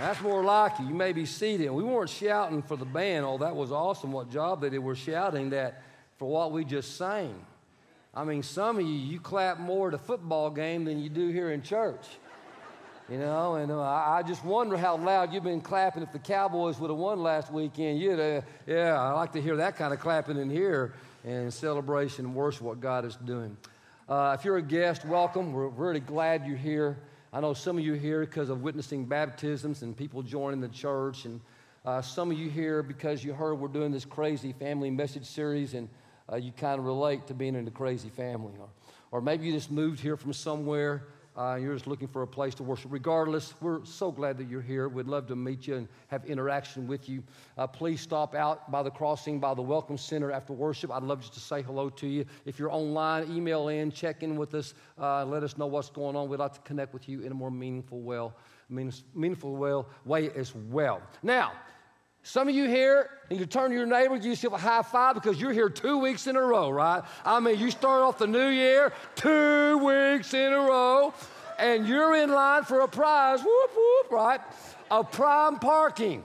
That's 0.00 0.20
more 0.20 0.44
like 0.44 0.78
you. 0.78 0.88
You 0.88 0.94
may 0.94 1.12
be 1.12 1.24
seated. 1.24 1.70
We 1.70 1.82
weren't 1.82 2.10
shouting 2.10 2.62
for 2.62 2.76
the 2.76 2.84
band. 2.84 3.24
Oh, 3.24 3.38
that 3.38 3.56
was 3.56 3.72
awesome. 3.72 4.12
What 4.12 4.30
job 4.30 4.60
they 4.60 4.68
did. 4.68 4.78
We're 4.78 4.94
shouting 4.94 5.50
that 5.50 5.82
for 6.18 6.28
what 6.28 6.52
we 6.52 6.64
just 6.64 6.96
sang. 6.96 7.34
I 8.14 8.24
mean, 8.24 8.42
some 8.42 8.78
of 8.78 8.82
you, 8.82 8.92
you 8.92 9.20
clap 9.20 9.58
more 9.58 9.88
at 9.88 9.94
a 9.94 9.98
football 9.98 10.50
game 10.50 10.84
than 10.84 11.00
you 11.00 11.08
do 11.08 11.28
here 11.28 11.50
in 11.50 11.62
church. 11.62 12.04
You 13.08 13.18
know, 13.18 13.54
and 13.54 13.70
uh, 13.70 13.80
I 13.80 14.22
just 14.26 14.44
wonder 14.44 14.76
how 14.76 14.96
loud 14.96 15.32
you've 15.32 15.44
been 15.44 15.60
clapping 15.60 16.02
if 16.02 16.12
the 16.12 16.18
Cowboys 16.18 16.78
would 16.80 16.90
have 16.90 16.98
won 16.98 17.22
last 17.22 17.52
weekend. 17.52 18.00
You'd, 18.00 18.18
uh, 18.18 18.40
yeah, 18.66 19.00
I 19.00 19.12
like 19.12 19.32
to 19.32 19.40
hear 19.40 19.56
that 19.56 19.76
kind 19.76 19.94
of 19.94 20.00
clapping 20.00 20.36
in 20.36 20.50
here 20.50 20.94
and 21.24 21.52
celebration 21.54 22.24
and 22.26 22.34
worship 22.34 22.62
what 22.62 22.80
God 22.80 23.04
is 23.04 23.16
doing. 23.16 23.56
Uh, 24.08 24.36
if 24.38 24.44
you're 24.44 24.56
a 24.56 24.62
guest, 24.62 25.04
welcome. 25.04 25.52
We're 25.52 25.68
really 25.68 26.00
glad 26.00 26.46
you're 26.46 26.56
here. 26.56 26.98
I 27.32 27.40
know 27.40 27.54
some 27.54 27.76
of 27.78 27.84
you 27.84 27.94
here 27.94 28.20
because 28.20 28.50
of 28.50 28.62
witnessing 28.62 29.04
baptisms 29.04 29.82
and 29.82 29.96
people 29.96 30.22
joining 30.22 30.60
the 30.60 30.68
church, 30.68 31.24
and 31.24 31.40
uh, 31.84 32.00
some 32.00 32.30
of 32.30 32.38
you 32.38 32.48
here 32.48 32.82
because 32.82 33.24
you 33.24 33.32
heard 33.32 33.54
we're 33.54 33.68
doing 33.68 33.92
this 33.92 34.04
crazy 34.04 34.52
family 34.52 34.90
message 34.90 35.26
series 35.26 35.74
and 35.74 35.88
uh, 36.32 36.36
you 36.36 36.52
kind 36.52 36.78
of 36.78 36.84
relate 36.84 37.26
to 37.26 37.34
being 37.34 37.54
in 37.54 37.66
a 37.66 37.70
crazy 37.70 38.08
family. 38.08 38.52
Or, 38.58 38.68
or 39.10 39.20
maybe 39.20 39.46
you 39.46 39.52
just 39.52 39.70
moved 39.70 40.00
here 40.00 40.16
from 40.16 40.32
somewhere 40.32 41.04
uh, 41.36 41.58
you're 41.60 41.74
just 41.74 41.86
looking 41.86 42.08
for 42.08 42.22
a 42.22 42.26
place 42.26 42.54
to 42.54 42.62
worship. 42.62 42.90
Regardless, 42.90 43.54
we're 43.60 43.84
so 43.84 44.10
glad 44.10 44.38
that 44.38 44.48
you're 44.48 44.62
here. 44.62 44.88
We'd 44.88 45.06
love 45.06 45.26
to 45.26 45.36
meet 45.36 45.66
you 45.66 45.76
and 45.76 45.88
have 46.08 46.24
interaction 46.24 46.86
with 46.86 47.08
you. 47.08 47.22
Uh, 47.58 47.66
please 47.66 48.00
stop 48.00 48.34
out 48.34 48.70
by 48.70 48.82
the 48.82 48.90
crossing, 48.90 49.38
by 49.38 49.52
the 49.52 49.62
Welcome 49.62 49.98
Center 49.98 50.32
after 50.32 50.52
worship. 50.52 50.90
I'd 50.90 51.02
love 51.02 51.20
just 51.20 51.34
to 51.34 51.40
say 51.40 51.60
hello 51.62 51.90
to 51.90 52.06
you. 52.06 52.24
If 52.46 52.58
you're 52.58 52.72
online, 52.72 53.30
email 53.30 53.68
in, 53.68 53.92
check 53.92 54.22
in 54.22 54.36
with 54.36 54.54
us, 54.54 54.74
uh, 54.98 55.24
let 55.26 55.42
us 55.42 55.58
know 55.58 55.66
what's 55.66 55.90
going 55.90 56.16
on. 56.16 56.28
We'd 56.28 56.40
like 56.40 56.54
to 56.54 56.60
connect 56.60 56.94
with 56.94 57.08
you 57.08 57.20
in 57.20 57.32
a 57.32 57.34
more 57.34 57.50
meaningful, 57.50 58.00
well, 58.00 58.34
meaningful 58.70 59.56
well, 59.56 59.88
way 60.04 60.30
as 60.30 60.54
well. 60.54 61.02
Now, 61.22 61.52
some 62.26 62.48
of 62.48 62.56
you 62.56 62.66
here 62.66 63.08
need 63.30 63.38
to 63.38 63.46
turn 63.46 63.70
to 63.70 63.76
your 63.76 63.86
neighbor, 63.86 64.16
give 64.16 64.26
yourself 64.26 64.54
a 64.54 64.58
high 64.58 64.82
five 64.82 65.14
because 65.14 65.40
you're 65.40 65.52
here 65.52 65.68
two 65.68 65.98
weeks 65.98 66.26
in 66.26 66.34
a 66.34 66.40
row, 66.40 66.70
right? 66.70 67.04
I 67.24 67.38
mean, 67.38 67.56
you 67.56 67.70
start 67.70 68.02
off 68.02 68.18
the 68.18 68.26
new 68.26 68.48
year 68.48 68.92
two 69.14 69.78
weeks 69.78 70.34
in 70.34 70.52
a 70.52 70.58
row, 70.58 71.14
and 71.56 71.86
you're 71.86 72.16
in 72.16 72.30
line 72.32 72.64
for 72.64 72.80
a 72.80 72.88
prize, 72.88 73.44
whoop, 73.44 73.70
whoop, 73.76 74.10
right? 74.10 74.40
Of 74.90 75.12
prime 75.12 75.60
parking. 75.60 76.24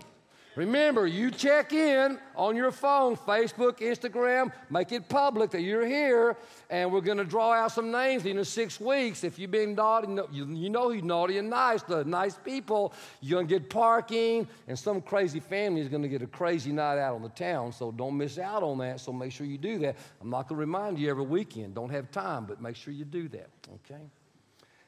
Remember, 0.56 1.08
you 1.08 1.32
check 1.32 1.72
in 1.72 2.20
on 2.36 2.58
your 2.58 2.72
phone, 2.72 3.16
Facebook, 3.16 3.80
Instagram, 3.80 4.52
make 4.70 4.92
it 4.92 5.08
public 5.08 5.50
that 5.52 5.62
you're 5.62 5.86
here, 5.86 6.36
and 6.70 6.92
we're 6.92 7.00
going 7.00 7.20
to 7.20 7.24
draw 7.24 7.54
out 7.54 7.72
some 7.72 7.90
names 7.90 8.26
in 8.26 8.44
six 8.44 8.78
weeks. 8.78 9.24
If 9.24 9.40
you've 9.40 9.52
been 9.52 9.76
naughty, 9.76 10.10
you 10.34 10.70
know 10.70 10.92
you're 10.92 11.04
naughty 11.06 11.38
and 11.38 11.50
nice, 11.50 11.84
the 11.84 12.04
nice 12.04 12.36
people, 12.36 12.94
you're 13.22 13.38
going 13.38 13.48
to 13.48 13.60
get 13.60 13.70
parking, 13.70 14.46
and 14.68 14.78
some 14.78 15.02
crazy 15.02 15.40
family 15.40 15.80
is 15.80 15.88
going 15.88 16.04
to 16.04 16.10
get 16.10 16.22
a 16.22 16.28
crazy 16.28 16.74
night 16.74 16.98
out 16.98 17.16
on 17.16 17.22
the 17.22 17.30
town, 17.30 17.72
so 17.72 17.90
don't 17.90 18.18
miss 18.18 18.38
out 18.38 18.62
on 18.62 18.78
that, 18.80 19.00
so 19.00 19.14
make 19.14 19.32
sure 19.32 19.48
you 19.48 19.58
do 19.58 19.80
that. 19.80 19.96
I'm 20.20 20.30
not 20.30 20.50
going 20.50 20.58
to 20.58 20.66
remind 20.66 21.00
you 21.00 21.10
every 21.10 21.24
weekend, 21.24 21.76
don't 21.76 21.92
have 21.92 22.12
time, 22.12 22.46
but 22.46 22.62
make 22.62 22.76
sure 22.76 22.94
you 22.94 23.06
do 23.06 23.30
that, 23.30 23.48
okay? 23.76 24.02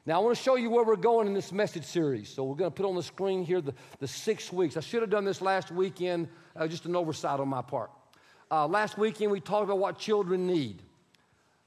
Now, 0.05 0.19
I 0.19 0.23
want 0.23 0.35
to 0.35 0.43
show 0.43 0.55
you 0.55 0.69
where 0.69 0.83
we're 0.83 0.97
going 0.97 1.27
in 1.27 1.33
this 1.33 1.53
message 1.53 1.85
series. 1.85 2.27
So, 2.27 2.43
we're 2.43 2.55
going 2.55 2.69
to 2.69 2.75
put 2.75 2.85
on 2.85 2.93
the 2.93 3.03
screen 3.03 3.45
here 3.45 3.61
the, 3.61 3.73
the 3.99 4.07
six 4.07 4.51
weeks. 4.51 4.75
I 4.75 4.81
should 4.81 5.01
have 5.01 5.09
done 5.09 5.23
this 5.23 5.41
last 5.41 5.71
weekend, 5.71 6.27
uh, 6.57 6.67
just 6.67 6.85
an 6.85 6.95
oversight 6.95 7.39
on 7.39 7.47
my 7.47 7.61
part. 7.61 7.89
Uh, 8.51 8.67
last 8.67 8.97
weekend, 8.97 9.31
we 9.31 9.39
talked 9.39 9.63
about 9.63 9.79
what 9.79 9.97
children 9.97 10.45
need. 10.45 10.81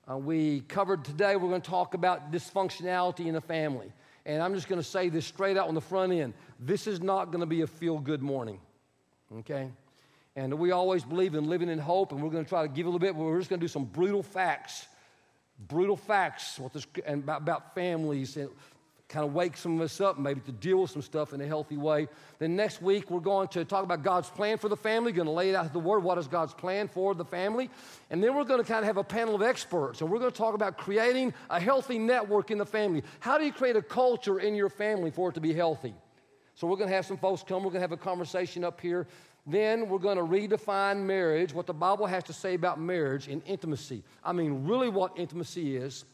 Uh, 0.08 0.18
we 0.18 0.60
covered 0.68 1.02
today, 1.02 1.34
we're 1.36 1.48
going 1.48 1.62
to 1.62 1.70
talk 1.70 1.94
about 1.94 2.30
dysfunctionality 2.30 3.26
in 3.26 3.32
the 3.32 3.40
family. 3.40 3.90
And 4.26 4.42
I'm 4.42 4.54
just 4.54 4.68
going 4.68 4.80
to 4.80 4.86
say 4.86 5.08
this 5.08 5.24
straight 5.24 5.56
out 5.56 5.68
on 5.68 5.74
the 5.74 5.80
front 5.80 6.12
end 6.12 6.34
this 6.60 6.86
is 6.86 7.00
not 7.00 7.26
going 7.26 7.40
to 7.40 7.46
be 7.46 7.62
a 7.62 7.66
feel 7.66 7.98
good 7.98 8.22
morning, 8.22 8.60
okay? 9.38 9.70
And 10.36 10.52
we 10.54 10.72
always 10.72 11.04
believe 11.04 11.34
in 11.34 11.48
living 11.48 11.70
in 11.70 11.78
hope, 11.78 12.12
and 12.12 12.22
we're 12.22 12.30
going 12.30 12.44
to 12.44 12.48
try 12.48 12.62
to 12.62 12.68
give 12.68 12.84
a 12.84 12.88
little 12.90 13.00
bit, 13.00 13.14
but 13.14 13.24
we're 13.24 13.38
just 13.38 13.48
going 13.48 13.60
to 13.60 13.64
do 13.64 13.68
some 13.68 13.86
brutal 13.86 14.22
facts 14.22 14.86
brutal 15.58 15.96
facts 15.96 16.58
what 16.58 16.72
this, 16.72 16.86
and 17.06 17.22
about, 17.28 17.74
families 17.74 18.36
and 18.36 18.50
kind 19.08 19.24
of 19.24 19.32
wake 19.32 19.56
some 19.56 19.76
of 19.76 19.80
us 19.82 20.00
up 20.00 20.18
maybe 20.18 20.40
to 20.40 20.50
deal 20.50 20.78
with 20.78 20.90
some 20.90 21.02
stuff 21.02 21.32
in 21.32 21.40
a 21.40 21.46
healthy 21.46 21.76
way. 21.76 22.08
Then 22.40 22.56
next 22.56 22.82
week, 22.82 23.08
we're 23.08 23.20
going 23.20 23.46
to 23.48 23.64
talk 23.64 23.84
about 23.84 24.02
God's 24.02 24.28
plan 24.28 24.58
for 24.58 24.68
the 24.68 24.76
family, 24.76 25.12
going 25.12 25.26
to 25.26 25.32
lay 25.32 25.48
it 25.50 25.54
out 25.54 25.72
the 25.72 25.78
word. 25.78 26.02
What 26.02 26.18
is 26.18 26.26
God's 26.26 26.52
plan 26.52 26.88
for 26.88 27.14
the 27.14 27.24
family? 27.24 27.70
And 28.10 28.22
then 28.22 28.34
we're 28.34 28.44
going 28.44 28.60
to 28.60 28.66
kind 28.66 28.80
of 28.80 28.86
have 28.86 28.96
a 28.96 29.04
panel 29.04 29.36
of 29.36 29.42
experts, 29.42 30.00
and 30.00 30.10
we're 30.10 30.18
going 30.18 30.32
to 30.32 30.36
talk 30.36 30.54
about 30.54 30.76
creating 30.76 31.32
a 31.50 31.60
healthy 31.60 31.98
network 31.98 32.50
in 32.50 32.58
the 32.58 32.66
family. 32.66 33.04
How 33.20 33.38
do 33.38 33.44
you 33.44 33.52
create 33.52 33.76
a 33.76 33.82
culture 33.82 34.40
in 34.40 34.56
your 34.56 34.68
family 34.68 35.12
for 35.12 35.28
it 35.28 35.34
to 35.34 35.40
be 35.40 35.52
healthy? 35.52 35.94
So 36.56 36.66
we're 36.66 36.76
going 36.76 36.88
to 36.88 36.96
have 36.96 37.06
some 37.06 37.18
folks 37.18 37.44
come. 37.46 37.62
We're 37.62 37.70
going 37.70 37.74
to 37.74 37.88
have 37.88 37.92
a 37.92 37.96
conversation 37.96 38.64
up 38.64 38.80
here 38.80 39.06
then 39.46 39.88
we're 39.88 39.98
going 39.98 40.16
to 40.16 40.24
redefine 40.24 41.04
marriage, 41.04 41.54
what 41.54 41.66
the 41.66 41.74
Bible 41.74 42.06
has 42.06 42.24
to 42.24 42.32
say 42.32 42.54
about 42.54 42.80
marriage 42.80 43.28
and 43.28 43.42
intimacy. 43.46 44.02
I 44.24 44.32
mean, 44.32 44.66
really 44.66 44.88
what 44.88 45.12
intimacy 45.16 45.76
is. 45.76 46.04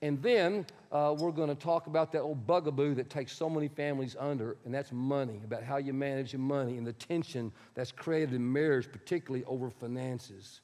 And 0.00 0.22
then 0.22 0.64
uh, 0.92 1.16
we're 1.18 1.32
going 1.32 1.48
to 1.48 1.56
talk 1.56 1.88
about 1.88 2.12
that 2.12 2.20
old 2.20 2.46
bugaboo 2.46 2.94
that 2.94 3.10
takes 3.10 3.32
so 3.32 3.50
many 3.50 3.66
families 3.66 4.14
under, 4.18 4.56
and 4.64 4.72
that's 4.72 4.92
money, 4.92 5.40
about 5.44 5.64
how 5.64 5.78
you 5.78 5.92
manage 5.92 6.32
your 6.32 6.40
money 6.40 6.76
and 6.76 6.86
the 6.86 6.92
tension 6.92 7.50
that's 7.74 7.90
created 7.90 8.32
in 8.32 8.52
marriage, 8.52 8.90
particularly 8.92 9.44
over 9.46 9.70
finances. 9.70 10.60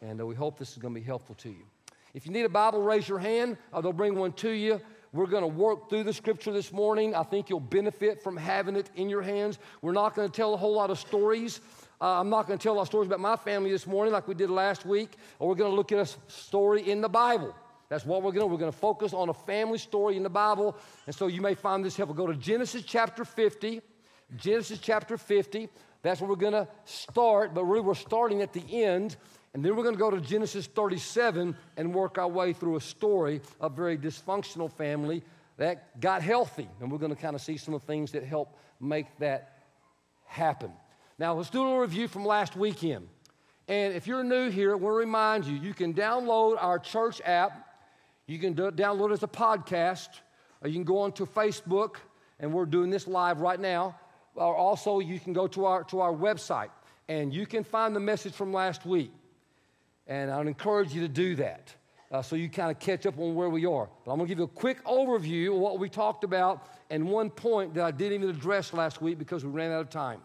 And 0.00 0.20
uh, 0.20 0.26
we 0.26 0.36
hope 0.36 0.56
this 0.56 0.70
is 0.70 0.78
going 0.78 0.94
to 0.94 1.00
be 1.00 1.04
helpful 1.04 1.34
to 1.36 1.48
you. 1.48 1.64
If 2.14 2.26
you 2.26 2.32
need 2.32 2.44
a 2.44 2.48
Bible, 2.48 2.80
raise 2.80 3.08
your 3.08 3.18
hand. 3.18 3.58
Uh, 3.72 3.80
they'll 3.80 3.92
bring 3.92 4.14
one 4.14 4.32
to 4.34 4.50
you. 4.50 4.80
We're 5.16 5.26
going 5.26 5.42
to 5.42 5.48
work 5.48 5.88
through 5.88 6.04
the 6.04 6.12
scripture 6.12 6.52
this 6.52 6.72
morning. 6.72 7.14
I 7.14 7.22
think 7.22 7.48
you'll 7.48 7.58
benefit 7.58 8.22
from 8.22 8.36
having 8.36 8.76
it 8.76 8.90
in 8.96 9.08
your 9.08 9.22
hands. 9.22 9.58
We're 9.80 9.92
not 9.92 10.14
going 10.14 10.28
to 10.28 10.32
tell 10.32 10.52
a 10.52 10.58
whole 10.58 10.74
lot 10.74 10.90
of 10.90 10.98
stories. 10.98 11.60
Uh, 12.02 12.20
I'm 12.20 12.28
not 12.28 12.46
going 12.46 12.58
to 12.58 12.62
tell 12.62 12.74
a 12.74 12.76
lot 12.76 12.82
of 12.82 12.88
stories 12.88 13.06
about 13.06 13.20
my 13.20 13.36
family 13.36 13.70
this 13.70 13.86
morning 13.86 14.12
like 14.12 14.28
we 14.28 14.34
did 14.34 14.50
last 14.50 14.84
week. 14.84 15.16
Or 15.38 15.48
we're 15.48 15.54
going 15.54 15.70
to 15.70 15.74
look 15.74 15.90
at 15.90 15.98
a 15.98 16.30
story 16.30 16.90
in 16.90 17.00
the 17.00 17.08
Bible. 17.08 17.54
That's 17.88 18.04
what 18.04 18.22
we're 18.22 18.32
going 18.32 18.46
to. 18.46 18.46
We're 18.46 18.58
going 18.58 18.70
to 18.70 18.76
focus 18.78 19.14
on 19.14 19.30
a 19.30 19.34
family 19.34 19.78
story 19.78 20.18
in 20.18 20.22
the 20.22 20.28
Bible. 20.28 20.76
And 21.06 21.14
so 21.14 21.28
you 21.28 21.40
may 21.40 21.54
find 21.54 21.82
this 21.82 21.96
helpful. 21.96 22.14
Go 22.14 22.26
to 22.26 22.34
Genesis 22.34 22.82
chapter 22.82 23.24
50. 23.24 23.80
Genesis 24.36 24.80
chapter 24.80 25.16
50. 25.16 25.70
That's 26.02 26.20
where 26.20 26.28
we're 26.28 26.36
going 26.36 26.52
to 26.52 26.68
start, 26.84 27.54
but 27.54 27.64
really 27.64 27.80
we're 27.80 27.94
starting 27.94 28.42
at 28.42 28.52
the 28.52 28.84
end 28.84 29.16
and 29.56 29.64
then 29.64 29.74
we're 29.74 29.84
going 29.84 29.94
to 29.94 29.98
go 29.98 30.10
to 30.10 30.20
Genesis 30.20 30.66
37 30.66 31.56
and 31.78 31.94
work 31.94 32.18
our 32.18 32.28
way 32.28 32.52
through 32.52 32.76
a 32.76 32.80
story 32.82 33.40
of 33.58 33.72
a 33.72 33.74
very 33.74 33.96
dysfunctional 33.96 34.70
family 34.70 35.22
that 35.56 35.98
got 35.98 36.20
healthy. 36.20 36.68
And 36.78 36.92
we're 36.92 36.98
going 36.98 37.14
to 37.14 37.18
kind 37.18 37.34
of 37.34 37.40
see 37.40 37.56
some 37.56 37.72
of 37.72 37.80
the 37.80 37.86
things 37.86 38.12
that 38.12 38.22
help 38.22 38.54
make 38.80 39.06
that 39.18 39.62
happen. 40.26 40.70
Now, 41.18 41.32
let's 41.32 41.48
do 41.48 41.60
a 41.60 41.64
little 41.64 41.78
review 41.78 42.06
from 42.06 42.26
last 42.26 42.54
weekend. 42.54 43.08
And 43.66 43.94
if 43.94 44.06
you're 44.06 44.22
new 44.22 44.50
here, 44.50 44.72
I 44.72 44.74
want 44.74 44.92
to 44.92 44.98
remind 44.98 45.46
you 45.46 45.56
you 45.56 45.72
can 45.72 45.94
download 45.94 46.58
our 46.62 46.78
church 46.78 47.22
app. 47.24 47.78
You 48.26 48.38
can 48.38 48.52
do, 48.52 48.70
download 48.70 49.08
it 49.08 49.14
as 49.14 49.22
a 49.22 49.26
podcast, 49.26 50.20
or 50.60 50.68
you 50.68 50.74
can 50.74 50.84
go 50.84 50.98
onto 50.98 51.24
Facebook, 51.24 51.96
and 52.40 52.52
we're 52.52 52.66
doing 52.66 52.90
this 52.90 53.06
live 53.06 53.40
right 53.40 53.58
now. 53.58 53.98
Or 54.34 54.54
also, 54.54 54.98
you 54.98 55.18
can 55.18 55.32
go 55.32 55.46
to 55.46 55.64
our, 55.64 55.82
to 55.84 56.00
our 56.00 56.12
website, 56.12 56.68
and 57.08 57.32
you 57.32 57.46
can 57.46 57.64
find 57.64 57.96
the 57.96 58.00
message 58.00 58.34
from 58.34 58.52
last 58.52 58.84
week. 58.84 59.10
And 60.06 60.30
I'd 60.30 60.46
encourage 60.46 60.94
you 60.94 61.00
to 61.02 61.08
do 61.08 61.36
that 61.36 61.74
uh, 62.10 62.22
so 62.22 62.36
you 62.36 62.48
kind 62.48 62.70
of 62.70 62.78
catch 62.78 63.06
up 63.06 63.18
on 63.18 63.34
where 63.34 63.50
we 63.50 63.66
are. 63.66 63.88
But 64.04 64.12
I'm 64.12 64.18
going 64.18 64.28
to 64.28 64.28
give 64.28 64.38
you 64.38 64.44
a 64.44 64.48
quick 64.48 64.84
overview 64.84 65.54
of 65.54 65.60
what 65.60 65.78
we 65.78 65.88
talked 65.88 66.24
about 66.24 66.66
and 66.90 67.08
one 67.08 67.30
point 67.30 67.74
that 67.74 67.84
I 67.84 67.90
didn't 67.90 68.22
even 68.22 68.34
address 68.34 68.72
last 68.72 69.02
week 69.02 69.18
because 69.18 69.44
we 69.44 69.50
ran 69.50 69.72
out 69.72 69.80
of 69.80 69.90
time. 69.90 70.20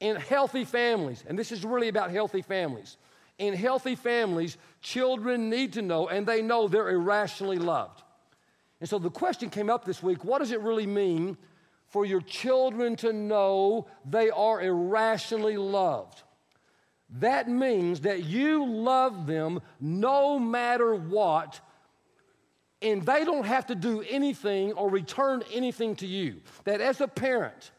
In 0.00 0.16
healthy 0.16 0.64
families, 0.64 1.24
and 1.26 1.38
this 1.38 1.52
is 1.52 1.64
really 1.64 1.88
about 1.88 2.10
healthy 2.10 2.42
families, 2.42 2.98
in 3.38 3.54
healthy 3.54 3.94
families, 3.94 4.58
children 4.82 5.48
need 5.48 5.72
to 5.74 5.82
know, 5.82 6.08
and 6.08 6.26
they 6.26 6.42
know 6.42 6.68
they're 6.68 6.90
irrationally 6.90 7.58
loved. 7.58 8.02
And 8.80 8.88
so 8.88 8.98
the 8.98 9.10
question 9.10 9.48
came 9.48 9.70
up 9.70 9.84
this 9.84 10.02
week 10.02 10.24
what 10.24 10.40
does 10.40 10.50
it 10.50 10.60
really 10.60 10.86
mean 10.86 11.36
for 11.86 12.04
your 12.04 12.20
children 12.20 12.96
to 12.96 13.12
know 13.12 13.86
they 14.04 14.28
are 14.30 14.60
irrationally 14.60 15.56
loved? 15.56 16.22
That 17.18 17.48
means 17.48 18.00
that 18.00 18.24
you 18.24 18.64
love 18.66 19.26
them 19.26 19.60
no 19.80 20.38
matter 20.38 20.94
what, 20.94 21.60
and 22.80 23.04
they 23.04 23.24
don't 23.24 23.44
have 23.44 23.66
to 23.66 23.74
do 23.74 24.02
anything 24.08 24.72
or 24.72 24.88
return 24.88 25.42
anything 25.52 25.94
to 25.96 26.06
you. 26.06 26.40
That 26.64 26.80
as 26.80 27.00
a 27.00 27.08
parent, 27.08 27.70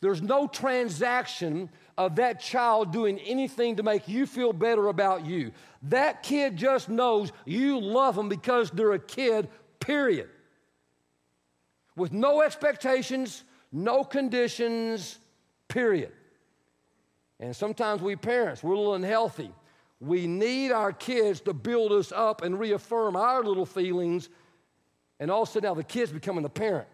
there's 0.00 0.22
no 0.22 0.46
transaction 0.46 1.68
of 1.98 2.16
that 2.16 2.40
child 2.40 2.92
doing 2.92 3.18
anything 3.18 3.76
to 3.76 3.82
make 3.82 4.08
you 4.08 4.24
feel 4.24 4.52
better 4.52 4.88
about 4.88 5.26
you. 5.26 5.52
That 5.82 6.22
kid 6.22 6.56
just 6.56 6.88
knows 6.88 7.32
you 7.44 7.80
love 7.80 8.14
them 8.14 8.28
because 8.28 8.70
they're 8.70 8.92
a 8.92 8.98
kid, 8.98 9.48
period. 9.78 10.30
With 11.96 12.12
no 12.12 12.40
expectations, 12.42 13.42
no 13.72 14.04
conditions, 14.04 15.18
period. 15.66 16.12
And 17.40 17.54
sometimes 17.54 18.02
we 18.02 18.16
parents, 18.16 18.62
we're 18.62 18.74
a 18.74 18.78
little 18.78 18.94
unhealthy. 18.94 19.52
We 20.00 20.26
need 20.26 20.70
our 20.72 20.92
kids 20.92 21.40
to 21.42 21.52
build 21.52 21.92
us 21.92 22.12
up 22.12 22.42
and 22.42 22.58
reaffirm 22.58 23.16
our 23.16 23.42
little 23.42 23.66
feelings. 23.66 24.28
And 25.20 25.30
all 25.30 25.42
of 25.42 25.48
a 25.48 25.52
sudden 25.52 25.68
now 25.68 25.74
the 25.74 25.84
kid's 25.84 26.12
becoming 26.12 26.42
the 26.42 26.48
parent. 26.50 26.88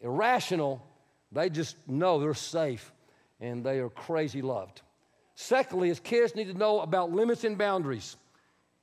irrational, 0.00 0.84
they 1.32 1.50
just 1.50 1.76
know 1.88 2.18
they're 2.20 2.34
safe 2.34 2.92
and 3.40 3.64
they 3.64 3.78
are 3.78 3.88
crazy 3.88 4.42
loved. 4.42 4.82
Secondly, 5.34 5.90
is 5.90 6.00
kids 6.00 6.34
need 6.34 6.48
to 6.48 6.54
know 6.54 6.80
about 6.80 7.12
limits 7.12 7.44
and 7.44 7.56
boundaries 7.56 8.16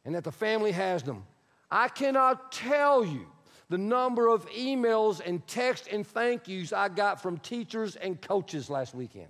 and 0.05 0.15
that 0.15 0.23
the 0.23 0.31
family 0.31 0.71
has 0.71 1.03
them. 1.03 1.23
I 1.69 1.89
cannot 1.89 2.51
tell 2.51 3.03
you 3.03 3.27
the 3.69 3.77
number 3.77 4.27
of 4.27 4.49
emails 4.51 5.21
and 5.23 5.45
texts 5.47 5.87
and 5.91 6.07
thank 6.07 6.47
yous 6.47 6.71
I 6.71 6.87
got 6.89 7.21
from 7.21 7.37
teachers 7.37 7.95
and 7.97 8.19
coaches 8.21 8.69
last 8.69 8.95
weekend. 8.95 9.27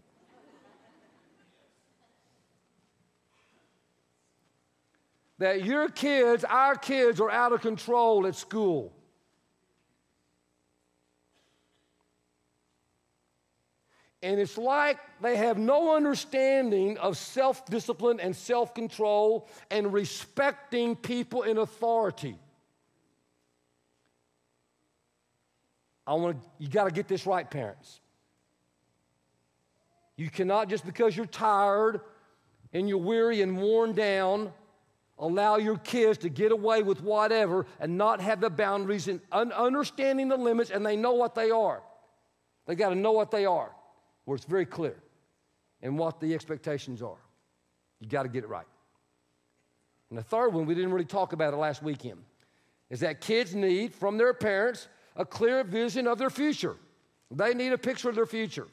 That 5.39 5.63
your 5.63 5.89
kids, 5.89 6.43
our 6.43 6.75
kids, 6.75 7.21
are 7.21 7.29
out 7.29 7.53
of 7.53 7.61
control 7.61 8.25
at 8.25 8.35
school. 8.35 8.93
And 14.23 14.39
it's 14.39 14.57
like 14.57 14.97
they 15.21 15.37
have 15.37 15.59
no 15.59 15.95
understanding 15.95 16.97
of 16.97 17.17
self 17.17 17.65
discipline 17.67 18.19
and 18.19 18.35
self 18.35 18.73
control 18.73 19.47
and 19.69 19.93
respecting 19.93 20.95
people 20.95 21.43
in 21.43 21.59
authority. 21.59 22.35
I 26.07 26.13
want 26.13 26.37
you 26.57 26.67
got 26.67 26.85
to 26.85 26.91
get 26.91 27.07
this 27.07 27.27
right, 27.27 27.49
parents. 27.49 27.99
You 30.15 30.31
cannot 30.31 30.67
just 30.67 30.83
because 30.83 31.15
you're 31.15 31.27
tired 31.27 32.01
and 32.73 32.89
you're 32.89 32.97
weary 32.97 33.43
and 33.43 33.55
worn 33.55 33.93
down 33.93 34.51
allow 35.19 35.57
your 35.57 35.77
kids 35.77 36.19
to 36.19 36.29
get 36.29 36.51
away 36.51 36.83
with 36.83 37.01
whatever 37.01 37.65
and 37.79 37.97
not 37.97 38.21
have 38.21 38.39
the 38.39 38.49
boundaries 38.49 39.07
and 39.07 39.19
un- 39.31 39.51
understanding 39.51 40.27
the 40.27 40.37
limits 40.37 40.69
and 40.69 40.85
they 40.85 40.95
know 40.95 41.13
what 41.13 41.35
they 41.35 41.51
are. 41.51 41.81
They 42.65 42.75
got 42.75 42.89
to 42.89 42.95
know 42.95 43.13
what 43.13 43.31
they 43.31 43.45
are, 43.45 43.71
where 44.25 44.35
it's 44.35 44.45
very 44.45 44.65
clear 44.65 44.97
and 45.81 45.97
what 45.97 46.19
the 46.19 46.33
expectations 46.33 47.01
are. 47.01 47.17
You 47.99 48.07
got 48.07 48.23
to 48.23 48.29
get 48.29 48.43
it 48.43 48.47
right. 48.47 48.67
And 50.09 50.17
the 50.17 50.23
third 50.23 50.53
one, 50.53 50.65
we 50.65 50.75
didn't 50.75 50.91
really 50.91 51.05
talk 51.05 51.33
about 51.33 51.53
it 51.53 51.57
last 51.57 51.81
weekend, 51.81 52.23
is 52.89 52.99
that 53.01 53.21
kids 53.21 53.55
need 53.55 53.93
from 53.93 54.17
their 54.17 54.33
parents 54.33 54.87
a 55.15 55.25
clear 55.25 55.63
vision 55.63 56.07
of 56.07 56.17
their 56.17 56.29
future. 56.29 56.75
They 57.31 57.53
need 57.53 57.73
a 57.73 57.77
picture 57.77 58.09
of 58.09 58.15
their 58.15 58.25
future. 58.25 58.67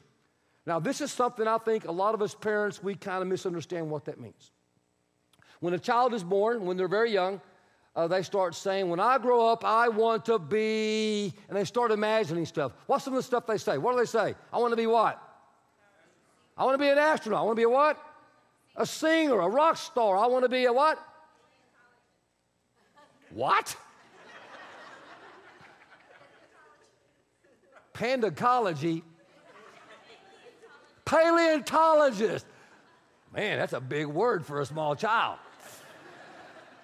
Now, 0.65 0.79
this 0.79 1.01
is 1.01 1.11
something 1.11 1.47
I 1.47 1.57
think 1.57 1.87
a 1.87 1.91
lot 1.91 2.13
of 2.13 2.21
us 2.21 2.33
parents, 2.33 2.81
we 2.81 2.95
kind 2.95 3.21
of 3.21 3.27
misunderstand 3.27 3.89
what 3.89 4.05
that 4.05 4.19
means. 4.19 4.51
When 5.59 5.73
a 5.73 5.79
child 5.79 6.13
is 6.13 6.23
born, 6.23 6.65
when 6.65 6.77
they're 6.77 6.87
very 6.87 7.11
young, 7.11 7.41
uh, 7.95 8.07
they 8.07 8.21
start 8.23 8.55
saying, 8.55 8.89
When 8.89 8.99
I 8.99 9.17
grow 9.17 9.47
up, 9.49 9.63
I 9.63 9.87
want 9.87 10.25
to 10.25 10.37
be, 10.37 11.33
and 11.47 11.57
they 11.57 11.63
start 11.63 11.91
imagining 11.91 12.45
stuff. 12.45 12.73
What's 12.87 13.05
some 13.05 13.13
of 13.13 13.17
the 13.17 13.23
stuff 13.23 13.47
they 13.47 13.57
say? 13.57 13.77
What 13.77 13.93
do 13.93 13.99
they 13.99 14.05
say? 14.05 14.35
I 14.51 14.57
want 14.57 14.71
to 14.71 14.77
be 14.77 14.87
what? 14.87 15.21
I 16.57 16.63
want 16.63 16.75
to 16.75 16.77
be 16.77 16.89
an 16.89 16.97
astronaut. 16.97 17.41
I 17.41 17.43
want 17.43 17.55
to 17.55 17.59
be 17.59 17.63
a 17.63 17.69
what? 17.69 17.97
A 18.75 18.85
singer, 18.85 19.39
a 19.39 19.47
rock 19.47 19.77
star. 19.77 20.17
I 20.17 20.27
want 20.27 20.43
to 20.43 20.49
be 20.49 20.65
a 20.65 20.73
what? 20.73 20.99
What? 23.31 23.75
Pandacology. 27.93 29.03
Paleontologist. 31.05 32.45
Man, 33.33 33.59
that's 33.59 33.73
a 33.73 33.81
big 33.81 34.07
word 34.07 34.45
for 34.45 34.61
a 34.61 34.65
small 34.65 34.95
child. 34.95 35.37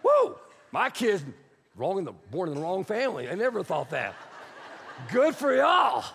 Woo! 0.03 0.35
My 0.71 0.89
kid's 0.89 1.23
wrong 1.75 1.97
in 1.97 2.05
the, 2.05 2.13
born 2.31 2.49
in 2.49 2.55
the 2.55 2.61
wrong 2.61 2.83
family. 2.83 3.29
I 3.29 3.35
never 3.35 3.63
thought 3.63 3.89
that. 3.91 4.15
Good 5.11 5.35
for 5.35 5.55
y'all. 5.55 6.05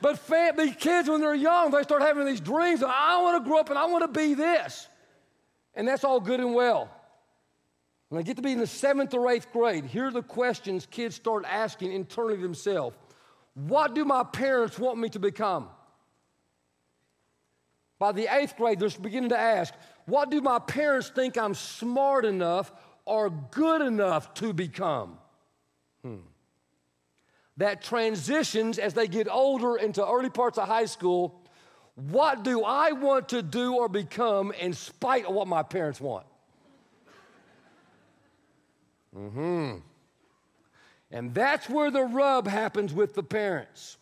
But 0.00 0.18
fam- 0.18 0.56
kids, 0.74 1.08
when 1.08 1.20
they're 1.20 1.34
young, 1.34 1.70
they 1.70 1.82
start 1.82 2.02
having 2.02 2.24
these 2.24 2.40
dreams. 2.40 2.82
I 2.86 3.20
want 3.22 3.42
to 3.42 3.48
grow 3.48 3.60
up 3.60 3.70
and 3.70 3.78
I 3.78 3.86
want 3.86 4.02
to 4.02 4.20
be 4.20 4.34
this. 4.34 4.86
And 5.74 5.86
that's 5.86 6.04
all 6.04 6.20
good 6.20 6.40
and 6.40 6.54
well. 6.54 6.90
When 8.08 8.20
they 8.20 8.26
get 8.26 8.36
to 8.36 8.42
be 8.42 8.52
in 8.52 8.58
the 8.58 8.66
seventh 8.66 9.12
or 9.12 9.30
eighth 9.30 9.52
grade, 9.52 9.84
here 9.84 10.06
are 10.06 10.10
the 10.10 10.22
questions 10.22 10.86
kids 10.90 11.16
start 11.16 11.44
asking 11.46 11.92
internally 11.92 12.36
themselves 12.36 12.96
What 13.54 13.94
do 13.94 14.04
my 14.04 14.24
parents 14.24 14.78
want 14.78 14.98
me 14.98 15.08
to 15.10 15.18
become? 15.18 15.68
By 17.98 18.12
the 18.12 18.28
eighth 18.34 18.56
grade, 18.56 18.78
they're 18.78 18.90
beginning 19.02 19.30
to 19.30 19.38
ask, 19.38 19.74
What 20.06 20.30
do 20.30 20.40
my 20.40 20.58
parents 20.58 21.10
think 21.10 21.36
I'm 21.36 21.54
smart 21.54 22.24
enough 22.24 22.72
or 23.08 23.30
good 23.30 23.80
enough 23.80 24.34
to 24.34 24.52
become? 24.52 25.18
Hmm. 26.02 26.16
That 27.56 27.82
transitions 27.82 28.78
as 28.78 28.94
they 28.94 29.08
get 29.08 29.28
older 29.28 29.76
into 29.76 30.06
early 30.06 30.30
parts 30.30 30.58
of 30.58 30.68
high 30.68 30.84
school. 30.84 31.42
What 31.96 32.44
do 32.44 32.62
I 32.62 32.92
want 32.92 33.30
to 33.30 33.42
do 33.42 33.74
or 33.74 33.88
become 33.88 34.52
in 34.52 34.72
spite 34.72 35.24
of 35.24 35.34
what 35.34 35.48
my 35.48 35.64
parents 35.64 36.00
want? 36.00 36.26
hmm 39.12 39.76
And 41.10 41.34
that's 41.34 41.68
where 41.68 41.90
the 41.90 42.02
rub 42.02 42.46
happens 42.46 42.92
with 42.92 43.14
the 43.14 43.22
parents. 43.22 43.96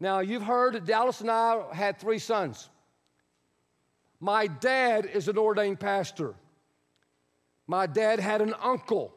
Now, 0.00 0.18
you've 0.18 0.42
heard 0.42 0.74
that 0.74 0.84
Dallas 0.84 1.20
and 1.20 1.30
I 1.30 1.62
had 1.72 2.00
three 2.00 2.18
sons. 2.18 2.68
My 4.18 4.48
dad 4.48 5.06
is 5.06 5.28
an 5.28 5.38
ordained 5.38 5.78
pastor. 5.78 6.34
My 7.66 7.86
dad 7.86 8.20
had 8.20 8.40
an 8.42 8.54
uncle 8.62 9.14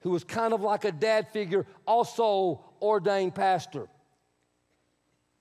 who 0.00 0.10
was 0.10 0.24
kind 0.24 0.52
of 0.52 0.60
like 0.60 0.84
a 0.84 0.92
dad 0.92 1.28
figure, 1.28 1.66
also 1.86 2.64
ordained 2.80 3.34
pastor. 3.34 3.88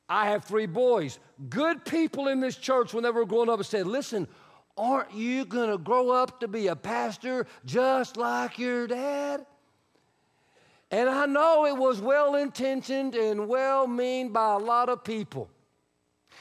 I 0.09 0.29
have 0.29 0.45
three 0.45 0.65
boys. 0.65 1.19
Good 1.49 1.85
people 1.85 2.27
in 2.27 2.39
this 2.39 2.55
church, 2.55 2.93
when 2.93 3.03
they 3.03 3.11
were 3.11 3.25
growing 3.25 3.49
up, 3.49 3.63
said, 3.63 3.87
Listen, 3.87 4.27
aren't 4.77 5.13
you 5.13 5.45
going 5.45 5.69
to 5.69 5.77
grow 5.77 6.11
up 6.11 6.39
to 6.39 6.47
be 6.47 6.67
a 6.67 6.75
pastor 6.75 7.45
just 7.65 8.15
like 8.15 8.57
your 8.57 8.87
dad? 8.87 9.45
And 10.89 11.09
I 11.09 11.25
know 11.25 11.65
it 11.65 11.75
was 11.75 11.99
well 11.99 12.35
intentioned 12.35 13.15
and 13.15 13.47
well 13.47 13.87
meaned 13.87 14.31
by 14.31 14.53
a 14.53 14.57
lot 14.57 14.87
of 14.87 15.03
people. 15.03 15.49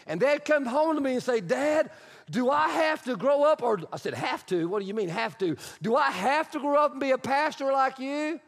And 0.06 0.20
they'd 0.20 0.44
come 0.44 0.64
home 0.64 0.94
to 0.94 1.00
me 1.00 1.14
and 1.14 1.22
say, 1.22 1.40
Dad, 1.40 1.90
do 2.30 2.50
I 2.50 2.68
have 2.68 3.04
to 3.04 3.16
grow 3.16 3.44
up? 3.44 3.62
Or 3.62 3.80
I 3.92 3.98
said, 3.98 4.14
Have 4.14 4.44
to? 4.46 4.68
What 4.68 4.80
do 4.80 4.86
you 4.86 4.94
mean, 4.94 5.08
have 5.08 5.38
to? 5.38 5.56
Do 5.80 5.96
I 5.96 6.10
have 6.10 6.50
to 6.52 6.58
grow 6.58 6.76
up 6.76 6.92
and 6.92 7.00
be 7.00 7.12
a 7.12 7.18
pastor 7.18 7.72
like 7.72 7.98
you? 7.98 8.40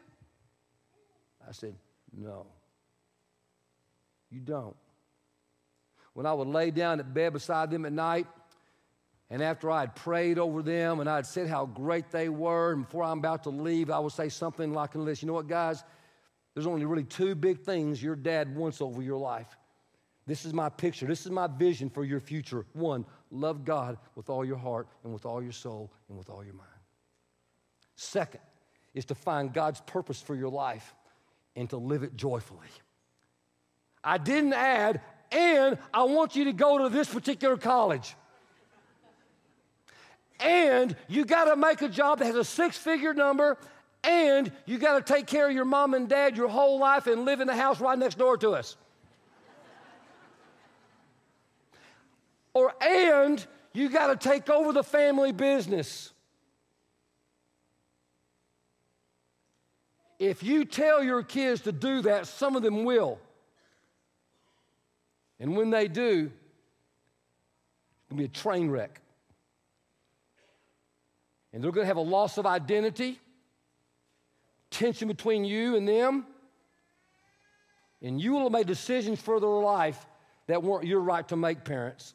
I 1.47 1.51
said, 1.51 1.75
No. 2.15 2.47
You 4.29 4.41
don't. 4.41 4.75
When 6.13 6.25
I 6.25 6.33
would 6.33 6.47
lay 6.47 6.71
down 6.71 6.99
at 6.99 7.13
bed 7.13 7.33
beside 7.33 7.71
them 7.71 7.85
at 7.85 7.93
night, 7.93 8.27
and 9.29 9.41
after 9.41 9.69
I 9.69 9.81
had 9.81 9.95
prayed 9.95 10.39
over 10.39 10.63
them 10.63 10.99
and 10.99 11.09
I 11.09 11.17
had 11.17 11.25
said 11.25 11.47
how 11.47 11.65
great 11.65 12.11
they 12.11 12.29
were, 12.29 12.73
and 12.73 12.83
before 12.83 13.03
I'm 13.03 13.19
about 13.19 13.43
to 13.43 13.49
leave, 13.49 13.89
I 13.89 13.99
would 13.99 14.11
say 14.11 14.27
something 14.27 14.73
like 14.73 14.93
this 14.93 15.21
You 15.21 15.27
know 15.27 15.33
what, 15.33 15.47
guys? 15.47 15.83
There's 16.53 16.67
only 16.67 16.85
really 16.85 17.03
two 17.03 17.35
big 17.35 17.61
things 17.61 18.03
your 18.03 18.15
dad 18.15 18.55
wants 18.55 18.81
over 18.81 19.01
your 19.01 19.17
life. 19.17 19.47
This 20.25 20.45
is 20.45 20.53
my 20.53 20.69
picture. 20.69 21.05
This 21.05 21.25
is 21.25 21.31
my 21.31 21.47
vision 21.47 21.89
for 21.89 22.03
your 22.03 22.19
future. 22.19 22.65
One, 22.73 23.05
love 23.31 23.65
God 23.65 23.97
with 24.15 24.29
all 24.29 24.43
your 24.43 24.57
heart 24.57 24.87
and 25.03 25.13
with 25.13 25.25
all 25.25 25.41
your 25.41 25.51
soul 25.51 25.91
and 26.09 26.17
with 26.17 26.29
all 26.29 26.43
your 26.43 26.53
mind. 26.53 26.69
Second 27.95 28.41
is 28.93 29.05
to 29.05 29.15
find 29.15 29.53
God's 29.53 29.81
purpose 29.81 30.21
for 30.21 30.35
your 30.35 30.49
life 30.49 30.95
and 31.55 31.69
to 31.69 31.77
live 31.77 32.03
it 32.03 32.15
joyfully. 32.15 32.67
I 34.03 34.17
didn't 34.17 34.53
add, 34.53 35.01
and 35.31 35.77
I 35.93 36.03
want 36.03 36.35
you 36.35 36.45
to 36.45 36.53
go 36.53 36.79
to 36.79 36.89
this 36.89 37.13
particular 37.13 37.57
college. 37.57 38.15
And 40.39 40.95
you 41.09 41.25
got 41.25 41.45
to 41.45 41.55
make 41.57 41.81
a 41.81 41.89
job 41.89 42.19
that 42.19 42.25
has 42.25 42.35
a 42.35 42.45
six 42.45 42.77
figure 42.77 43.13
number, 43.13 43.57
and 44.03 44.51
you 44.65 44.77
got 44.77 45.05
to 45.05 45.13
take 45.13 45.27
care 45.27 45.49
of 45.49 45.53
your 45.53 45.65
mom 45.65 45.93
and 45.93 46.07
dad 46.07 46.37
your 46.37 46.47
whole 46.47 46.79
life 46.79 47.07
and 47.07 47.25
live 47.25 47.41
in 47.41 47.47
the 47.47 47.55
house 47.55 47.81
right 47.81 47.99
next 47.99 48.17
door 48.17 48.37
to 48.37 48.51
us. 48.51 48.77
Or 52.53 52.73
and 52.81 53.45
you 53.73 53.89
got 53.89 54.07
to 54.07 54.29
take 54.29 54.49
over 54.49 54.73
the 54.73 54.83
family 54.83 55.31
business. 55.31 56.11
If 60.17 60.43
you 60.43 60.65
tell 60.65 61.01
your 61.01 61.23
kids 61.23 61.61
to 61.61 61.71
do 61.71 62.01
that, 62.01 62.27
some 62.27 62.55
of 62.55 62.61
them 62.61 62.83
will. 62.83 63.19
And 65.39 65.55
when 65.55 65.69
they 65.69 65.87
do, 65.87 66.29
it's 68.01 68.09
going 68.09 68.09
to 68.09 68.15
be 68.15 68.25
a 68.25 68.27
train 68.27 68.69
wreck. 68.69 68.99
And 71.53 71.63
they're 71.63 71.71
going 71.71 71.85
to 71.85 71.87
have 71.87 71.97
a 71.97 72.01
loss 72.01 72.37
of 72.37 72.45
identity, 72.45 73.19
tension 74.69 75.07
between 75.07 75.45
you 75.45 75.77
and 75.77 75.87
them. 75.87 76.25
And 78.01 78.19
you 78.21 78.33
will 78.33 78.43
have 78.43 78.51
made 78.51 78.67
decisions 78.67 79.21
for 79.21 79.39
their 79.39 79.49
life 79.49 80.05
that 80.47 80.61
weren't 80.63 80.85
your 80.85 80.99
right 80.99 81.27
to 81.29 81.37
make, 81.37 81.63
parents. 81.63 82.13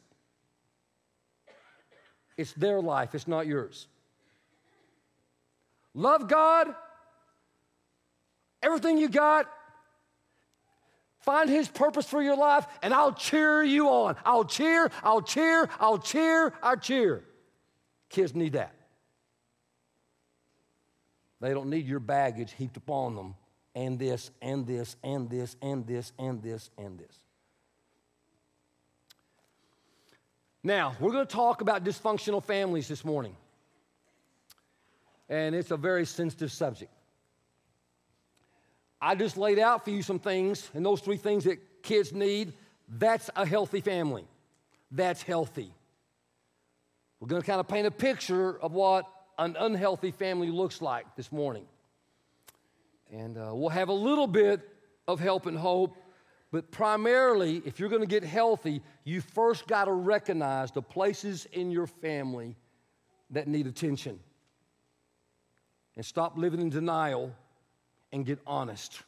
It's 2.37 2.53
their 2.53 2.81
life, 2.81 3.15
it's 3.15 3.27
not 3.27 3.47
yours. 3.47 3.87
Love 5.93 6.27
God, 6.27 6.75
everything 8.61 8.97
you 8.97 9.07
got, 9.07 9.49
Find 11.25 11.49
His 11.49 11.67
purpose 11.67 12.05
for 12.07 12.21
your 12.21 12.37
life, 12.37 12.67
and 12.83 12.93
I'll 12.93 13.11
cheer 13.11 13.63
you 13.63 13.89
on. 13.89 14.15
I'll 14.23 14.45
cheer, 14.45 14.91
I'll 15.03 15.23
cheer, 15.23 15.67
I'll 15.79 15.97
cheer, 15.97 16.53
I'll 16.61 16.77
cheer. 16.77 17.23
Kids 18.09 18.35
need 18.35 18.53
that. 18.53 18.75
They 21.41 21.51
don't 21.51 21.71
need 21.71 21.87
your 21.87 21.99
baggage 21.99 22.53
heaped 22.53 22.77
upon 22.77 23.15
them, 23.15 23.33
and 23.73 23.97
this, 23.97 24.29
and 24.39 24.67
this, 24.67 24.97
and 25.03 25.27
this, 25.27 25.55
and 25.63 25.87
this, 25.87 26.13
and 26.19 26.43
this, 26.43 26.69
and 26.77 26.99
this. 26.99 27.24
Now, 30.65 30.95
we're 30.99 31.11
going 31.11 31.27
to 31.27 31.31
talk 31.31 31.61
about 31.61 31.83
dysfunctional 31.83 32.43
families 32.43 32.87
this 32.87 33.05
morning. 33.05 33.35
And 35.29 35.53
it's 35.53 35.69
a 35.69 35.77
very 35.77 36.07
sensitive 36.07 36.51
subject. 36.51 36.91
I 38.99 39.13
just 39.13 39.37
laid 39.37 39.59
out 39.59 39.85
for 39.85 39.91
you 39.91 40.01
some 40.01 40.17
things, 40.17 40.67
and 40.73 40.83
those 40.83 41.01
three 41.01 41.17
things 41.17 41.43
that 41.43 41.59
kids 41.83 42.13
need. 42.13 42.51
That's 42.89 43.29
a 43.35 43.45
healthy 43.45 43.79
family. 43.79 44.25
That's 44.89 45.21
healthy. 45.21 45.71
We're 47.19 47.27
going 47.27 47.43
to 47.43 47.47
kind 47.47 47.59
of 47.59 47.67
paint 47.67 47.85
a 47.85 47.91
picture 47.91 48.59
of 48.59 48.73
what 48.73 49.05
an 49.37 49.55
unhealthy 49.59 50.09
family 50.09 50.49
looks 50.49 50.81
like 50.81 51.15
this 51.15 51.31
morning. 51.31 51.67
And 53.13 53.37
uh, 53.37 53.51
we'll 53.53 53.69
have 53.69 53.89
a 53.89 53.93
little 53.93 54.25
bit 54.25 54.67
of 55.07 55.19
help 55.19 55.45
and 55.45 55.59
hope, 55.59 55.95
but 56.51 56.71
primarily, 56.71 57.61
if 57.65 57.79
you're 57.79 57.89
going 57.89 58.01
to 58.01 58.07
get 58.07 58.23
healthy, 58.23 58.81
you 59.03 59.21
first 59.21 59.67
got 59.67 59.85
to 59.85 59.91
recognize 59.91 60.71
the 60.71 60.81
places 60.81 61.47
in 61.51 61.71
your 61.71 61.87
family 61.87 62.55
that 63.31 63.47
need 63.47 63.67
attention. 63.67 64.19
And 65.95 66.05
stop 66.05 66.37
living 66.37 66.59
in 66.61 66.69
denial 66.69 67.33
and 68.11 68.25
get 68.25 68.39
honest 68.45 69.01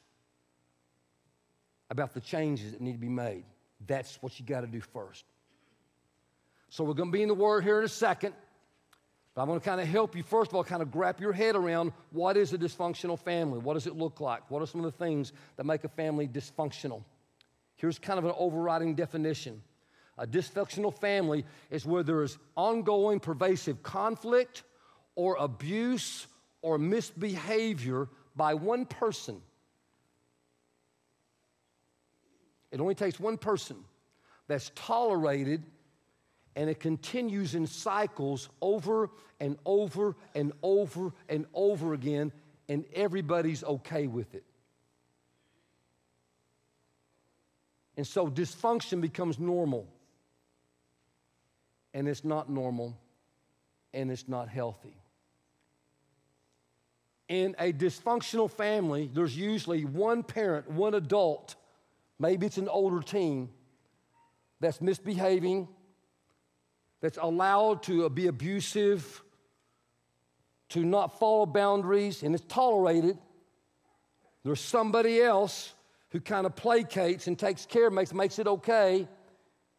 about 1.89 2.13
the 2.13 2.21
changes 2.21 2.71
that 2.71 2.81
need 2.81 2.93
to 2.93 2.97
be 2.97 3.09
made. 3.09 3.43
That's 3.85 4.21
what 4.21 4.39
you 4.39 4.45
got 4.45 4.61
to 4.61 4.67
do 4.67 4.81
first. 4.81 5.23
So 6.69 6.83
we're 6.83 6.93
going 6.95 7.11
to 7.11 7.17
be 7.17 7.21
in 7.21 7.27
the 7.27 7.33
Word 7.33 7.63
here 7.63 7.79
in 7.79 7.85
a 7.85 7.89
second. 7.89 8.33
But 9.33 9.43
I'm 9.43 9.47
going 9.47 9.59
to 9.59 9.65
kind 9.65 9.79
of 9.79 9.87
help 9.87 10.15
you, 10.15 10.23
first 10.23 10.51
of 10.51 10.55
all, 10.55 10.63
kind 10.63 10.81
of 10.81 10.95
wrap 10.95 11.21
your 11.21 11.31
head 11.31 11.55
around 11.55 11.93
what 12.11 12.35
is 12.37 12.53
a 12.53 12.57
dysfunctional 12.57 13.19
family? 13.19 13.59
What 13.59 13.75
does 13.75 13.85
it 13.85 13.95
look 13.95 14.19
like? 14.19 14.49
What 14.49 14.61
are 14.61 14.65
some 14.65 14.83
of 14.83 14.91
the 14.91 14.97
things 14.97 15.31
that 15.57 15.65
make 15.65 15.83
a 15.83 15.89
family 15.89 16.27
dysfunctional? 16.27 17.03
Here's 17.77 17.97
kind 17.99 18.19
of 18.19 18.25
an 18.25 18.33
overriding 18.37 18.95
definition 18.95 19.61
a 20.19 20.25
dysfunctional 20.25 20.91
family 20.99 21.45
is 21.69 21.85
where 21.85 22.01
there 22.01 22.23
is 22.23 22.39
ongoing, 22.55 23.19
pervasive 23.19 23.83
conflict 23.83 24.63
or 25.15 25.35
abuse 25.35 26.25
or 26.63 26.79
misbehavior 26.79 28.09
by 28.35 28.55
one 28.55 28.85
person. 28.85 29.39
It 32.71 32.81
only 32.81 32.95
takes 32.95 33.19
one 33.19 33.37
person 33.37 33.77
that's 34.47 34.71
tolerated 34.73 35.63
and 36.55 36.71
it 36.71 36.79
continues 36.79 37.53
in 37.53 37.67
cycles 37.67 38.49
over 38.59 39.11
and 39.39 39.57
over 39.65 40.15
and 40.33 40.51
over 40.63 41.13
and 41.29 41.45
over 41.53 41.93
again, 41.93 42.31
and 42.67 42.83
everybody's 42.95 43.63
okay 43.63 44.07
with 44.07 44.33
it. 44.33 44.43
And 47.97 48.05
so 48.05 48.27
dysfunction 48.27 49.01
becomes 49.01 49.39
normal. 49.39 49.87
And 51.93 52.07
it's 52.07 52.23
not 52.23 52.49
normal, 52.49 52.95
and 53.93 54.11
it's 54.11 54.27
not 54.27 54.49
healthy. 54.49 54.95
In 57.27 57.55
a 57.59 57.73
dysfunctional 57.73 58.49
family, 58.49 59.09
there's 59.11 59.35
usually 59.35 59.83
one 59.83 60.21
parent, 60.21 60.69
one 60.69 60.93
adult, 60.93 61.55
maybe 62.19 62.45
it's 62.45 62.57
an 62.57 62.69
older 62.69 63.01
teen, 63.01 63.49
that's 64.59 64.79
misbehaving, 64.79 65.67
that's 67.01 67.17
allowed 67.17 67.83
to 67.83 68.09
be 68.09 68.27
abusive, 68.27 69.23
to 70.69 70.85
not 70.85 71.19
follow 71.19 71.45
boundaries, 71.45 72.23
and 72.23 72.35
it's 72.35 72.45
tolerated. 72.47 73.17
There's 74.43 74.61
somebody 74.61 75.21
else 75.21 75.73
who 76.17 76.21
kind 76.21 76.47
of 76.47 76.55
placates 76.55 77.27
and 77.27 77.37
takes 77.37 77.67
care, 77.67 77.91
makes, 77.91 78.11
makes 78.11 78.39
it 78.39 78.47
okay. 78.47 79.07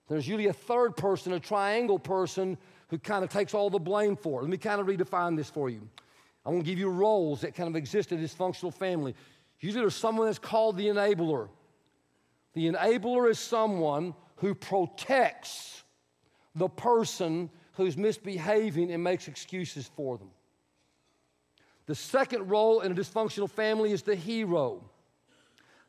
There's 0.06 0.28
usually 0.28 0.46
a 0.46 0.52
third 0.52 0.96
person, 0.96 1.32
a 1.32 1.40
triangle 1.40 1.98
person, 1.98 2.56
who 2.90 2.98
kind 2.98 3.24
of 3.24 3.30
takes 3.30 3.54
all 3.54 3.70
the 3.70 3.80
blame 3.80 4.14
for 4.14 4.38
it. 4.38 4.42
Let 4.44 4.50
me 4.52 4.56
kind 4.56 4.80
of 4.80 4.86
redefine 4.86 5.36
this 5.36 5.50
for 5.50 5.68
you. 5.68 5.80
I 6.46 6.50
want 6.50 6.64
to 6.64 6.70
give 6.70 6.78
you 6.78 6.90
roles 6.90 7.40
that 7.40 7.56
kind 7.56 7.68
of 7.68 7.74
exist 7.74 8.12
in 8.12 8.20
a 8.20 8.22
dysfunctional 8.22 8.72
family. 8.72 9.16
Usually 9.58 9.82
there's 9.82 9.96
someone 9.96 10.26
that's 10.26 10.38
called 10.38 10.76
the 10.76 10.86
enabler. 10.86 11.48
The 12.54 12.70
enabler 12.70 13.28
is 13.28 13.40
someone 13.40 14.14
who 14.36 14.54
protects 14.54 15.82
the 16.54 16.68
person 16.68 17.50
who's 17.72 17.96
misbehaving 17.96 18.92
and 18.92 19.02
makes 19.02 19.26
excuses 19.26 19.90
for 19.96 20.18
them. 20.18 20.30
The 21.86 21.96
second 21.96 22.48
role 22.48 22.82
in 22.82 22.92
a 22.92 22.94
dysfunctional 22.94 23.50
family 23.50 23.90
is 23.90 24.02
the 24.02 24.14
hero. 24.14 24.88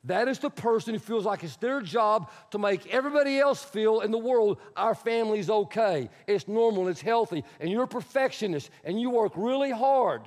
That 0.09 0.27
is 0.27 0.39
the 0.39 0.49
person 0.49 0.95
who 0.95 0.99
feels 0.99 1.23
like 1.23 1.43
it's 1.43 1.57
their 1.57 1.81
job 1.81 2.31
to 2.49 2.57
make 2.57 2.87
everybody 2.87 3.37
else 3.37 3.63
feel 3.63 4.01
in 4.01 4.09
the 4.09 4.17
world 4.17 4.57
our 4.75 4.95
family's 4.95 5.51
okay, 5.51 6.09
it's 6.25 6.47
normal, 6.47 6.87
it's 6.87 6.99
healthy, 6.99 7.43
and 7.59 7.69
you're 7.69 7.83
a 7.83 7.87
perfectionist 7.87 8.71
and 8.83 8.99
you 8.99 9.11
work 9.11 9.33
really 9.35 9.69
hard 9.69 10.21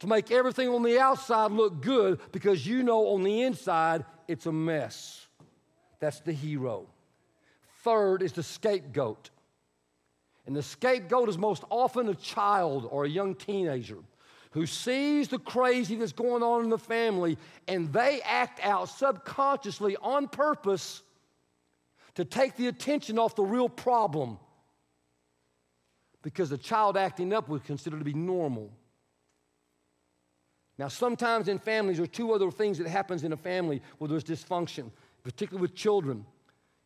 to 0.00 0.08
make 0.08 0.32
everything 0.32 0.68
on 0.68 0.82
the 0.82 0.98
outside 0.98 1.52
look 1.52 1.80
good 1.80 2.18
because 2.32 2.66
you 2.66 2.82
know 2.82 3.06
on 3.10 3.22
the 3.22 3.42
inside 3.42 4.04
it's 4.26 4.46
a 4.46 4.52
mess. 4.52 5.28
That's 6.00 6.18
the 6.18 6.32
hero. 6.32 6.88
Third 7.84 8.20
is 8.20 8.32
the 8.32 8.42
scapegoat. 8.42 9.30
And 10.44 10.56
the 10.56 10.62
scapegoat 10.62 11.28
is 11.28 11.38
most 11.38 11.62
often 11.70 12.08
a 12.08 12.16
child 12.16 12.88
or 12.90 13.04
a 13.04 13.08
young 13.08 13.36
teenager 13.36 13.98
who 14.50 14.66
sees 14.66 15.28
the 15.28 15.38
crazy 15.38 15.94
that's 15.94 16.12
going 16.12 16.42
on 16.42 16.64
in 16.64 16.70
the 16.70 16.78
family 16.78 17.36
and 17.66 17.92
they 17.92 18.20
act 18.22 18.60
out 18.64 18.88
subconsciously 18.88 19.96
on 20.02 20.28
purpose 20.28 21.02
to 22.14 22.24
take 22.24 22.56
the 22.56 22.68
attention 22.68 23.18
off 23.18 23.36
the 23.36 23.44
real 23.44 23.68
problem 23.68 24.38
because 26.22 26.50
the 26.50 26.58
child 26.58 26.96
acting 26.96 27.32
up 27.32 27.48
was 27.48 27.62
considered 27.62 27.98
to 27.98 28.04
be 28.04 28.14
normal. 28.14 28.70
Now, 30.78 30.88
sometimes 30.88 31.48
in 31.48 31.58
families, 31.58 31.96
there 31.96 32.04
are 32.04 32.08
two 32.08 32.32
other 32.32 32.50
things 32.50 32.78
that 32.78 32.86
happens 32.86 33.24
in 33.24 33.32
a 33.32 33.36
family 33.36 33.82
where 33.98 34.08
there's 34.08 34.24
dysfunction, 34.24 34.90
particularly 35.24 35.62
with 35.62 35.74
children. 35.74 36.24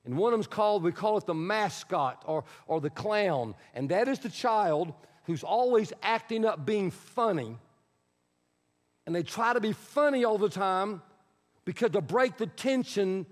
And 0.04 0.16
one 0.16 0.32
of 0.32 0.38
them's 0.38 0.46
called, 0.46 0.82
we 0.82 0.92
call 0.92 1.18
it 1.18 1.26
the 1.26 1.34
mascot 1.34 2.22
or, 2.26 2.44
or 2.66 2.80
the 2.80 2.90
clown. 2.90 3.54
And 3.74 3.88
that 3.90 4.08
is 4.08 4.18
the 4.18 4.30
child 4.30 4.94
who's 5.24 5.42
always 5.42 5.92
acting 6.02 6.44
up 6.44 6.64
being 6.64 6.90
funny. 6.90 7.56
And 9.06 9.14
they 9.14 9.22
try 9.22 9.52
to 9.52 9.60
be 9.60 9.72
funny 9.72 10.24
all 10.24 10.38
the 10.38 10.48
time 10.48 11.02
because 11.64 11.90
to 11.90 12.00
break 12.00 12.36
the 12.36 12.46
tension 12.46 13.26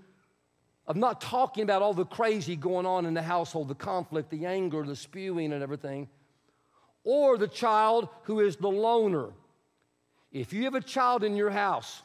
of 0.87 0.95
not 0.95 1.21
talking 1.21 1.63
about 1.63 1.81
all 1.81 1.93
the 1.93 2.05
crazy 2.05 2.55
going 2.55 2.85
on 2.85 3.05
in 3.05 3.13
the 3.13 3.21
household, 3.21 3.67
the 3.67 3.75
conflict, 3.75 4.29
the 4.29 4.45
anger, 4.45 4.83
the 4.83 4.95
spewing, 4.95 5.53
and 5.53 5.63
everything. 5.63 6.09
Or 7.03 7.37
the 7.37 7.47
child 7.47 8.09
who 8.23 8.39
is 8.41 8.57
the 8.57 8.69
loner 8.69 9.31
if 10.31 10.53
you 10.53 10.63
have 10.63 10.75
a 10.75 10.81
child 10.81 11.23
in 11.23 11.35
your 11.35 11.49
house 11.49 12.03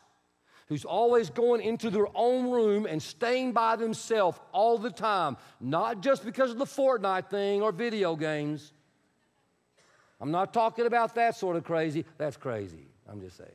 who's 0.68 0.84
always 0.84 1.30
going 1.30 1.60
into 1.60 1.90
their 1.90 2.08
own 2.14 2.50
room 2.50 2.86
and 2.86 3.00
staying 3.00 3.52
by 3.52 3.76
themselves 3.76 4.38
all 4.52 4.78
the 4.78 4.90
time, 4.90 5.36
not 5.60 6.00
just 6.00 6.24
because 6.24 6.50
of 6.50 6.58
the 6.58 6.64
Fortnite 6.64 7.30
thing 7.30 7.62
or 7.62 7.70
video 7.70 8.16
games, 8.16 8.72
I'm 10.20 10.30
not 10.30 10.54
talking 10.54 10.86
about 10.86 11.14
that 11.16 11.36
sort 11.36 11.56
of 11.56 11.64
crazy. 11.64 12.04
That's 12.18 12.36
crazy. 12.36 12.86
I'm 13.10 13.20
just 13.20 13.36
saying. 13.36 13.50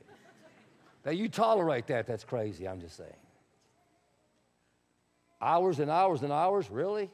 That 1.04 1.18
you 1.18 1.30
tolerate 1.30 1.88
that, 1.88 2.06
that's 2.06 2.24
crazy. 2.24 2.68
I'm 2.68 2.80
just 2.80 2.96
saying. 2.96 3.10
Hours 5.42 5.80
and 5.80 5.90
hours 5.90 6.22
and 6.22 6.32
hours, 6.32 6.70
really? 6.70 7.10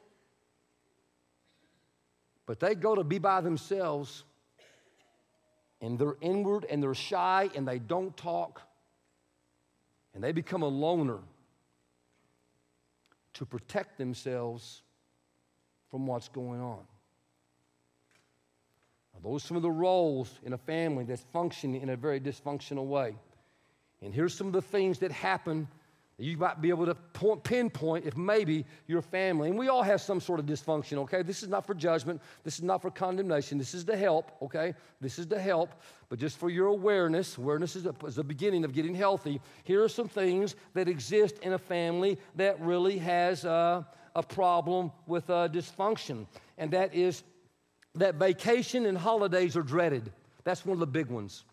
But 2.46 2.60
they 2.60 2.76
go 2.76 2.96
to 2.96 3.04
be 3.04 3.20
by 3.20 3.42
themselves 3.42 4.24
and 5.80 5.98
they're 5.98 6.18
inward 6.22 6.66
and 6.70 6.84
they're 6.84 6.94
shy 6.94 7.50
and 7.56 7.68
they 7.68 7.80
don't 7.80 8.16
talk 8.18 8.62
and 10.14 10.24
they 10.24 10.32
become 10.32 10.64
a 10.64 10.68
loner 10.68 11.20
to 13.34 13.46
protect 13.46 13.98
themselves 13.98 14.82
from 15.92 16.08
what's 16.08 16.28
going 16.28 16.60
on. 16.60 16.80
Those 19.24 19.44
are 19.44 19.48
some 19.48 19.58
of 19.58 19.64
the 19.64 19.72
roles 19.72 20.40
in 20.44 20.54
a 20.54 20.58
family 20.58 21.04
that's 21.04 21.26
functioning 21.34 21.82
in 21.82 21.90
a 21.90 21.96
very 21.96 22.20
dysfunctional 22.20 22.86
way. 22.86 23.16
And 24.02 24.14
here's 24.14 24.34
some 24.34 24.48
of 24.48 24.54
the 24.54 24.62
things 24.62 25.00
that 25.00 25.12
happen 25.12 25.68
that 26.18 26.24
You 26.24 26.36
might 26.36 26.62
be 26.62 26.70
able 26.70 26.88
to 26.88 26.96
point, 26.96 27.44
pinpoint 27.44 28.06
if 28.06 28.18
maybe 28.18 28.66
your 28.88 29.04
family, 29.04 29.50
and 29.50 29.58
we 29.58 29.68
all 29.68 29.84
have 29.84 30.02
some 30.02 30.20
sort 30.20 30.40
of 30.40 30.48
dysfunction, 30.48 30.98
okay? 30.98 31.22
This 31.22 31.44
is 31.44 31.50
not 31.50 31.66
for 31.68 31.76
judgment. 31.76 32.22
This 32.44 32.56
is 32.56 32.64
not 32.64 32.82
for 32.82 32.90
condemnation. 32.90 33.60
This 33.60 33.76
is 33.76 33.84
to 33.86 33.96
help, 33.96 34.32
okay? 34.42 34.74
This 35.00 35.20
is 35.20 35.28
to 35.28 35.40
help. 35.40 35.70
But 36.10 36.18
just 36.18 36.40
for 36.40 36.50
your 36.50 36.68
awareness, 36.68 37.38
awareness 37.38 37.76
is, 37.76 37.86
a, 37.86 37.94
is 38.06 38.16
the 38.16 38.24
beginning 38.24 38.66
of 38.66 38.74
getting 38.74 38.96
healthy. 38.96 39.40
Here 39.64 39.84
are 39.84 39.90
some 39.90 40.08
things 40.08 40.56
that 40.74 40.88
exist 40.88 41.38
in 41.44 41.54
a 41.54 41.60
family 41.60 42.18
that 42.36 42.60
really 42.62 42.98
has 42.98 43.46
uh, 43.46 43.84
a 44.16 44.24
problem 44.24 44.92
with 45.06 45.30
uh, 45.30 45.50
dysfunction, 45.50 46.26
and 46.58 46.72
that 46.72 46.96
is 46.96 47.22
that 48.00 48.16
vacation 48.16 48.86
and 48.86 48.98
holidays 48.98 49.56
are 49.56 49.64
dreaded. 49.64 50.12
That's 50.44 50.66
one 50.66 50.74
of 50.74 50.80
the 50.80 50.88
big 50.88 51.08
ones. 51.08 51.44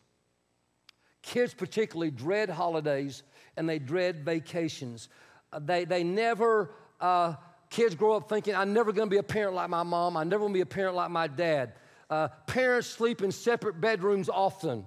Kids 1.23 1.55
particularly 1.55 2.11
dread 2.11 2.51
holidays 2.51 3.23
and 3.57 3.69
they 3.69 3.79
dread 3.79 4.25
vacations. 4.25 5.09
Uh, 5.53 5.61
they, 5.65 5.85
they 5.85 6.05
never, 6.05 6.71
uh, 7.01 7.35
kids 7.71 7.95
grow 7.95 8.15
up 8.15 8.29
thinking, 8.29 8.55
I'm 8.55 8.73
never 8.73 8.93
gonna 8.93 9.11
be 9.11 9.17
a 9.17 9.23
parent 9.23 9.55
like 9.55 9.71
my 9.71 9.83
mom, 9.83 10.17
I'm 10.17 10.29
never 10.29 10.45
gonna 10.45 10.55
be 10.55 10.61
a 10.61 10.67
parent 10.67 10.95
like 10.95 11.11
my 11.11 11.27
dad. 11.27 11.73
Uh, 12.11 12.29
parents 12.47 12.87
sleep 12.87 13.23
in 13.23 13.33
separate 13.33 13.81
bedrooms 13.81 14.29
often, 14.29 14.87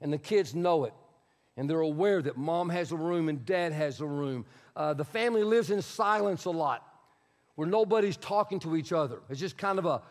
and 0.00 0.12
the 0.12 0.18
kids 0.18 0.54
know 0.54 0.84
it. 0.84 0.94
And 1.56 1.68
they're 1.68 1.80
aware 1.80 2.22
that 2.22 2.36
mom 2.36 2.68
has 2.68 2.92
a 2.92 2.96
room 2.96 3.28
and 3.28 3.44
dad 3.44 3.72
has 3.72 4.00
a 4.00 4.06
room. 4.06 4.44
Uh, 4.76 4.94
the 4.94 5.04
family 5.04 5.42
lives 5.42 5.70
in 5.70 5.82
silence 5.82 6.44
a 6.44 6.50
lot, 6.50 6.86
where 7.56 7.66
nobody's 7.66 8.16
talking 8.16 8.60
to 8.60 8.76
each 8.76 8.92
other. 8.92 9.18
It's 9.28 9.40
just 9.40 9.58
kind 9.58 9.80
of 9.80 9.86
a 9.86 10.02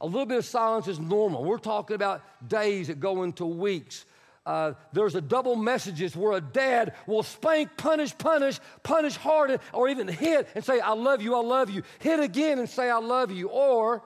a 0.00 0.06
little 0.06 0.26
bit 0.26 0.38
of 0.38 0.44
silence 0.44 0.88
is 0.88 1.00
normal. 1.00 1.44
We're 1.44 1.58
talking 1.58 1.94
about 1.94 2.22
days 2.46 2.88
that 2.88 3.00
go 3.00 3.22
into 3.22 3.46
weeks. 3.46 4.04
Uh, 4.44 4.74
there's 4.92 5.16
a 5.16 5.20
double 5.20 5.56
messages 5.56 6.14
where 6.14 6.36
a 6.36 6.40
dad 6.40 6.94
will 7.06 7.24
spank, 7.24 7.76
punish, 7.76 8.16
punish, 8.16 8.60
punish 8.84 9.16
hard, 9.16 9.58
or 9.72 9.88
even 9.88 10.06
hit 10.06 10.48
and 10.54 10.64
say, 10.64 10.78
I 10.78 10.92
love 10.92 11.20
you, 11.20 11.34
I 11.34 11.40
love 11.40 11.68
you. 11.68 11.82
Hit 11.98 12.20
again 12.20 12.60
and 12.60 12.68
say, 12.68 12.88
I 12.88 12.98
love 12.98 13.32
you. 13.32 13.48
Or, 13.48 14.04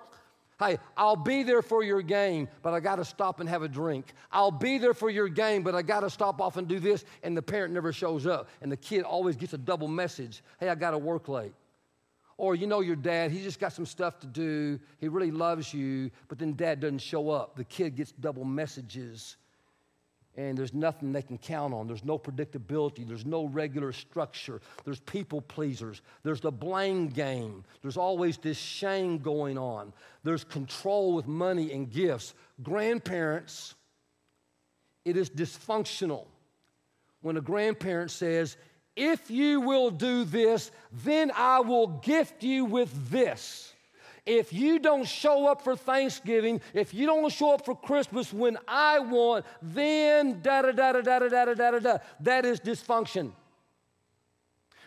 hey, 0.58 0.78
I'll 0.96 1.16
be 1.16 1.42
there 1.42 1.60
for 1.60 1.82
your 1.84 2.00
game, 2.00 2.48
but 2.62 2.72
I 2.72 2.80
got 2.80 2.96
to 2.96 3.04
stop 3.04 3.40
and 3.40 3.48
have 3.50 3.62
a 3.62 3.68
drink. 3.68 4.14
I'll 4.32 4.50
be 4.50 4.78
there 4.78 4.94
for 4.94 5.10
your 5.10 5.28
game, 5.28 5.62
but 5.62 5.74
I 5.74 5.82
got 5.82 6.00
to 6.00 6.10
stop 6.10 6.40
off 6.40 6.56
and 6.56 6.66
do 6.66 6.80
this. 6.80 7.04
And 7.22 7.36
the 7.36 7.42
parent 7.42 7.74
never 7.74 7.92
shows 7.92 8.26
up. 8.26 8.48
And 8.62 8.72
the 8.72 8.78
kid 8.78 9.02
always 9.02 9.36
gets 9.36 9.52
a 9.52 9.58
double 9.58 9.88
message 9.88 10.42
hey, 10.58 10.70
I 10.70 10.74
got 10.74 10.92
to 10.92 10.98
work 10.98 11.28
late. 11.28 11.52
Or 12.40 12.54
you 12.54 12.66
know 12.66 12.80
your 12.80 12.96
dad, 12.96 13.32
he 13.32 13.42
just 13.42 13.60
got 13.60 13.74
some 13.74 13.84
stuff 13.84 14.18
to 14.20 14.26
do. 14.26 14.80
He 14.96 15.08
really 15.08 15.30
loves 15.30 15.74
you, 15.74 16.10
but 16.26 16.38
then 16.38 16.54
dad 16.54 16.80
doesn't 16.80 17.00
show 17.00 17.28
up. 17.28 17.54
The 17.54 17.64
kid 17.64 17.96
gets 17.96 18.12
double 18.12 18.46
messages 18.46 19.36
and 20.38 20.56
there's 20.56 20.72
nothing 20.72 21.12
they 21.12 21.20
can 21.20 21.36
count 21.36 21.74
on. 21.74 21.86
There's 21.86 22.02
no 22.02 22.18
predictability. 22.18 23.06
There's 23.06 23.26
no 23.26 23.44
regular 23.44 23.92
structure. 23.92 24.62
There's 24.86 25.00
people 25.00 25.42
pleasers. 25.42 26.00
There's 26.22 26.40
the 26.40 26.50
blame 26.50 27.08
game. 27.08 27.62
There's 27.82 27.98
always 27.98 28.38
this 28.38 28.56
shame 28.56 29.18
going 29.18 29.58
on. 29.58 29.92
There's 30.24 30.42
control 30.42 31.12
with 31.12 31.26
money 31.26 31.72
and 31.72 31.90
gifts. 31.90 32.32
Grandparents, 32.62 33.74
it 35.04 35.18
is 35.18 35.28
dysfunctional 35.28 36.24
when 37.20 37.36
a 37.36 37.42
grandparent 37.42 38.10
says, 38.10 38.56
If 39.00 39.30
you 39.30 39.62
will 39.62 39.90
do 39.90 40.24
this, 40.24 40.70
then 40.92 41.32
I 41.34 41.60
will 41.60 41.86
gift 41.86 42.42
you 42.42 42.66
with 42.66 43.10
this 43.10 43.70
if 44.26 44.52
you 44.52 44.78
don't 44.78 45.06
show 45.06 45.46
up 45.48 45.62
for 45.62 45.74
Thanksgiving, 45.74 46.60
if 46.74 46.94
you 46.94 47.06
don't 47.06 47.32
show 47.32 47.54
up 47.54 47.64
for 47.64 47.74
Christmas 47.74 48.32
when 48.32 48.58
I 48.68 49.00
want, 49.00 49.44
then 49.62 50.40
da 50.42 50.62
da 50.62 50.72
da 50.72 50.92
da 50.92 51.00
da 51.00 51.28
da 51.28 51.44
da 51.44 51.54
da 51.54 51.78
da. 51.78 51.98
That 52.20 52.44
is 52.44 52.60
dysfunction. 52.60 53.32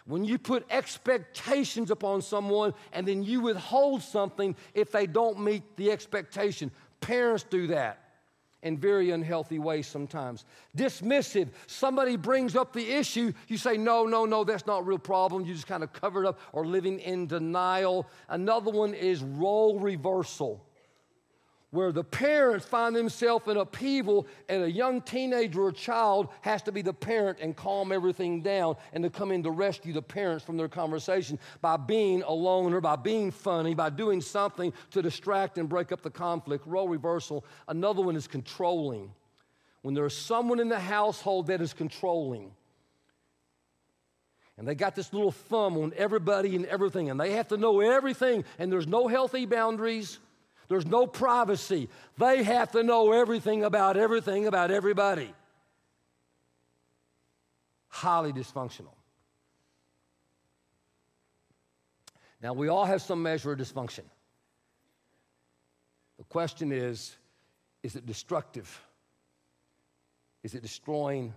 When 0.06 0.26
you 0.26 0.38
put 0.38 0.66
expectations 0.70 1.90
upon 1.90 2.22
someone 2.22 2.74
and 2.92 3.08
then 3.08 3.24
you 3.24 3.42
withhold 3.42 4.02
something 4.02 4.56
if 4.74 4.92
they 4.92 5.08
don't 5.08 5.40
meet 5.40 5.64
the 5.78 5.92
expectation, 5.92 6.72
parents 7.00 7.44
do 7.44 7.68
that 7.68 8.03
in 8.64 8.78
very 8.78 9.12
unhealthy 9.12 9.60
ways 9.60 9.86
sometimes. 9.86 10.46
Dismissive, 10.76 11.50
somebody 11.68 12.16
brings 12.16 12.56
up 12.56 12.74
the 12.74 12.92
issue, 12.92 13.32
you 13.48 13.58
say, 13.58 13.78
no, 13.78 14.06
no, 14.06 14.26
no, 14.26 14.44
that's 14.44 14.66
not 14.66 14.80
a 14.80 14.84
real 14.84 14.98
problem. 14.98 15.46
You 15.46 15.54
just 15.54 15.68
kind 15.68 15.84
of 15.84 15.94
cover 15.94 16.24
it 16.24 16.28
up 16.28 16.40
or 16.54 16.66
living 16.66 17.00
in 17.00 17.28
denial. 17.28 18.08
Another 18.30 18.72
one 18.72 18.94
is 18.94 19.22
role 19.22 19.80
reversal 19.80 20.66
where 21.74 21.92
the 21.92 22.04
parents 22.04 22.64
find 22.68 22.96
themselves 22.96 23.48
in 23.48 23.58
upheaval 23.58 24.28
and 24.48 24.62
a 24.62 24.70
young 24.70 25.02
teenager 25.02 25.64
or 25.64 25.72
child 25.72 26.28
has 26.42 26.62
to 26.62 26.72
be 26.72 26.84
the 26.84 26.94
parent 26.94 27.40
and 27.42 27.56
calm 27.56 27.92
everything 27.92 28.44
down 28.44 28.76
and 28.94 29.04
to 29.04 29.10
come 29.10 29.32
in 29.32 29.42
to 29.42 29.50
rescue 29.50 29.92
the 29.92 30.00
parents 30.00 30.46
from 30.46 30.56
their 30.56 30.68
conversation 30.68 31.40
by 31.62 31.76
being 31.76 32.22
alone 32.22 32.76
or 32.76 32.80
by 32.80 32.96
being 32.96 33.32
funny, 33.32 33.74
by 33.74 33.90
doing 33.90 34.22
something 34.22 34.72
to 34.92 35.02
distract 35.02 35.58
and 35.58 35.68
break 35.68 35.92
up 35.92 36.04
the 36.04 36.12
conflict. 36.12 36.64
Role 36.68 36.88
reversal. 36.88 37.44
Another 37.68 38.04
one 38.04 38.16
is 38.16 38.28
controlling. 38.28 39.12
When 39.82 39.96
there's 39.96 40.16
someone 40.16 40.60
in 40.60 40.70
the 40.70 40.80
household 40.80 41.48
that 41.48 41.60
is 41.60 41.74
controlling, 41.74 42.52
and 44.60 44.68
they 44.68 44.76
got 44.76 44.94
this 44.94 45.12
little 45.12 45.32
thumb 45.32 45.76
on 45.80 45.92
everybody 45.98 46.56
and 46.56 46.68
everything, 46.68 47.10
and 47.10 47.20
they 47.20 47.32
have 47.32 47.48
to 47.48 47.58
know 47.58 47.80
everything, 47.80 48.46
and 48.60 48.72
there's 48.72 48.86
no 48.86 49.08
healthy 49.08 49.48
boundaries 49.48 50.20
there's 50.74 50.88
no 50.88 51.06
privacy. 51.06 51.88
They 52.18 52.42
have 52.44 52.72
to 52.72 52.82
know 52.82 53.12
everything 53.12 53.64
about 53.64 53.96
everything 53.96 54.48
about 54.48 54.72
everybody. 54.72 55.32
Highly 57.90 58.34
dysfunctional. 58.34 58.96
Now, 62.42 62.54
we 62.54 62.68
all 62.68 62.86
have 62.86 63.02
some 63.02 63.22
measure 63.22 63.52
of 63.52 63.60
dysfunction. 63.60 64.04
The 66.18 66.24
question 66.26 66.72
is 66.72 67.16
is 67.84 67.96
it 67.96 68.06
destructive? 68.06 68.82
Is 70.42 70.56
it 70.56 70.64
destroying 70.64 71.34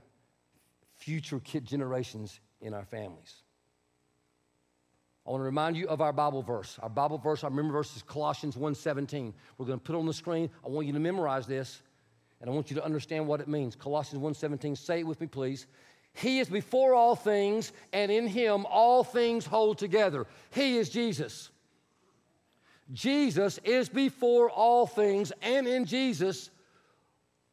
future 0.97 1.41
kid 1.41 1.67
generations 1.67 2.41
in 2.61 2.73
our 2.73 2.85
families? 2.85 3.43
I 5.27 5.31
want 5.31 5.41
to 5.41 5.45
remind 5.45 5.77
you 5.77 5.89
of 5.89 6.01
our 6.01 6.13
Bible 6.13 6.43
verse. 6.43 6.79
Our 6.81 6.89
Bible 6.89 7.19
verse, 7.19 7.43
our 7.43 7.51
memory 7.51 7.73
verse 7.73 7.97
is 7.97 8.03
Colossians 8.03 8.55
1.17. 8.55 9.33
We're 9.59 9.67
going 9.67 9.79
to 9.79 9.85
put 9.85 9.97
it 9.97 9.99
on 9.99 10.07
the 10.07 10.13
screen. 10.13 10.49
I 10.65 10.69
want 10.69 10.87
you 10.87 10.93
to 10.93 11.01
memorize 11.01 11.47
this, 11.47 11.83
and 12.41 12.49
I 12.49 12.53
want 12.53 12.71
you 12.71 12.77
to 12.77 12.85
understand 12.85 13.27
what 13.27 13.41
it 13.41 13.49
means. 13.49 13.75
Colossians 13.75 14.23
1.17, 14.23 14.79
say 14.79 15.01
it 15.01 15.07
with 15.07 15.21
me, 15.21 15.27
please. 15.27 15.67
He 16.13 16.39
is 16.39 16.49
before 16.49 16.95
all 16.95 17.17
things, 17.17 17.73
and 17.93 18.11
in 18.13 18.29
him 18.29 18.67
all 18.67 19.03
things 19.03 19.45
hold 19.45 19.79
together. 19.79 20.27
He 20.51 20.77
is 20.77 20.91
Jesus. 20.91 21.51
Jesus 22.93 23.59
is 23.65 23.89
before 23.89 24.49
all 24.49 24.87
things, 24.87 25.33
and 25.43 25.67
in 25.67 25.87
Jesus 25.87 26.51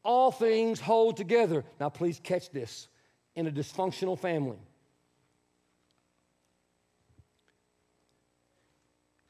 all 0.03 0.31
things 0.31 0.79
hold 0.79 1.17
together. 1.17 1.65
Now, 1.79 1.89
please 1.89 2.19
catch 2.21 2.51
this. 2.51 2.87
In 3.35 3.47
a 3.47 3.51
dysfunctional 3.51 4.19
family, 4.19 4.59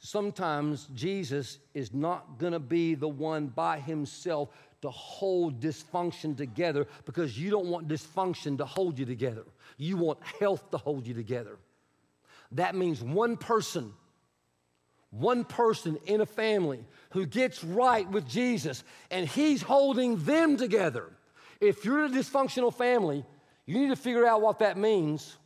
sometimes 0.04 0.88
Jesus 0.94 1.60
is 1.74 1.94
not 1.94 2.38
going 2.38 2.52
to 2.52 2.60
be 2.60 2.94
the 2.94 3.08
one 3.08 3.48
by 3.48 3.80
himself 3.80 4.50
to 4.82 4.90
hold 4.90 5.62
dysfunction 5.62 6.36
together 6.36 6.86
because 7.06 7.40
you 7.40 7.50
don't 7.50 7.68
want 7.68 7.88
dysfunction 7.88 8.58
to 8.58 8.66
hold 8.66 9.00
you 9.00 9.06
together. 9.06 9.46
You 9.78 9.96
want 9.96 10.20
health 10.40 10.70
to 10.72 10.78
hold 10.78 11.08
you 11.08 11.14
together. 11.14 11.58
That 12.52 12.76
means 12.76 13.02
one 13.02 13.38
person, 13.38 13.94
one 15.10 15.46
person 15.46 15.98
in 16.06 16.20
a 16.20 16.26
family 16.26 16.84
who 17.12 17.26
gets 17.26 17.64
right 17.64 18.08
with 18.12 18.28
Jesus 18.28 18.84
and 19.10 19.26
he's 19.26 19.62
holding 19.62 20.22
them 20.26 20.58
together. 20.58 21.14
If 21.62 21.86
you're 21.86 22.04
in 22.04 22.14
a 22.14 22.18
dysfunctional 22.18 22.74
family, 22.74 23.24
you 23.66 23.80
need 23.80 23.90
to 23.90 23.96
figure 23.96 24.28
out 24.28 24.42
what 24.42 24.60
that 24.60 24.78
means 24.78 25.38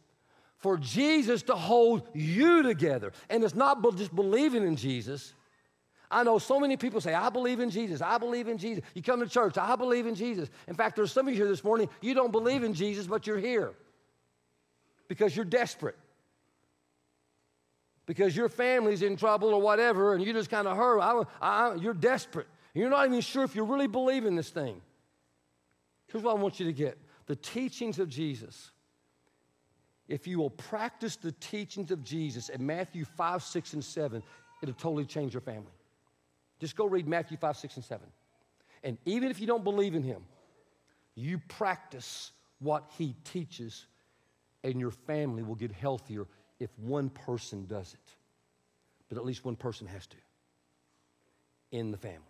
for 0.57 0.77
Jesus 0.77 1.43
to 1.43 1.55
hold 1.55 2.07
you 2.13 2.63
together. 2.63 3.11
And 3.29 3.43
it's 3.43 3.55
not 3.55 3.81
just 3.95 4.15
believing 4.15 4.65
in 4.65 4.75
Jesus. 4.75 5.33
I 6.09 6.23
know 6.23 6.39
so 6.39 6.59
many 6.59 6.77
people 6.77 7.01
say, 7.01 7.13
I 7.13 7.29
believe 7.29 7.59
in 7.59 7.69
Jesus. 7.69 8.01
I 8.01 8.17
believe 8.17 8.47
in 8.47 8.57
Jesus. 8.57 8.83
You 8.93 9.03
come 9.03 9.19
to 9.19 9.27
church, 9.27 9.57
I 9.57 9.75
believe 9.75 10.07
in 10.07 10.15
Jesus. 10.15 10.49
In 10.67 10.75
fact, 10.75 10.95
there's 10.95 11.11
some 11.11 11.27
of 11.27 11.33
you 11.33 11.39
here 11.39 11.49
this 11.49 11.63
morning, 11.63 11.89
you 12.01 12.13
don't 12.13 12.31
believe 12.31 12.63
in 12.63 12.73
Jesus, 12.73 13.07
but 13.07 13.27
you're 13.27 13.39
here 13.39 13.73
because 15.07 15.35
you're 15.35 15.45
desperate. 15.45 15.97
Because 18.05 18.35
your 18.35 18.47
family's 18.47 19.01
in 19.01 19.17
trouble 19.17 19.49
or 19.49 19.61
whatever, 19.61 20.13
and 20.13 20.23
you 20.23 20.31
just 20.31 20.49
kind 20.49 20.65
of 20.65 20.77
hurry. 20.77 21.01
I, 21.01 21.23
I, 21.41 21.75
you're 21.75 21.93
desperate. 21.93 22.47
You're 22.73 22.89
not 22.89 23.05
even 23.05 23.19
sure 23.19 23.43
if 23.43 23.53
you 23.53 23.65
really 23.65 23.87
believe 23.87 24.25
in 24.25 24.35
this 24.35 24.49
thing. 24.49 24.81
Here's 26.07 26.23
what 26.23 26.37
I 26.37 26.39
want 26.39 26.59
you 26.59 26.65
to 26.67 26.73
get 26.73 26.97
the 27.25 27.35
teachings 27.35 27.99
of 27.99 28.07
Jesus 28.07 28.71
if 30.07 30.25
you 30.25 30.39
will 30.39 30.49
practice 30.49 31.15
the 31.15 31.33
teachings 31.33 31.91
of 31.91 32.03
Jesus 32.03 32.49
in 32.49 32.65
Matthew 32.65 33.05
5, 33.05 33.43
6, 33.43 33.73
and 33.73 33.83
7, 33.83 34.23
it'll 34.61 34.75
totally 34.75 35.05
change 35.05 35.33
your 35.33 35.41
family. 35.41 35.71
Just 36.59 36.75
go 36.75 36.85
read 36.85 37.07
Matthew 37.07 37.37
5, 37.37 37.57
6, 37.57 37.75
and 37.75 37.85
7. 37.85 38.07
And 38.83 38.97
even 39.05 39.29
if 39.29 39.39
you 39.39 39.47
don't 39.47 39.63
believe 39.63 39.95
in 39.95 40.03
him, 40.03 40.23
you 41.15 41.39
practice 41.47 42.31
what 42.59 42.85
he 42.97 43.15
teaches, 43.23 43.85
and 44.63 44.79
your 44.79 44.91
family 44.91 45.43
will 45.43 45.55
get 45.55 45.71
healthier 45.71 46.25
if 46.59 46.69
one 46.79 47.09
person 47.09 47.65
does 47.65 47.93
it. 47.93 48.13
But 49.09 49.17
at 49.17 49.25
least 49.25 49.45
one 49.45 49.55
person 49.55 49.87
has 49.87 50.07
to 50.07 50.17
in 51.71 51.91
the 51.91 51.97
family. 51.97 52.21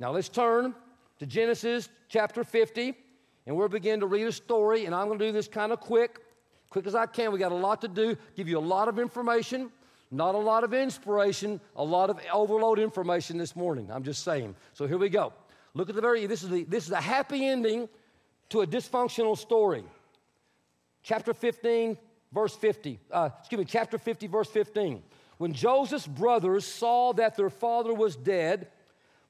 Now 0.00 0.12
let's 0.12 0.28
turn 0.28 0.74
to 1.18 1.26
Genesis 1.26 1.88
chapter 2.08 2.44
50, 2.44 2.94
and 3.48 3.56
we'll 3.56 3.66
begin 3.66 4.00
to 4.00 4.06
read 4.06 4.26
a 4.26 4.32
story. 4.32 4.84
And 4.84 4.94
I'm 4.94 5.06
going 5.06 5.18
to 5.18 5.24
do 5.24 5.32
this 5.32 5.48
kind 5.48 5.72
of 5.72 5.80
quick, 5.80 6.20
quick 6.68 6.86
as 6.86 6.94
I 6.94 7.06
can. 7.06 7.32
We 7.32 7.38
got 7.38 7.50
a 7.50 7.54
lot 7.54 7.80
to 7.80 7.88
do, 7.88 8.14
give 8.36 8.46
you 8.46 8.58
a 8.58 8.60
lot 8.60 8.88
of 8.88 8.98
information, 8.98 9.70
not 10.10 10.34
a 10.34 10.38
lot 10.38 10.64
of 10.64 10.74
inspiration, 10.74 11.58
a 11.74 11.82
lot 11.82 12.10
of 12.10 12.20
overload 12.30 12.78
information 12.78 13.38
this 13.38 13.56
morning. 13.56 13.88
I'm 13.90 14.04
just 14.04 14.22
saying. 14.22 14.54
So 14.74 14.86
here 14.86 14.98
we 14.98 15.08
go. 15.08 15.32
Look 15.72 15.88
at 15.88 15.94
the 15.94 16.02
very, 16.02 16.26
this 16.26 16.42
is, 16.42 16.50
the, 16.50 16.64
this 16.64 16.84
is 16.84 16.92
a 16.92 17.00
happy 17.00 17.46
ending 17.46 17.88
to 18.50 18.60
a 18.60 18.66
dysfunctional 18.66 19.36
story. 19.36 19.82
Chapter 21.02 21.32
15, 21.32 21.96
verse 22.32 22.54
50. 22.54 23.00
Uh, 23.10 23.30
excuse 23.38 23.58
me, 23.60 23.64
chapter 23.64 23.96
50, 23.96 24.26
verse 24.26 24.50
15. 24.50 25.02
When 25.38 25.54
Joseph's 25.54 26.06
brothers 26.06 26.66
saw 26.66 27.14
that 27.14 27.34
their 27.34 27.48
father 27.48 27.94
was 27.94 28.14
dead, 28.14 28.68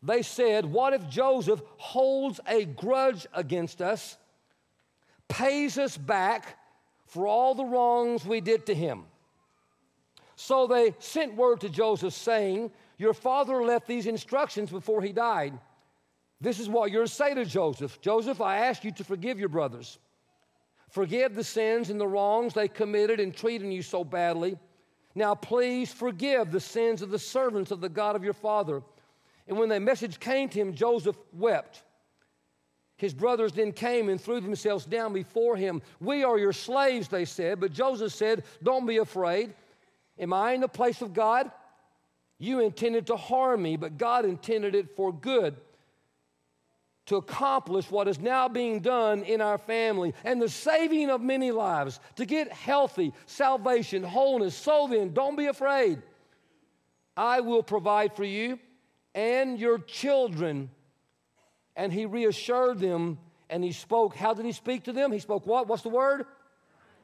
they 0.03 0.23
said, 0.23 0.65
What 0.65 0.93
if 0.93 1.09
Joseph 1.09 1.61
holds 1.77 2.41
a 2.47 2.65
grudge 2.65 3.27
against 3.33 3.83
us, 3.83 4.17
pays 5.29 5.79
us 5.79 5.97
back 5.97 6.59
for 7.07 7.27
all 7.27 7.55
the 7.55 7.65
wrongs 7.65 8.25
we 8.25 8.41
did 8.41 8.67
to 8.67 8.75
him? 8.75 9.05
So 10.37 10.67
they 10.67 10.95
sent 11.01 11.35
word 11.35 11.61
to 11.63 11.69
Joseph 11.69 12.15
saying, 12.15 12.71
Your 12.97 13.15
father 13.15 13.63
left 13.65 13.89
these 13.89 14.07
instructions 14.07 14.71
before 14.71 15.03
he 15.03 15.13
died. 15.13 15.59
This 16.41 16.61
is 16.61 16.69
what 16.69 16.93
you're 16.93 17.07
to 17.07 17.09
say 17.09 17.35
to 17.35 17.45
Joseph 17.45 18.01
Joseph, 18.01 18.41
I 18.41 18.59
ask 18.59 18.85
you 18.85 18.93
to 18.93 19.05
forgive 19.05 19.41
your 19.41 19.49
brothers. 19.49 19.99
Forgive 20.91 21.35
the 21.35 21.45
sins 21.45 21.91
and 21.91 22.01
the 22.01 22.07
wrongs 22.07 22.55
they 22.55 22.69
committed 22.69 23.21
in 23.21 23.33
treating 23.33 23.71
you 23.71 23.83
so 23.83 24.05
badly. 24.05 24.57
Now, 25.15 25.35
please 25.35 25.93
forgive 25.93 26.51
the 26.51 26.61
sins 26.61 27.03
of 27.03 27.11
the 27.11 27.19
servants 27.19 27.71
of 27.71 27.81
the 27.81 27.89
God 27.89 28.17
of 28.17 28.25
your 28.25 28.33
father. 28.33 28.83
And 29.49 29.59
when 29.59 29.71
the 29.71 29.81
message 29.81 30.21
came 30.21 30.49
to 30.51 30.61
him, 30.61 30.75
Joseph 30.75 31.17
wept. 31.33 31.83
His 32.97 33.15
brothers 33.15 33.53
then 33.53 33.73
came 33.73 34.09
and 34.09 34.21
threw 34.21 34.41
themselves 34.41 34.85
down 34.85 35.13
before 35.13 35.57
him. 35.57 35.81
We 36.01 36.25
are 36.25 36.39
your 36.39 36.53
slaves, 36.53 37.09
they 37.09 37.25
said. 37.25 37.61
But 37.61 37.73
Joseph 37.73 38.13
said, 38.13 38.45
Don't 38.63 38.87
be 38.87 38.99
afraid. 38.99 39.55
Am 40.19 40.33
I 40.33 40.53
in 40.53 40.61
the 40.61 40.69
place 40.69 41.01
of 41.01 41.15
God? 41.15 41.51
You 42.39 42.61
intended 42.61 43.07
to 43.07 43.17
harm 43.17 43.63
me, 43.63 43.77
but 43.77 43.99
God 43.99 44.25
intended 44.25 44.75
it 44.75 44.95
for 44.95 45.13
good 45.13 45.57
to 47.07 47.17
accomplish 47.17 47.91
what 47.91 48.07
is 48.07 48.19
now 48.19 48.49
being 48.49 48.81
done 48.81 49.23
in 49.23 49.41
our 49.41 49.57
family 49.57 50.13
and 50.25 50.43
the 50.43 50.49
saving 50.49 51.09
of 51.09 51.23
many 51.23 51.51
lives, 51.51 52.01
to 52.17 52.27
get 52.27 52.53
healthy, 52.53 53.15
salvation, 53.25 54.03
wholeness. 54.03 54.55
So 54.55 54.89
then, 54.91 55.15
don't 55.15 55.37
be 55.37 55.47
afraid. 55.47 56.03
I 57.17 57.41
will 57.41 57.63
provide 57.63 58.15
for 58.15 58.25
you 58.25 58.59
and 59.19 59.59
your 59.59 59.79
children. 59.79 60.71
And 61.75 61.93
he 61.93 62.07
reassured 62.07 62.79
them 62.79 63.19
and 63.51 63.65
he 63.65 63.73
spoke. 63.73 64.15
How 64.15 64.35
did 64.35 64.45
he 64.45 64.53
speak 64.53 64.85
to 64.85 64.93
them? 64.93 65.13
He 65.13 65.19
spoke 65.19 65.47
what? 65.47 65.67
What's 65.67 65.83
the 65.83 65.89
word? 65.89 66.25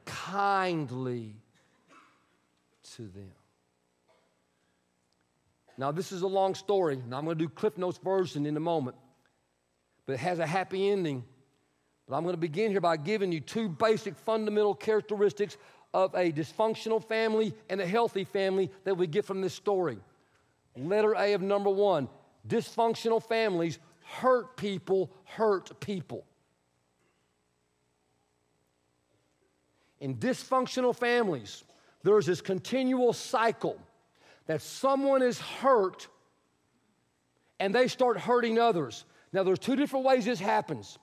Kindly 0.05 1.35
to 2.95 3.01
them. 3.03 3.31
Now, 5.77 5.91
this 5.91 6.13
is 6.13 6.21
a 6.21 6.27
long 6.27 6.55
story, 6.55 6.95
and 6.95 7.13
I'm 7.13 7.25
going 7.25 7.37
to 7.37 7.43
do 7.43 7.49
Cliff 7.49 7.77
Notes 7.77 7.97
version 7.97 8.45
in 8.45 8.55
a 8.55 8.61
moment 8.61 8.95
but 10.05 10.13
it 10.13 10.19
has 10.19 10.39
a 10.39 10.45
happy 10.45 10.89
ending. 10.89 11.23
But 12.07 12.15
I'm 12.15 12.23
going 12.23 12.35
to 12.35 12.41
begin 12.41 12.71
here 12.71 12.81
by 12.81 12.97
giving 12.97 13.31
you 13.31 13.39
two 13.39 13.67
basic 13.67 14.15
fundamental 14.15 14.75
characteristics 14.75 15.57
of 15.93 16.13
a 16.13 16.31
dysfunctional 16.31 17.03
family 17.03 17.53
and 17.69 17.81
a 17.81 17.87
healthy 17.87 18.23
family 18.23 18.69
that 18.83 18.95
we 18.95 19.07
get 19.07 19.25
from 19.25 19.41
this 19.41 19.53
story. 19.53 19.97
Letter 20.75 21.13
A 21.15 21.33
of 21.33 21.41
number 21.41 21.69
one 21.69 22.09
dysfunctional 22.47 23.23
families 23.23 23.79
hurt 24.05 24.55
people, 24.55 25.11
hurt 25.23 25.79
people. 25.79 26.25
In 29.99 30.17
dysfunctional 30.17 30.95
families, 30.95 31.63
there's 32.03 32.25
this 32.25 32.41
continual 32.41 33.13
cycle 33.13 33.79
that 34.45 34.61
someone 34.61 35.23
is 35.23 35.39
hurt 35.39 36.07
and 37.59 37.73
they 37.73 37.87
start 37.87 38.19
hurting 38.19 38.59
others. 38.59 39.05
Now, 39.33 39.43
there's 39.43 39.59
two 39.59 39.75
different 39.75 40.05
ways 40.05 40.25
this 40.25 40.39
happens. 40.39 40.99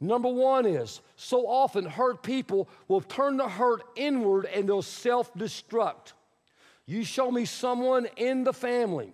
Number 0.00 0.28
one 0.28 0.66
is 0.66 1.00
so 1.16 1.46
often 1.46 1.84
hurt 1.84 2.22
people 2.22 2.68
will 2.88 3.00
turn 3.00 3.36
the 3.36 3.48
hurt 3.48 3.82
inward 3.94 4.46
and 4.46 4.68
they'll 4.68 4.82
self 4.82 5.32
destruct. 5.34 6.12
You 6.86 7.04
show 7.04 7.30
me 7.30 7.44
someone 7.44 8.06
in 8.16 8.44
the 8.44 8.52
family 8.52 9.12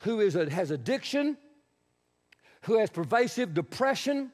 who 0.00 0.20
is 0.20 0.36
a, 0.36 0.48
has 0.50 0.70
addiction, 0.70 1.36
who 2.62 2.78
has 2.78 2.90
pervasive 2.90 3.54
depression, 3.54 4.30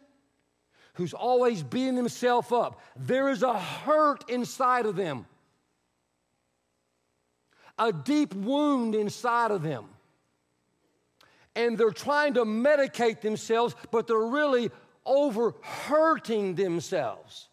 who's 0.94 1.14
always 1.14 1.62
beating 1.62 1.96
himself 1.96 2.52
up. 2.52 2.80
There 2.96 3.30
is 3.30 3.42
a 3.42 3.58
hurt 3.58 4.28
inside 4.28 4.86
of 4.86 4.96
them, 4.96 5.26
a 7.78 7.92
deep 7.92 8.34
wound 8.34 8.94
inside 8.94 9.50
of 9.50 9.62
them 9.62 9.86
and 11.54 11.76
they're 11.76 11.90
trying 11.90 12.34
to 12.34 12.44
medicate 12.44 13.20
themselves, 13.20 13.74
but 13.90 14.06
they're 14.06 14.18
really 14.18 14.70
over 15.04 15.54
hurting 15.60 16.54
themselves. 16.54 17.48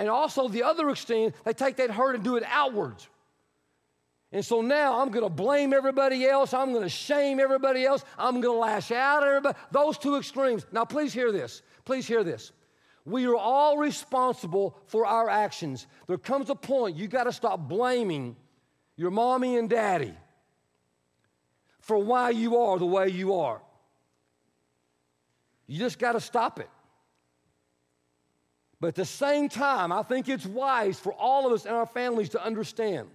And 0.00 0.08
also, 0.08 0.48
the 0.48 0.62
other 0.62 0.88
extreme, 0.88 1.34
they 1.44 1.52
take 1.52 1.76
that 1.76 1.90
hurt 1.90 2.14
and 2.14 2.24
do 2.24 2.36
it 2.36 2.42
outwards. 2.46 3.06
And 4.32 4.42
so 4.42 4.62
now 4.62 4.98
I'm 4.98 5.10
going 5.10 5.26
to 5.26 5.28
blame 5.28 5.74
everybody 5.74 6.24
else. 6.24 6.54
I'm 6.54 6.72
going 6.72 6.84
to 6.84 6.88
shame 6.88 7.38
everybody 7.38 7.84
else. 7.84 8.02
I'm 8.16 8.40
going 8.40 8.54
to 8.54 8.58
lash 8.58 8.90
out 8.92 9.22
at 9.22 9.28
everybody. 9.28 9.58
Those 9.72 9.98
two 9.98 10.16
extremes. 10.16 10.64
Now, 10.72 10.86
please 10.86 11.12
hear 11.12 11.30
this. 11.30 11.60
Please 11.84 12.06
hear 12.06 12.24
this. 12.24 12.52
We 13.04 13.26
are 13.26 13.36
all 13.36 13.76
responsible 13.76 14.74
for 14.86 15.04
our 15.04 15.28
actions. 15.28 15.86
There 16.06 16.16
comes 16.16 16.48
a 16.48 16.54
point 16.54 16.96
you 16.96 17.06
got 17.06 17.24
to 17.24 17.32
stop 17.32 17.68
blaming 17.68 18.36
your 18.96 19.10
mommy 19.10 19.58
and 19.58 19.68
daddy 19.68 20.14
for 21.80 21.98
why 21.98 22.30
you 22.30 22.56
are 22.56 22.78
the 22.78 22.86
way 22.86 23.10
you 23.10 23.34
are. 23.34 23.60
You 25.66 25.78
just 25.78 25.98
got 25.98 26.12
to 26.12 26.20
stop 26.20 26.58
it. 26.58 26.70
But 28.80 28.88
at 28.88 28.94
the 28.94 29.04
same 29.04 29.48
time, 29.48 29.92
I 29.92 30.02
think 30.02 30.28
it's 30.28 30.46
wise 30.46 30.98
for 30.98 31.12
all 31.12 31.46
of 31.46 31.52
us 31.52 31.66
and 31.66 31.74
our 31.74 31.86
families 31.86 32.30
to 32.30 32.44
understand 32.44 33.08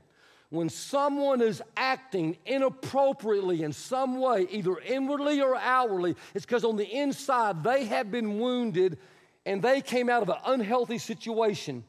when 0.49 0.69
someone 0.69 1.41
is 1.41 1.61
acting 1.75 2.37
inappropriately 2.45 3.63
in 3.63 3.73
some 3.73 4.19
way, 4.19 4.47
either 4.51 4.77
inwardly 4.79 5.41
or 5.41 5.55
outwardly, 5.55 6.15
it's 6.33 6.45
because 6.45 6.63
on 6.63 6.75
the 6.75 6.87
inside 6.87 7.63
they 7.63 7.85
have 7.85 8.11
been 8.11 8.39
wounded 8.39 8.99
and 9.45 9.61
they 9.61 9.81
came 9.81 10.09
out 10.09 10.21
of 10.21 10.29
an 10.29 10.37
unhealthy 10.45 10.97
situation 10.97 11.83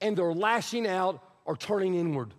and 0.00 0.16
they're 0.16 0.32
lashing 0.32 0.86
out 0.86 1.22
or 1.44 1.56
turning 1.56 1.94
inward 1.94 2.34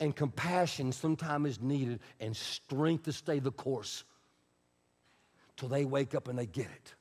and 0.00 0.14
compassion 0.14 0.92
sometimes 0.92 1.48
is 1.48 1.60
needed 1.60 2.00
and 2.20 2.36
strength 2.36 3.04
to 3.04 3.12
stay 3.12 3.38
the 3.38 3.50
course 3.50 4.04
till 5.56 5.68
they 5.68 5.86
wake 5.86 6.14
up 6.14 6.28
and 6.28 6.38
they 6.38 6.46
get 6.46 6.66
it. 6.66 6.94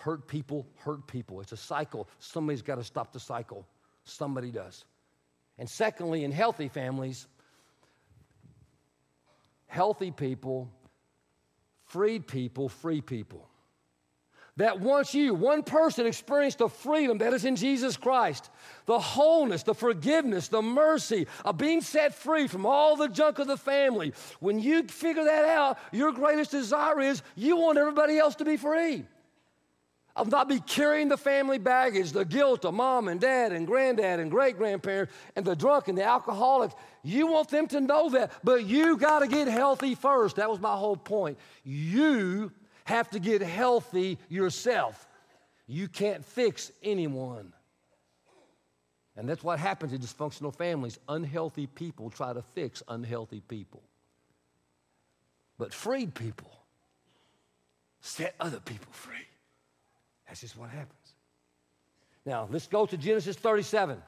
Hurt 0.00 0.26
people, 0.26 0.66
hurt 0.76 1.06
people. 1.06 1.40
It's 1.42 1.52
a 1.52 1.58
cycle. 1.58 2.08
Somebody's 2.18 2.62
got 2.62 2.76
to 2.76 2.84
stop 2.84 3.12
the 3.12 3.20
cycle. 3.20 3.66
Somebody 4.04 4.50
does. 4.50 4.84
And 5.58 5.68
secondly, 5.68 6.24
in 6.24 6.32
healthy 6.32 6.68
families, 6.68 7.26
healthy 9.66 10.10
people, 10.10 10.70
freed 11.84 12.26
people, 12.26 12.70
free 12.70 13.02
people 13.02 13.46
that 14.56 14.80
once 14.80 15.14
you, 15.14 15.32
one 15.32 15.62
person, 15.62 16.06
experienced 16.06 16.58
the 16.58 16.68
freedom 16.68 17.18
that 17.18 17.32
is 17.32 17.44
in 17.44 17.56
Jesus 17.56 17.96
Christ, 17.96 18.50
the 18.84 18.98
wholeness, 18.98 19.62
the 19.62 19.74
forgiveness, 19.74 20.48
the 20.48 20.60
mercy 20.60 21.26
of 21.44 21.56
being 21.56 21.80
set 21.80 22.14
free 22.14 22.46
from 22.46 22.66
all 22.66 22.96
the 22.96 23.08
junk 23.08 23.38
of 23.38 23.46
the 23.46 23.56
family, 23.56 24.12
when 24.38 24.58
you 24.58 24.82
figure 24.84 25.24
that 25.24 25.44
out, 25.46 25.78
your 25.92 26.12
greatest 26.12 26.50
desire 26.50 27.00
is 27.00 27.22
you 27.36 27.56
want 27.56 27.78
everybody 27.78 28.18
else 28.18 28.34
to 28.36 28.44
be 28.44 28.56
free. 28.56 29.06
Of 30.16 30.30
not 30.30 30.48
be 30.48 30.58
carrying 30.60 31.08
the 31.08 31.16
family 31.16 31.58
baggage, 31.58 32.12
the 32.12 32.24
guilt 32.24 32.64
of 32.64 32.74
mom 32.74 33.08
and 33.08 33.20
dad 33.20 33.52
and 33.52 33.66
granddad 33.66 34.18
and 34.20 34.30
great 34.30 34.58
grandparents 34.58 35.12
and 35.36 35.44
the 35.44 35.54
drunk 35.54 35.88
and 35.88 35.96
the 35.96 36.04
alcoholic. 36.04 36.72
You 37.02 37.28
want 37.28 37.48
them 37.48 37.68
to 37.68 37.80
know 37.80 38.10
that, 38.10 38.32
but 38.42 38.66
you 38.66 38.96
got 38.96 39.20
to 39.20 39.28
get 39.28 39.46
healthy 39.46 39.94
first. 39.94 40.36
That 40.36 40.50
was 40.50 40.60
my 40.60 40.76
whole 40.76 40.96
point. 40.96 41.38
You 41.64 42.52
have 42.84 43.08
to 43.10 43.20
get 43.20 43.40
healthy 43.40 44.18
yourself. 44.28 45.06
You 45.66 45.86
can't 45.86 46.24
fix 46.24 46.72
anyone. 46.82 47.52
And 49.16 49.28
that's 49.28 49.44
what 49.44 49.58
happens 49.58 49.92
in 49.92 50.00
dysfunctional 50.00 50.54
families. 50.54 50.98
Unhealthy 51.08 51.66
people 51.66 52.10
try 52.10 52.32
to 52.32 52.42
fix 52.54 52.82
unhealthy 52.88 53.40
people. 53.40 53.82
But 55.58 55.74
freed 55.74 56.14
people 56.14 56.50
set 58.00 58.34
other 58.40 58.60
people 58.60 58.92
free. 58.92 59.26
That's 60.30 60.42
just 60.42 60.56
what 60.56 60.70
happens. 60.70 60.94
Now, 62.24 62.46
let's 62.52 62.68
go 62.68 62.86
to 62.86 62.96
Genesis 62.96 63.34
37. 63.34 64.00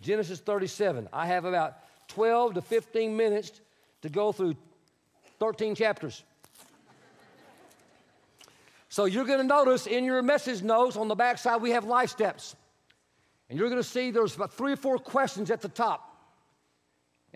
Genesis 0.00 0.38
37. 0.38 1.08
I 1.12 1.26
have 1.26 1.44
about 1.44 1.78
12 2.06 2.54
to 2.54 2.62
15 2.62 3.16
minutes 3.16 3.60
to 4.02 4.08
go 4.08 4.30
through 4.30 4.54
13 5.40 5.74
chapters. 5.74 6.22
So 8.88 9.06
you're 9.06 9.24
going 9.24 9.40
to 9.40 9.44
notice 9.44 9.88
in 9.88 10.04
your 10.04 10.22
message 10.22 10.62
notes 10.62 10.96
on 10.96 11.08
the 11.08 11.16
back 11.16 11.36
side, 11.36 11.60
we 11.60 11.70
have 11.70 11.84
life 11.84 12.10
steps. 12.10 12.54
And 13.50 13.58
you're 13.58 13.68
going 13.68 13.82
to 13.82 13.88
see 13.88 14.12
there's 14.12 14.36
about 14.36 14.52
three 14.52 14.72
or 14.72 14.76
four 14.76 14.98
questions 14.98 15.50
at 15.50 15.62
the 15.62 15.68
top. 15.68 16.05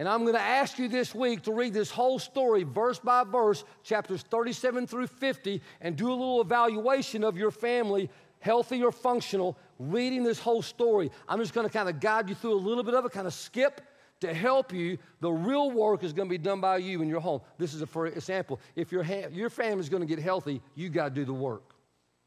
And 0.01 0.09
I'm 0.09 0.23
going 0.23 0.33
to 0.33 0.41
ask 0.41 0.79
you 0.79 0.89
this 0.89 1.15
week 1.15 1.43
to 1.43 1.53
read 1.53 1.75
this 1.75 1.91
whole 1.91 2.19
story, 2.19 2.63
verse 2.63 2.99
by 2.99 3.23
verse, 3.23 3.65
chapters 3.83 4.23
37 4.23 4.87
through 4.87 5.09
50, 5.09 5.61
and 5.83 5.95
do 5.95 6.09
a 6.09 6.15
little 6.15 6.41
evaluation 6.41 7.23
of 7.23 7.37
your 7.37 7.51
family, 7.51 8.09
healthy 8.39 8.83
or 8.83 8.93
functional, 8.93 9.59
reading 9.79 10.23
this 10.23 10.39
whole 10.39 10.63
story. 10.63 11.11
I'm 11.29 11.39
just 11.39 11.53
going 11.53 11.67
to 11.67 11.73
kind 11.73 11.87
of 11.87 12.01
guide 12.01 12.31
you 12.31 12.35
through 12.35 12.55
a 12.55 12.63
little 12.65 12.83
bit 12.83 12.95
of 12.95 13.05
it, 13.05 13.13
kind 13.13 13.27
of 13.27 13.35
skip 13.35 13.83
to 14.21 14.33
help 14.33 14.73
you. 14.73 14.97
The 15.21 15.31
real 15.31 15.71
work 15.71 16.03
is 16.03 16.15
going 16.15 16.31
to 16.31 16.33
be 16.33 16.39
done 16.39 16.63
by 16.63 16.79
you 16.79 17.03
in 17.03 17.09
your 17.11 17.21
home. 17.21 17.43
This 17.59 17.75
is 17.75 17.83
a 17.83 17.87
for 17.87 18.07
example. 18.07 18.59
If 18.77 18.91
your, 18.91 19.03
ha- 19.03 19.29
your 19.31 19.51
family 19.51 19.81
is 19.81 19.91
going 19.91 20.01
to 20.01 20.07
get 20.07 20.19
healthy, 20.19 20.63
you 20.75 20.89
got 20.89 21.11
to 21.11 21.15
do 21.15 21.27
the 21.27 21.35
work. 21.35 21.75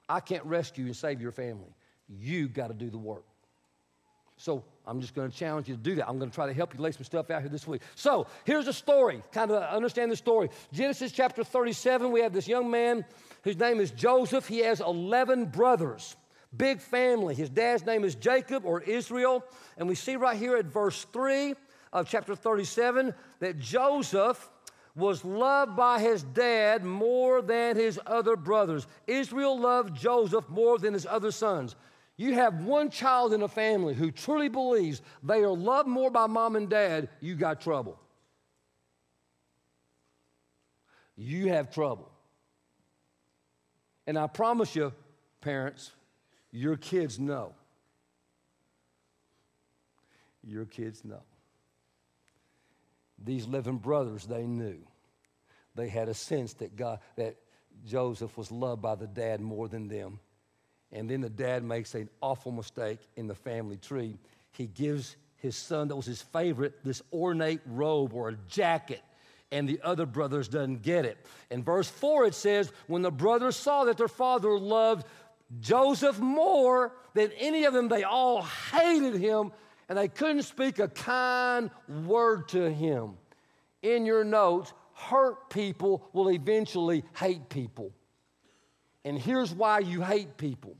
I 0.08 0.20
can't 0.20 0.46
rescue 0.46 0.86
and 0.86 0.96
save 0.96 1.20
your 1.20 1.32
family. 1.32 1.74
You 2.08 2.50
got 2.50 2.68
to 2.68 2.76
do 2.76 2.92
the 2.92 3.00
work. 3.00 3.26
So 4.38 4.64
I'm 4.86 5.00
just 5.00 5.16
going 5.16 5.32
to 5.32 5.36
challenge 5.36 5.70
you 5.70 5.76
to 5.76 5.82
do 5.82 5.96
that. 5.96 6.08
I'm 6.10 6.18
going 6.18 6.30
to 6.30 6.36
try 6.36 6.46
to 6.46 6.54
help 6.54 6.74
you 6.74 6.82
lay 6.82 6.92
some 6.92 7.04
stuff 7.04 7.30
out 7.32 7.42
here 7.42 7.50
this 7.50 7.66
week. 7.66 7.82
So 7.96 8.28
here's 8.44 8.68
a 8.68 8.74
story, 8.74 9.22
kind 9.32 9.52
of 9.52 9.64
understand 9.64 10.12
the 10.12 10.16
story. 10.16 10.50
Genesis 10.74 11.12
chapter 11.12 11.44
37, 11.44 12.12
we 12.12 12.22
have 12.22 12.34
this 12.34 12.48
young 12.48 12.70
man 12.70 13.06
whose 13.44 13.58
name 13.58 13.80
is 13.80 13.92
Joseph. 13.92 14.48
He 14.48 14.60
has 14.60 14.82
11 14.82 15.46
brothers, 15.46 16.18
big 16.56 16.82
family. 16.82 17.34
His 17.34 17.50
dad's 17.50 17.86
name 17.86 18.04
is 18.04 18.16
Jacob 18.16 18.66
or 18.66 18.82
Israel. 18.82 19.46
And 19.78 19.88
we 19.88 19.96
see 19.96 20.18
right 20.18 20.38
here 20.38 20.58
at 20.58 20.66
verse 20.66 21.06
3 21.14 21.56
of 21.94 22.10
chapter 22.10 22.36
37 22.36 23.14
that 23.40 23.60
Joseph 23.60 24.50
was 24.96 25.26
loved 25.26 25.76
by 25.76 26.00
his 26.00 26.24
dad 26.24 26.84
more 26.84 27.42
than 27.42 27.76
his 27.76 28.00
other 28.06 28.36
brothers. 28.36 28.86
Israel 29.08 29.60
loved 29.60 29.96
Joseph 29.96 30.48
more 30.50 30.78
than 30.78 30.94
his 30.94 31.06
other 31.06 31.32
sons. 31.32 31.76
You 32.24 32.36
have 32.36 32.64
one 32.64 32.90
child 32.90 33.34
in 33.34 33.42
a 33.42 33.50
family 33.50 33.94
who 33.94 34.10
truly 34.10 34.48
believes 34.48 35.02
they 35.24 35.40
are 35.40 35.50
loved 35.50 35.90
more 35.90 36.10
by 36.10 36.26
mom 36.28 36.56
and 36.56 36.70
dad, 36.70 37.10
you 37.20 37.36
got 37.36 37.60
trouble. 37.60 38.00
You 41.18 41.50
have 41.50 41.70
trouble. 41.70 42.10
And 44.08 44.18
I 44.18 44.28
promise 44.28 44.74
you, 44.74 44.94
parents, 45.42 45.92
your 46.50 46.78
kids 46.78 47.20
know. 47.20 47.56
Your 50.46 50.64
kids 50.64 51.04
know. 51.04 51.24
These 53.22 53.48
11 53.48 53.80
brothers, 53.80 54.26
they 54.26 54.48
knew. 54.48 54.80
They 55.76 55.90
had 55.90 56.08
a 56.08 56.14
sense 56.14 56.54
that 56.54 56.78
God, 56.78 57.00
that 57.18 57.36
Joseph 57.86 58.38
was 58.38 58.50
loved 58.50 58.82
by 58.82 58.96
the 58.96 59.08
dad 59.08 59.42
more 59.42 59.68
than 59.68 59.90
them. 59.90 60.22
And 60.94 61.10
then 61.10 61.22
the 61.22 61.30
dad 61.30 61.64
makes 61.64 61.96
an 61.96 62.10
awful 62.22 62.52
mistake 62.52 63.00
in 63.18 63.28
the 63.28 63.36
family 63.36 63.78
tree. 63.78 64.18
He 64.52 64.68
gives 64.68 65.18
his 65.36 65.58
son, 65.58 65.90
that 65.90 65.96
was 65.96 66.06
his 66.06 66.22
favorite, 66.22 66.84
this 66.86 67.02
ornate 67.12 67.60
robe 67.66 68.14
or 68.14 68.30
a 68.30 68.38
jacket 68.48 69.02
and 69.54 69.70
the 69.70 69.80
other 69.84 70.08
brothers 70.08 70.48
doesn't 70.48 70.82
get 70.82 71.06
it. 71.06 71.18
In 71.52 71.64
verse 71.64 71.88
4 71.88 72.26
it 72.26 72.34
says, 72.34 72.72
when 72.88 73.04
the 73.04 73.12
brothers 73.12 73.56
saw 73.56 73.86
that 73.86 73.98
their 73.98 74.08
father 74.08 74.58
loved 74.58 75.06
Joseph 75.60 76.20
more 76.20 76.92
than 77.14 77.32
any 77.38 77.66
of 77.66 77.74
them, 77.74 77.88
they 77.88 78.04
all 78.04 78.42
hated 78.42 79.14
him 79.14 79.52
and 79.88 79.98
they 79.98 80.08
couldn't 80.08 80.42
speak 80.42 80.80
a 80.80 80.88
kind 80.88 81.70
word 82.06 82.48
to 82.50 82.72
him. 82.72 83.12
In 83.84 84.08
your 84.08 84.24
notes, 84.24 84.74
hurt 84.94 85.52
people 85.52 86.10
will 86.14 86.32
eventually 86.32 87.04
hate 87.16 87.50
people. 87.50 87.92
And 89.06 89.20
here's 89.20 89.54
why 89.54 89.80
you 89.80 90.02
hate 90.02 90.38
people 90.38 90.76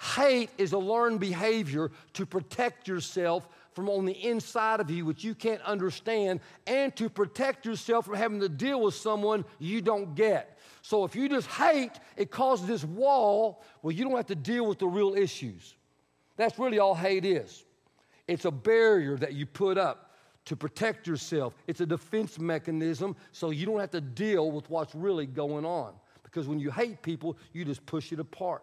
Hate 0.00 0.50
is 0.58 0.72
a 0.72 0.78
learned 0.78 1.20
behavior 1.20 1.90
to 2.14 2.26
protect 2.26 2.88
yourself 2.88 3.48
from 3.72 3.88
on 3.88 4.04
the 4.04 4.12
inside 4.12 4.80
of 4.80 4.90
you, 4.90 5.04
which 5.04 5.24
you 5.24 5.34
can't 5.34 5.60
understand, 5.62 6.40
and 6.66 6.94
to 6.96 7.08
protect 7.08 7.66
yourself 7.66 8.04
from 8.06 8.14
having 8.14 8.40
to 8.40 8.48
deal 8.48 8.80
with 8.80 8.94
someone 8.94 9.44
you 9.58 9.80
don't 9.80 10.14
get. 10.14 10.58
So 10.82 11.04
if 11.04 11.16
you 11.16 11.28
just 11.28 11.48
hate, 11.48 11.92
it 12.16 12.30
causes 12.30 12.66
this 12.66 12.84
wall 12.84 13.64
where 13.80 13.92
you 13.92 14.04
don't 14.04 14.16
have 14.16 14.26
to 14.26 14.34
deal 14.34 14.66
with 14.66 14.78
the 14.78 14.86
real 14.86 15.14
issues. 15.14 15.74
That's 16.36 16.58
really 16.58 16.78
all 16.78 16.94
hate 16.94 17.24
is. 17.24 17.64
It's 18.28 18.44
a 18.44 18.50
barrier 18.50 19.16
that 19.16 19.34
you 19.34 19.46
put 19.46 19.76
up 19.76 20.12
to 20.44 20.56
protect 20.56 21.06
yourself. 21.06 21.54
It's 21.66 21.80
a 21.80 21.86
defense 21.86 22.38
mechanism 22.38 23.16
so 23.32 23.50
you 23.50 23.66
don't 23.66 23.80
have 23.80 23.90
to 23.92 24.00
deal 24.00 24.50
with 24.50 24.68
what's 24.70 24.94
really 24.94 25.26
going 25.26 25.64
on. 25.64 25.94
Because 26.22 26.46
when 26.48 26.58
you 26.58 26.70
hate 26.70 27.02
people, 27.02 27.36
you 27.52 27.64
just 27.64 27.84
push 27.86 28.12
it 28.12 28.20
apart. 28.20 28.62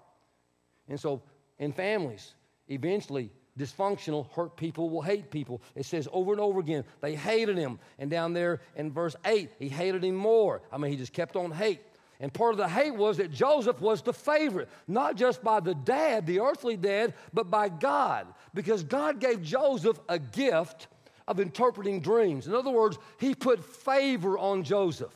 And 0.87 0.99
so 0.99 1.21
in 1.59 1.71
families, 1.71 2.33
eventually, 2.67 3.29
dysfunctional, 3.57 4.31
hurt 4.31 4.55
people 4.55 4.89
will 4.89 5.01
hate 5.01 5.29
people. 5.29 5.61
It 5.75 5.85
says 5.85 6.07
over 6.11 6.31
and 6.31 6.41
over 6.41 6.59
again, 6.59 6.83
they 7.01 7.15
hated 7.15 7.57
him. 7.57 7.79
And 7.99 8.09
down 8.09 8.33
there 8.33 8.61
in 8.75 8.91
verse 8.91 9.15
8, 9.25 9.51
he 9.59 9.69
hated 9.69 10.03
him 10.03 10.15
more. 10.15 10.61
I 10.71 10.77
mean, 10.77 10.91
he 10.91 10.97
just 10.97 11.13
kept 11.13 11.35
on 11.35 11.51
hate. 11.51 11.81
And 12.19 12.31
part 12.31 12.51
of 12.51 12.57
the 12.59 12.69
hate 12.69 12.93
was 12.95 13.17
that 13.17 13.31
Joseph 13.31 13.81
was 13.81 14.03
the 14.03 14.13
favorite, 14.13 14.69
not 14.87 15.15
just 15.15 15.43
by 15.43 15.59
the 15.59 15.73
dad, 15.73 16.27
the 16.27 16.39
earthly 16.39 16.77
dad, 16.77 17.15
but 17.33 17.49
by 17.49 17.67
God, 17.67 18.27
because 18.53 18.83
God 18.83 19.19
gave 19.19 19.41
Joseph 19.41 19.99
a 20.07 20.19
gift 20.19 20.87
of 21.27 21.39
interpreting 21.39 21.99
dreams. 21.99 22.45
In 22.45 22.53
other 22.53 22.69
words, 22.69 22.99
he 23.19 23.33
put 23.33 23.63
favor 23.63 24.37
on 24.37 24.63
Joseph. 24.63 25.15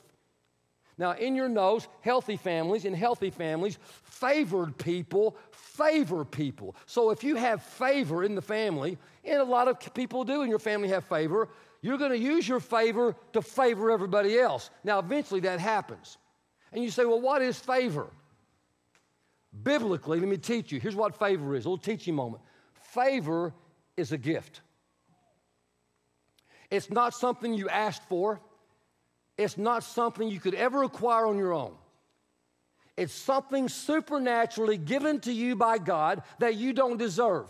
Now, 0.98 1.12
in 1.12 1.36
your 1.36 1.50
nose, 1.50 1.88
healthy 2.02 2.38
families, 2.38 2.86
in 2.86 2.94
healthy 2.94 3.30
families, 3.30 3.78
favored 4.04 4.78
people 4.78 5.36
favor 5.78 6.26
people. 6.26 6.76
So 6.86 7.10
if 7.12 7.24
you 7.24 7.36
have 7.36 7.62
favor 7.62 8.24
in 8.24 8.36
the 8.36 8.42
family, 8.42 8.98
and 9.24 9.42
a 9.42 9.44
lot 9.44 9.68
of 9.68 9.94
people 9.94 10.24
do 10.24 10.42
in 10.42 10.50
your 10.50 10.60
family 10.60 10.90
have 10.90 11.06
favor, 11.06 11.50
you're 11.82 11.98
going 11.98 12.12
to 12.12 12.18
use 12.18 12.48
your 12.48 12.60
favor 12.60 13.16
to 13.34 13.42
favor 13.42 13.92
everybody 13.92 14.40
else. 14.40 14.70
Now, 14.84 15.00
eventually 15.00 15.42
that 15.42 15.60
happens. 15.60 16.18
And 16.72 16.84
you 16.84 16.90
say, 16.90 17.06
well, 17.06 17.22
what 17.22 17.42
is 17.42 17.60
favor? 17.60 18.08
Biblically, 19.64 20.20
let 20.20 20.28
me 20.28 20.38
teach 20.38 20.72
you. 20.72 20.80
Here's 20.80 20.96
what 20.96 21.18
favor 21.18 21.56
is 21.56 21.66
a 21.66 21.70
little 21.70 21.78
teaching 21.78 22.16
moment. 22.16 22.44
Favor 22.74 23.54
is 23.96 24.12
a 24.12 24.18
gift. 24.18 24.62
It's 26.70 26.90
not 26.90 27.14
something 27.14 27.54
you 27.54 27.70
asked 27.70 28.04
for, 28.10 28.42
it's 29.38 29.58
not 29.58 29.84
something 29.84 30.28
you 30.28 30.40
could 30.40 30.56
ever 30.56 30.84
acquire 30.84 31.28
on 31.28 31.38
your 31.38 31.54
own. 31.54 31.76
It's 32.98 33.14
something 33.14 33.68
supernaturally 33.68 34.78
given 34.78 35.20
to 35.22 35.32
you 35.32 35.56
by 35.56 35.78
God 35.78 36.24
that 36.40 36.56
you 36.56 36.72
don't 36.72 36.98
deserve. 36.98 37.48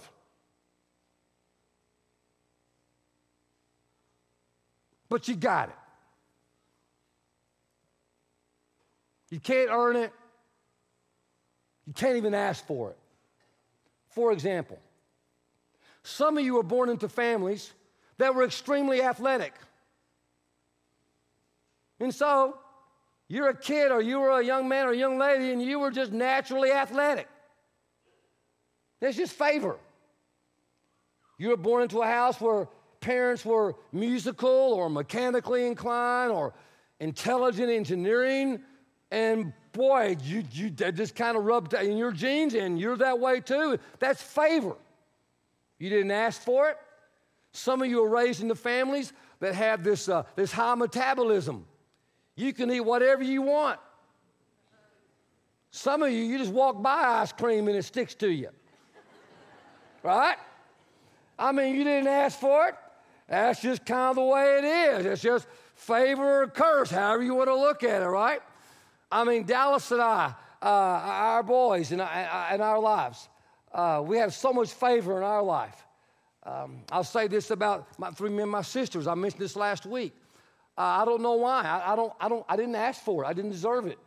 But 5.07 5.27
you 5.27 5.35
got 5.35 5.69
it. 5.69 5.75
You 9.29 9.39
can't 9.39 9.69
earn 9.71 9.95
it. 9.95 10.11
You 11.85 11.93
can't 11.93 12.17
even 12.17 12.33
ask 12.33 12.65
for 12.65 12.91
it. 12.91 12.97
For 14.09 14.31
example, 14.31 14.79
some 16.03 16.37
of 16.37 16.43
you 16.43 16.55
were 16.55 16.63
born 16.63 16.89
into 16.89 17.09
families 17.09 17.71
that 18.17 18.33
were 18.33 18.43
extremely 18.43 19.01
athletic. 19.01 19.53
And 21.99 22.13
so, 22.13 22.57
you're 23.27 23.49
a 23.49 23.57
kid 23.57 23.91
or 23.91 24.01
you 24.01 24.19
were 24.19 24.39
a 24.39 24.43
young 24.43 24.67
man 24.67 24.87
or 24.87 24.91
a 24.91 24.97
young 24.97 25.17
lady 25.17 25.51
and 25.51 25.61
you 25.61 25.79
were 25.79 25.91
just 25.91 26.11
naturally 26.11 26.71
athletic. 26.71 27.27
That's 28.99 29.17
just 29.17 29.33
favor. 29.33 29.77
You 31.37 31.49
were 31.49 31.57
born 31.57 31.83
into 31.83 32.01
a 32.01 32.05
house 32.05 32.39
where 32.39 32.67
parents 33.01 33.43
were 33.43 33.75
musical 33.91 34.49
or 34.49 34.89
mechanically 34.89 35.67
inclined 35.67 36.31
or 36.31 36.53
intelligent 36.99 37.69
engineering, 37.69 38.61
and 39.11 39.53
boy, 39.73 40.15
you, 40.23 40.43
you 40.51 40.69
just 40.69 41.15
kind 41.15 41.37
of 41.37 41.43
rubbed 41.43 41.73
in 41.73 41.97
your 41.97 42.11
genes, 42.11 42.53
and 42.53 42.79
you're 42.79 42.97
that 42.97 43.19
way 43.19 43.41
too. 43.41 43.77
That's 43.99 44.21
favor. 44.21 44.75
You 45.77 45.89
didn't 45.89 46.11
ask 46.11 46.41
for 46.41 46.69
it. 46.69 46.77
Some 47.51 47.81
of 47.81 47.89
you 47.89 48.03
are 48.03 48.09
raised 48.09 48.41
into 48.41 48.55
families 48.55 49.13
that 49.39 49.53
have 49.55 49.83
this, 49.83 50.09
uh, 50.09 50.23
this 50.35 50.51
high 50.51 50.75
metabolism. 50.75 51.65
You 52.35 52.53
can 52.53 52.71
eat 52.71 52.81
whatever 52.81 53.23
you 53.23 53.41
want. 53.41 53.79
Some 55.71 56.03
of 56.03 56.11
you, 56.11 56.19
you 56.19 56.37
just 56.37 56.51
walk 56.51 56.81
by 56.81 57.21
ice 57.21 57.31
cream 57.31 57.67
and 57.67 57.77
it 57.77 57.83
sticks 57.83 58.15
to 58.15 58.29
you. 58.29 58.49
Right? 60.03 60.37
I 61.37 61.51
mean, 61.51 61.75
you 61.75 61.83
didn't 61.83 62.07
ask 62.07 62.39
for 62.39 62.67
it. 62.67 62.75
That's 63.27 63.61
just 63.61 63.85
kind 63.85 64.11
of 64.11 64.15
the 64.15 64.23
way 64.23 64.59
it 64.59 64.63
is. 64.63 65.05
It's 65.05 65.21
just 65.21 65.47
favor 65.75 66.43
or 66.43 66.47
curse, 66.47 66.91
however 66.91 67.23
you 67.23 67.35
want 67.35 67.49
to 67.49 67.55
look 67.55 67.83
at 67.83 68.01
it, 68.01 68.05
right? 68.05 68.39
I 69.11 69.23
mean, 69.23 69.45
Dallas 69.45 69.91
and 69.91 70.01
I, 70.01 70.33
uh, 70.61 70.65
our 70.65 71.43
boys 71.43 71.91
and, 71.91 72.01
and 72.01 72.61
our 72.61 72.79
lives. 72.79 73.27
Uh, 73.73 74.01
we 74.05 74.17
have 74.17 74.33
so 74.33 74.53
much 74.53 74.71
favor 74.71 75.17
in 75.17 75.23
our 75.23 75.43
life. 75.43 75.85
Um, 76.43 76.83
I'll 76.91 77.03
say 77.03 77.27
this 77.27 77.51
about 77.51 77.99
my 77.99 78.11
three 78.11 78.29
men, 78.29 78.47
my 78.47 78.61
sisters. 78.61 79.07
I 79.07 79.15
mentioned 79.15 79.41
this 79.41 79.55
last 79.55 79.85
week. 79.85 80.13
I 80.77 81.05
don't 81.05 81.21
know 81.21 81.35
why. 81.35 81.63
I, 81.63 81.93
I, 81.93 81.95
don't, 81.95 82.13
I, 82.19 82.27
don't, 82.27 82.45
I 82.49 82.55
didn't 82.55 82.75
ask 82.75 83.01
for 83.01 83.23
it. 83.23 83.27
I 83.27 83.33
didn't 83.33 83.51
deserve 83.51 83.85
it. 83.87 83.97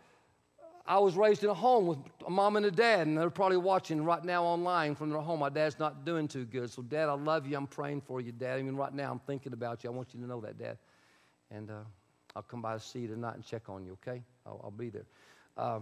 I 0.86 0.98
was 0.98 1.16
raised 1.16 1.44
in 1.44 1.50
a 1.50 1.54
home 1.54 1.86
with 1.86 1.98
a 2.26 2.30
mom 2.30 2.56
and 2.56 2.64
a 2.64 2.70
dad, 2.70 3.06
and 3.06 3.16
they're 3.16 3.28
probably 3.28 3.58
watching 3.58 4.02
right 4.02 4.24
now 4.24 4.44
online 4.44 4.94
from 4.94 5.10
their 5.10 5.20
home. 5.20 5.40
My 5.40 5.50
dad's 5.50 5.78
not 5.78 6.06
doing 6.06 6.26
too 6.26 6.46
good. 6.46 6.70
So, 6.70 6.80
Dad, 6.80 7.10
I 7.10 7.12
love 7.12 7.46
you. 7.46 7.58
I'm 7.58 7.66
praying 7.66 8.00
for 8.00 8.22
you, 8.22 8.32
Dad. 8.32 8.58
Even 8.58 8.74
right 8.74 8.92
now, 8.94 9.10
I'm 9.12 9.18
thinking 9.18 9.52
about 9.52 9.84
you. 9.84 9.90
I 9.90 9.92
want 9.92 10.14
you 10.14 10.20
to 10.20 10.26
know 10.26 10.40
that, 10.40 10.58
Dad. 10.58 10.78
And 11.50 11.70
uh, 11.70 11.74
I'll 12.34 12.42
come 12.42 12.62
by 12.62 12.72
to 12.72 12.80
see 12.80 13.00
you 13.00 13.08
tonight 13.08 13.34
and 13.34 13.44
check 13.44 13.68
on 13.68 13.84
you, 13.84 13.98
okay? 14.02 14.22
I'll, 14.46 14.60
I'll 14.64 14.70
be 14.70 14.88
there. 14.88 15.04
Uh, 15.58 15.80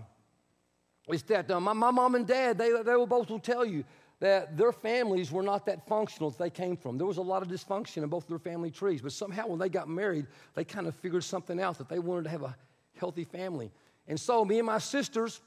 it's 1.08 1.22
that 1.24 1.50
uh, 1.52 1.60
my, 1.60 1.72
my 1.72 1.92
mom 1.92 2.16
and 2.16 2.26
dad, 2.26 2.58
they, 2.58 2.70
they 2.82 2.96
will 2.96 3.06
both 3.06 3.30
will 3.30 3.38
tell 3.38 3.64
you 3.64 3.84
that 4.20 4.56
their 4.56 4.72
families 4.72 5.30
were 5.30 5.42
not 5.42 5.66
that 5.66 5.86
functional 5.86 6.30
that 6.30 6.38
they 6.38 6.50
came 6.50 6.76
from. 6.76 6.96
There 6.96 7.06
was 7.06 7.18
a 7.18 7.22
lot 7.22 7.42
of 7.42 7.48
dysfunction 7.48 8.02
in 8.02 8.08
both 8.08 8.26
their 8.26 8.38
family 8.38 8.70
trees, 8.70 9.02
but 9.02 9.12
somehow 9.12 9.46
when 9.46 9.58
they 9.58 9.68
got 9.68 9.88
married, 9.88 10.26
they 10.54 10.64
kind 10.64 10.86
of 10.86 10.94
figured 10.94 11.24
something 11.24 11.60
out 11.60 11.78
that 11.78 11.88
they 11.88 11.98
wanted 11.98 12.24
to 12.24 12.30
have 12.30 12.42
a 12.42 12.56
healthy 12.98 13.24
family. 13.24 13.70
And 14.08 14.18
so, 14.18 14.44
me 14.44 14.58
and 14.58 14.66
my 14.66 14.78
sisters, 14.78 15.40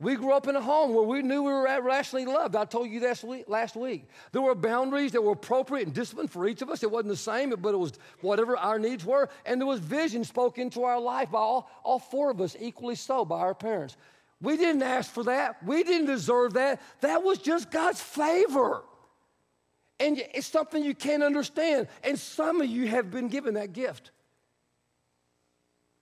we 0.00 0.14
grew 0.14 0.32
up 0.32 0.46
in 0.46 0.54
a 0.54 0.60
home 0.60 0.94
where 0.94 1.04
we 1.04 1.22
knew 1.22 1.42
we 1.42 1.50
were 1.50 1.64
rationally 1.82 2.24
loved. 2.24 2.54
I 2.54 2.64
told 2.66 2.88
you 2.88 3.00
that 3.00 3.48
last 3.48 3.74
week. 3.74 4.06
There 4.30 4.42
were 4.42 4.54
boundaries 4.54 5.10
that 5.12 5.22
were 5.22 5.32
appropriate 5.32 5.86
and 5.86 5.94
disciplined 5.94 6.30
for 6.30 6.46
each 6.46 6.62
of 6.62 6.70
us. 6.70 6.84
It 6.84 6.90
wasn't 6.90 7.08
the 7.08 7.16
same, 7.16 7.50
but 7.50 7.74
it 7.74 7.78
was 7.78 7.94
whatever 8.20 8.56
our 8.56 8.78
needs 8.78 9.04
were. 9.04 9.28
And 9.44 9.60
there 9.60 9.66
was 9.66 9.80
vision 9.80 10.22
spoken 10.22 10.64
into 10.64 10.84
our 10.84 11.00
life 11.00 11.32
by 11.32 11.40
all, 11.40 11.68
all 11.82 11.98
four 11.98 12.30
of 12.30 12.40
us, 12.40 12.56
equally 12.60 12.94
so, 12.94 13.24
by 13.24 13.40
our 13.40 13.54
parents. 13.54 13.96
We 14.40 14.56
didn't 14.56 14.82
ask 14.82 15.10
for 15.10 15.24
that. 15.24 15.62
We 15.64 15.82
didn't 15.82 16.06
deserve 16.06 16.54
that. 16.54 16.80
That 17.00 17.22
was 17.22 17.38
just 17.38 17.70
God's 17.70 18.00
favor. 18.00 18.82
And 20.00 20.22
it's 20.32 20.46
something 20.46 20.84
you 20.84 20.94
can't 20.94 21.24
understand. 21.24 21.88
And 22.04 22.18
some 22.18 22.60
of 22.60 22.68
you 22.68 22.86
have 22.86 23.10
been 23.10 23.28
given 23.28 23.54
that 23.54 23.72
gift. 23.72 24.12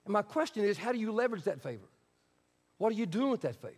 And 0.05 0.13
my 0.13 0.21
question 0.21 0.63
is 0.63 0.77
how 0.77 0.91
do 0.91 0.99
you 0.99 1.11
leverage 1.11 1.43
that 1.43 1.61
favor? 1.61 1.87
What 2.77 2.91
are 2.93 2.95
you 2.95 3.07
doing 3.07 3.31
with 3.31 3.41
that 3.41 3.55
favor? 3.55 3.75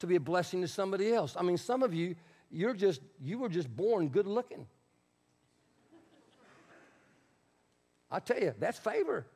To 0.00 0.06
be 0.06 0.16
a 0.16 0.20
blessing 0.20 0.60
to 0.60 0.68
somebody 0.68 1.12
else. 1.14 1.34
I 1.38 1.42
mean, 1.42 1.56
some 1.56 1.82
of 1.82 1.94
you, 1.94 2.14
you're 2.50 2.74
just, 2.74 3.00
you 3.22 3.38
were 3.38 3.48
just 3.48 3.74
born 3.74 4.08
good 4.08 4.26
looking. 4.26 4.66
I 8.10 8.20
tell 8.20 8.38
you, 8.38 8.54
that's 8.58 8.78
favor. 8.78 9.26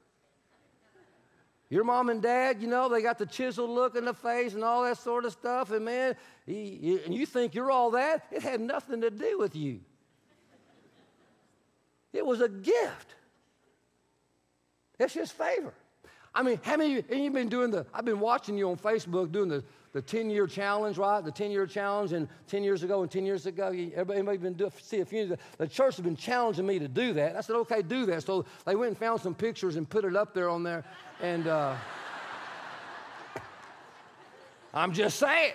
Your 1.71 1.85
mom 1.85 2.09
and 2.09 2.23
dad, 2.23 2.63
you 2.63 2.69
know, 2.69 2.89
they 2.89 3.03
got 3.03 3.19
the 3.19 3.27
chiseled 3.27 3.69
look 3.69 3.95
in 3.95 4.07
the 4.07 4.15
face 4.15 4.55
and 4.55 4.65
all 4.65 4.85
that 4.85 4.97
sort 4.97 5.27
of 5.27 5.33
stuff. 5.33 5.71
And 5.71 5.85
man, 5.85 6.17
he, 6.47 7.01
and 7.05 7.15
you 7.15 7.27
think 7.27 7.55
you're 7.55 7.71
all 7.71 7.91
that? 7.91 8.25
It 8.33 8.43
had 8.43 8.61
nothing 8.61 9.03
to 9.03 9.11
do 9.11 9.39
with 9.39 9.55
you. 9.55 9.81
It 12.13 12.25
was 12.25 12.41
a 12.41 12.49
gift. 12.49 13.15
It's 14.99 15.13
just 15.13 15.35
favor. 15.35 15.75
I 16.35 16.43
mean, 16.43 16.59
how 16.63 16.77
many 16.77 16.99
of 16.99 17.11
you 17.11 17.31
been 17.31 17.49
doing 17.49 17.71
the, 17.71 17.87
I've 17.93 18.05
been 18.05 18.21
watching 18.21 18.57
you 18.57 18.71
on 18.71 18.77
Facebook 18.77 19.33
doing 19.33 19.49
the, 19.49 19.65
the 19.93 20.01
10 20.01 20.31
year 20.31 20.47
challenge, 20.47 20.97
right? 20.97 21.23
The 21.23 21.33
10 21.33 21.51
year 21.51 21.67
challenge, 21.67 22.13
and 22.13 22.29
10 22.47 22.65
years 22.65 22.83
ago 22.83 23.03
and 23.03 23.11
10 23.11 23.27
years 23.27 23.47
ago, 23.47 23.67
everybody, 23.67 23.95
everybody 23.95 24.39
been 24.39 24.55
doing, 24.55 24.73
see 24.81 25.01
a 25.01 25.05
few, 25.05 25.27
the, 25.27 25.39
the 25.59 25.67
church 25.67 25.97
has 25.97 26.05
been 26.05 26.17
challenging 26.17 26.67
me 26.67 26.79
to 26.79 26.89
do 26.89 27.13
that. 27.15 27.37
I 27.37 27.41
said, 27.41 27.57
okay, 27.57 27.83
do 27.83 28.07
that. 28.07 28.23
So 28.23 28.45
they 28.65 28.77
went 28.77 28.89
and 28.89 28.99
found 28.99 29.21
some 29.21 29.35
pictures 29.35 29.77
and 29.77 29.89
put 29.89 30.05
it 30.05 30.17
up 30.17 30.33
there 30.33 30.49
on 30.49 30.63
there. 30.63 30.85
And 31.21 31.49
uh, 31.49 31.75
I'm 34.73 34.93
just 34.93 35.19
saying, 35.19 35.53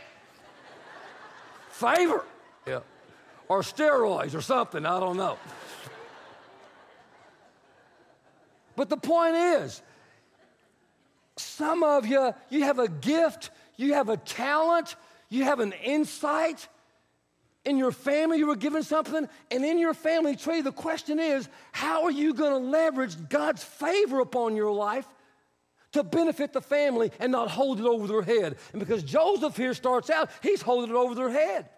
favor. 1.69 2.23
Yeah. 2.67 2.79
Or 3.47 3.61
steroids 3.61 4.35
or 4.35 4.41
something, 4.41 4.85
I 4.85 4.99
don't 4.99 5.17
know. 5.17 5.37
But 8.75 8.89
the 8.89 8.97
point 8.97 9.35
is, 9.35 9.81
some 11.37 11.83
of 11.83 12.05
you, 12.05 12.33
you 12.49 12.63
have 12.63 12.79
a 12.79 12.89
gift, 12.89 13.51
you 13.77 13.93
have 13.93 14.09
a 14.09 14.17
talent, 14.17 14.95
you 15.29 15.43
have 15.43 15.59
an 15.59 15.73
insight. 15.83 16.67
In 17.65 17.77
your 17.77 17.91
family, 17.93 18.39
you 18.39 18.47
were 18.47 18.57
given 18.57 18.83
something, 18.83 19.29
and 19.49 19.63
in 19.63 19.79
your 19.79 19.93
family 19.93 20.35
tree, 20.35 20.59
the 20.59 20.73
question 20.73 21.17
is 21.17 21.47
how 21.71 22.03
are 22.03 22.11
you 22.11 22.33
going 22.33 22.51
to 22.51 22.69
leverage 22.69 23.15
God's 23.29 23.63
favor 23.63 24.19
upon 24.19 24.57
your 24.57 24.73
life 24.73 25.07
to 25.93 26.03
benefit 26.03 26.53
the 26.53 26.61
family 26.61 27.11
and 27.19 27.31
not 27.31 27.49
hold 27.49 27.79
it 27.79 27.85
over 27.85 28.07
their 28.07 28.21
head? 28.21 28.57
And 28.71 28.79
because 28.79 29.03
Joseph 29.03 29.57
here 29.57 29.73
starts 29.73 30.09
out, 30.09 30.29
he's 30.41 30.61
holding 30.61 30.91
it 30.91 30.95
over 30.95 31.15
their 31.15 31.31
head. 31.31 31.69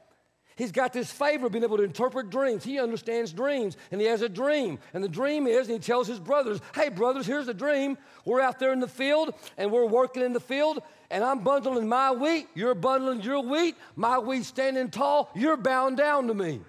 He's 0.55 0.71
got 0.71 0.93
this 0.93 1.11
favor 1.11 1.47
of 1.47 1.51
being 1.51 1.65
able 1.65 1.77
to 1.77 1.83
interpret 1.83 2.29
dreams. 2.29 2.63
He 2.63 2.79
understands 2.79 3.33
dreams, 3.33 3.75
and 3.91 3.99
he 3.99 4.07
has 4.07 4.21
a 4.21 4.29
dream. 4.29 4.79
And 4.93 5.03
the 5.03 5.09
dream 5.09 5.47
is, 5.47 5.67
and 5.67 5.75
he 5.75 5.79
tells 5.79 6.07
his 6.07 6.19
brothers, 6.19 6.61
Hey, 6.73 6.87
brothers, 6.87 7.25
here's 7.25 7.49
a 7.49 7.53
dream. 7.53 7.97
We're 8.23 8.39
out 8.39 8.57
there 8.57 8.71
in 8.71 8.79
the 8.79 8.87
field, 8.87 9.33
and 9.57 9.69
we're 9.69 9.85
working 9.85 10.23
in 10.23 10.31
the 10.31 10.39
field, 10.39 10.81
and 11.11 11.25
I'm 11.25 11.39
bundling 11.39 11.89
my 11.89 12.11
wheat. 12.11 12.47
You're 12.55 12.73
bundling 12.73 13.21
your 13.21 13.41
wheat. 13.41 13.75
My 13.97 14.17
wheat's 14.17 14.47
standing 14.47 14.89
tall. 14.89 15.29
You're 15.35 15.57
bowing 15.57 15.95
down 15.95 16.27
to 16.27 16.33
me. 16.33 16.61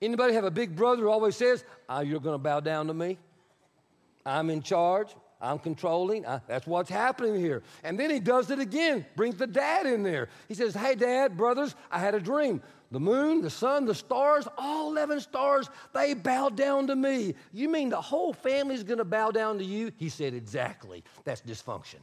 Anybody 0.00 0.32
have 0.32 0.44
a 0.44 0.50
big 0.50 0.74
brother 0.74 1.02
who 1.02 1.10
always 1.10 1.36
says, 1.36 1.62
oh, 1.90 2.00
You're 2.00 2.20
going 2.20 2.34
to 2.34 2.42
bow 2.42 2.60
down 2.60 2.86
to 2.86 2.94
me? 2.94 3.18
I'm 4.24 4.48
in 4.48 4.62
charge. 4.62 5.08
I'm 5.40 5.58
controlling. 5.58 6.26
I, 6.26 6.40
that's 6.46 6.66
what's 6.66 6.90
happening 6.90 7.36
here. 7.36 7.62
And 7.84 7.98
then 7.98 8.10
he 8.10 8.20
does 8.20 8.50
it 8.50 8.58
again, 8.58 9.04
brings 9.16 9.36
the 9.36 9.46
dad 9.46 9.86
in 9.86 10.02
there. 10.02 10.28
He 10.48 10.54
says, 10.54 10.74
Hey, 10.74 10.94
dad, 10.94 11.36
brothers, 11.36 11.74
I 11.90 11.98
had 11.98 12.14
a 12.14 12.20
dream. 12.20 12.62
The 12.90 13.00
moon, 13.00 13.42
the 13.42 13.50
sun, 13.50 13.84
the 13.84 13.94
stars, 13.94 14.46
all 14.56 14.90
11 14.92 15.20
stars, 15.20 15.68
they 15.92 16.14
bow 16.14 16.48
down 16.48 16.86
to 16.86 16.96
me. 16.96 17.34
You 17.52 17.68
mean 17.68 17.88
the 17.88 18.00
whole 18.00 18.32
family's 18.32 18.84
gonna 18.84 19.04
bow 19.04 19.30
down 19.30 19.58
to 19.58 19.64
you? 19.64 19.92
He 19.96 20.08
said, 20.08 20.34
Exactly. 20.34 21.04
That's 21.24 21.42
dysfunction 21.42 22.00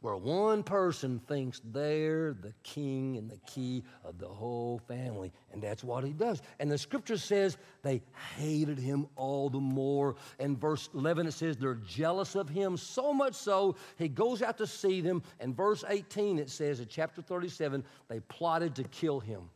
where 0.00 0.16
one 0.16 0.62
person 0.62 1.18
thinks 1.26 1.60
they're 1.72 2.32
the 2.32 2.52
king 2.62 3.16
and 3.16 3.28
the 3.28 3.38
key 3.38 3.82
of 4.04 4.16
the 4.18 4.28
whole 4.28 4.78
family. 4.86 5.32
And 5.52 5.60
that's 5.60 5.82
what 5.82 6.04
he 6.04 6.12
does. 6.12 6.40
And 6.60 6.70
the 6.70 6.78
scripture 6.78 7.16
says 7.16 7.56
they 7.82 8.00
hated 8.36 8.78
him 8.78 9.08
all 9.16 9.50
the 9.50 9.58
more. 9.58 10.14
And 10.38 10.56
verse 10.58 10.88
11 10.94 11.26
it 11.26 11.32
says 11.32 11.56
they're 11.56 11.74
jealous 11.74 12.36
of 12.36 12.48
him 12.48 12.76
so 12.76 13.12
much 13.12 13.34
so 13.34 13.74
he 13.96 14.08
goes 14.08 14.40
out 14.40 14.56
to 14.58 14.68
see 14.68 15.00
them. 15.00 15.20
And 15.40 15.56
verse 15.56 15.82
18 15.88 16.38
it 16.38 16.50
says 16.50 16.78
in 16.78 16.86
chapter 16.88 17.20
37 17.20 17.82
they 18.06 18.20
plotted 18.20 18.76
to 18.76 18.84
kill 18.84 19.18
him. 19.18 19.50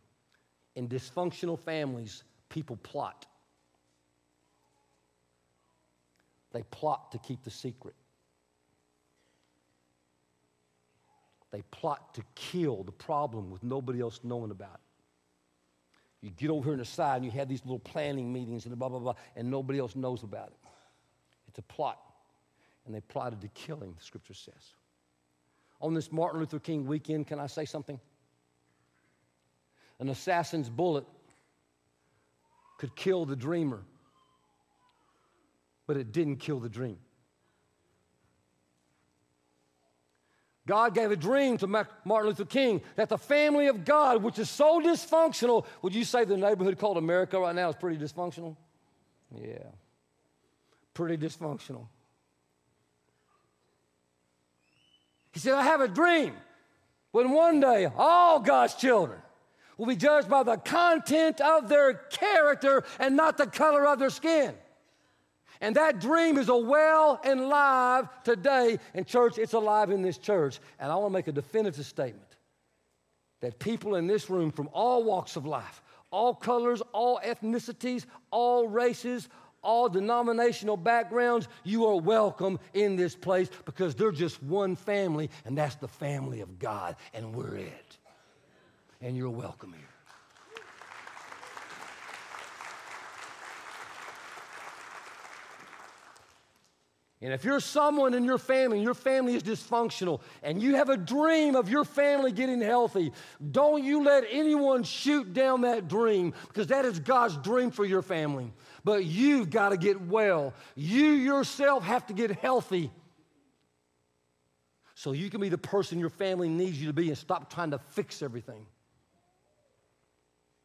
In 0.74 0.88
dysfunctional 0.88 1.58
families, 1.58 2.24
people 2.48 2.76
plot. 2.76 3.26
They 6.52 6.62
plot 6.64 7.12
to 7.12 7.18
keep 7.18 7.44
the 7.44 7.50
secret. 7.50 7.94
They 11.52 11.62
plot 11.70 12.14
to 12.14 12.22
kill 12.34 12.82
the 12.82 12.92
problem 12.92 13.50
with 13.50 13.62
nobody 13.62 14.00
else 14.00 14.20
knowing 14.24 14.50
about 14.50 14.74
it. 14.74 14.80
You 16.22 16.30
get 16.30 16.50
over 16.50 16.64
here 16.64 16.72
on 16.72 16.78
the 16.78 16.84
side 16.84 17.16
and 17.16 17.24
you 17.24 17.30
have 17.32 17.48
these 17.48 17.62
little 17.64 17.78
planning 17.78 18.32
meetings 18.32 18.64
and 18.64 18.76
blah, 18.78 18.88
blah, 18.88 18.98
blah, 18.98 19.14
and 19.36 19.50
nobody 19.50 19.78
else 19.78 19.94
knows 19.94 20.22
about 20.22 20.48
it. 20.48 20.68
It's 21.48 21.58
a 21.58 21.62
plot. 21.62 21.98
And 22.86 22.94
they 22.94 23.00
plotted 23.00 23.40
to 23.42 23.48
kill 23.48 23.76
him, 23.76 23.94
the 23.96 24.02
scripture 24.02 24.34
says. 24.34 24.74
On 25.80 25.94
this 25.94 26.10
Martin 26.10 26.40
Luther 26.40 26.58
King 26.58 26.86
weekend, 26.86 27.26
can 27.26 27.38
I 27.38 27.46
say 27.46 27.64
something? 27.64 28.00
An 29.98 30.08
assassin's 30.08 30.70
bullet 30.70 31.04
could 32.78 32.96
kill 32.96 33.24
the 33.24 33.36
dreamer, 33.36 33.82
but 35.86 35.96
it 35.96 36.12
didn't 36.12 36.36
kill 36.36 36.60
the 36.60 36.68
dream. 36.68 36.98
God 40.66 40.94
gave 40.94 41.10
a 41.10 41.16
dream 41.16 41.58
to 41.58 41.66
Martin 41.66 41.96
Luther 42.06 42.44
King 42.44 42.82
that 42.94 43.08
the 43.08 43.18
family 43.18 43.66
of 43.66 43.84
God, 43.84 44.22
which 44.22 44.38
is 44.38 44.48
so 44.48 44.80
dysfunctional, 44.80 45.66
would 45.82 45.94
you 45.94 46.04
say 46.04 46.24
the 46.24 46.36
neighborhood 46.36 46.78
called 46.78 46.98
America 46.98 47.38
right 47.38 47.54
now 47.54 47.68
is 47.68 47.76
pretty 47.76 47.96
dysfunctional? 47.96 48.56
Yeah, 49.34 49.64
pretty 50.94 51.16
dysfunctional. 51.16 51.86
He 55.32 55.40
said, 55.40 55.54
I 55.54 55.62
have 55.62 55.80
a 55.80 55.88
dream 55.88 56.34
when 57.10 57.30
one 57.30 57.58
day 57.58 57.88
all 57.96 58.38
God's 58.38 58.74
children 58.74 59.18
will 59.76 59.86
be 59.86 59.96
judged 59.96 60.28
by 60.28 60.42
the 60.42 60.58
content 60.58 61.40
of 61.40 61.68
their 61.68 61.94
character 61.94 62.84
and 63.00 63.16
not 63.16 63.36
the 63.36 63.46
color 63.46 63.86
of 63.86 63.98
their 63.98 64.10
skin. 64.10 64.54
And 65.62 65.76
that 65.76 66.00
dream 66.00 66.38
is 66.38 66.48
a 66.48 66.56
well 66.56 67.20
and 67.22 67.48
live 67.48 68.08
today. 68.24 68.80
in 68.94 69.04
church, 69.04 69.38
it's 69.38 69.52
alive 69.52 69.90
in 69.90 70.02
this 70.02 70.18
church. 70.18 70.58
And 70.80 70.90
I 70.90 70.96
want 70.96 71.12
to 71.12 71.14
make 71.14 71.28
a 71.28 71.32
definitive 71.32 71.86
statement 71.86 72.26
that 73.40 73.60
people 73.60 73.94
in 73.94 74.08
this 74.08 74.28
room 74.28 74.50
from 74.50 74.68
all 74.72 75.04
walks 75.04 75.36
of 75.36 75.46
life, 75.46 75.82
all 76.10 76.34
colors, 76.34 76.82
all 76.92 77.20
ethnicities, 77.24 78.06
all 78.32 78.66
races, 78.66 79.28
all 79.62 79.88
denominational 79.88 80.76
backgrounds, 80.76 81.46
you 81.62 81.86
are 81.86 81.96
welcome 81.96 82.58
in 82.74 82.96
this 82.96 83.14
place 83.14 83.48
because 83.64 83.94
they're 83.94 84.10
just 84.10 84.42
one 84.42 84.74
family, 84.74 85.30
and 85.44 85.56
that's 85.56 85.76
the 85.76 85.86
family 85.86 86.40
of 86.40 86.58
God, 86.58 86.96
and 87.14 87.32
we're 87.32 87.54
it. 87.54 87.98
And 89.00 89.16
you're 89.16 89.30
welcome 89.30 89.72
here. 89.72 89.91
And 97.22 97.32
if 97.32 97.44
you're 97.44 97.60
someone 97.60 98.14
in 98.14 98.24
your 98.24 98.36
family, 98.36 98.82
your 98.82 98.94
family 98.94 99.36
is 99.36 99.44
dysfunctional, 99.44 100.20
and 100.42 100.60
you 100.60 100.74
have 100.74 100.88
a 100.88 100.96
dream 100.96 101.54
of 101.54 101.68
your 101.68 101.84
family 101.84 102.32
getting 102.32 102.60
healthy, 102.60 103.12
don't 103.52 103.84
you 103.84 104.02
let 104.02 104.24
anyone 104.28 104.82
shoot 104.82 105.32
down 105.32 105.60
that 105.60 105.86
dream 105.86 106.34
because 106.48 106.66
that 106.66 106.84
is 106.84 106.98
God's 106.98 107.36
dream 107.36 107.70
for 107.70 107.84
your 107.84 108.02
family. 108.02 108.52
But 108.82 109.04
you've 109.04 109.50
got 109.50 109.68
to 109.68 109.76
get 109.76 110.00
well. 110.00 110.52
You 110.74 111.12
yourself 111.12 111.84
have 111.84 112.08
to 112.08 112.12
get 112.12 112.32
healthy 112.32 112.90
so 114.96 115.12
you 115.12 115.30
can 115.30 115.40
be 115.40 115.48
the 115.48 115.58
person 115.58 116.00
your 116.00 116.10
family 116.10 116.48
needs 116.48 116.80
you 116.80 116.88
to 116.88 116.92
be 116.92 117.08
and 117.08 117.18
stop 117.18 117.52
trying 117.52 117.70
to 117.70 117.78
fix 117.78 118.20
everything. 118.20 118.66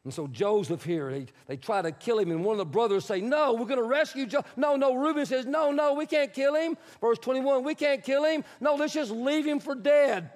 And 0.08 0.14
so 0.14 0.26
Joseph 0.26 0.82
here, 0.82 1.10
they, 1.10 1.26
they 1.46 1.58
try 1.58 1.82
to 1.82 1.92
kill 1.92 2.18
him, 2.18 2.30
and 2.30 2.42
one 2.42 2.54
of 2.54 2.58
the 2.58 2.64
brothers 2.64 3.04
say, 3.04 3.20
No, 3.20 3.52
we're 3.52 3.66
going 3.66 3.76
to 3.76 3.82
rescue 3.82 4.24
Joseph. 4.24 4.50
No, 4.56 4.74
no, 4.74 4.94
Reuben 4.94 5.26
says, 5.26 5.44
No, 5.44 5.70
no, 5.70 5.92
we 5.92 6.06
can't 6.06 6.32
kill 6.32 6.54
him. 6.54 6.78
Verse 7.02 7.18
21, 7.18 7.62
we 7.62 7.74
can't 7.74 8.02
kill 8.02 8.24
him. 8.24 8.42
No, 8.58 8.74
let's 8.74 8.94
just 8.94 9.10
leave 9.10 9.44
him 9.44 9.60
for 9.60 9.74
dead. 9.74 10.30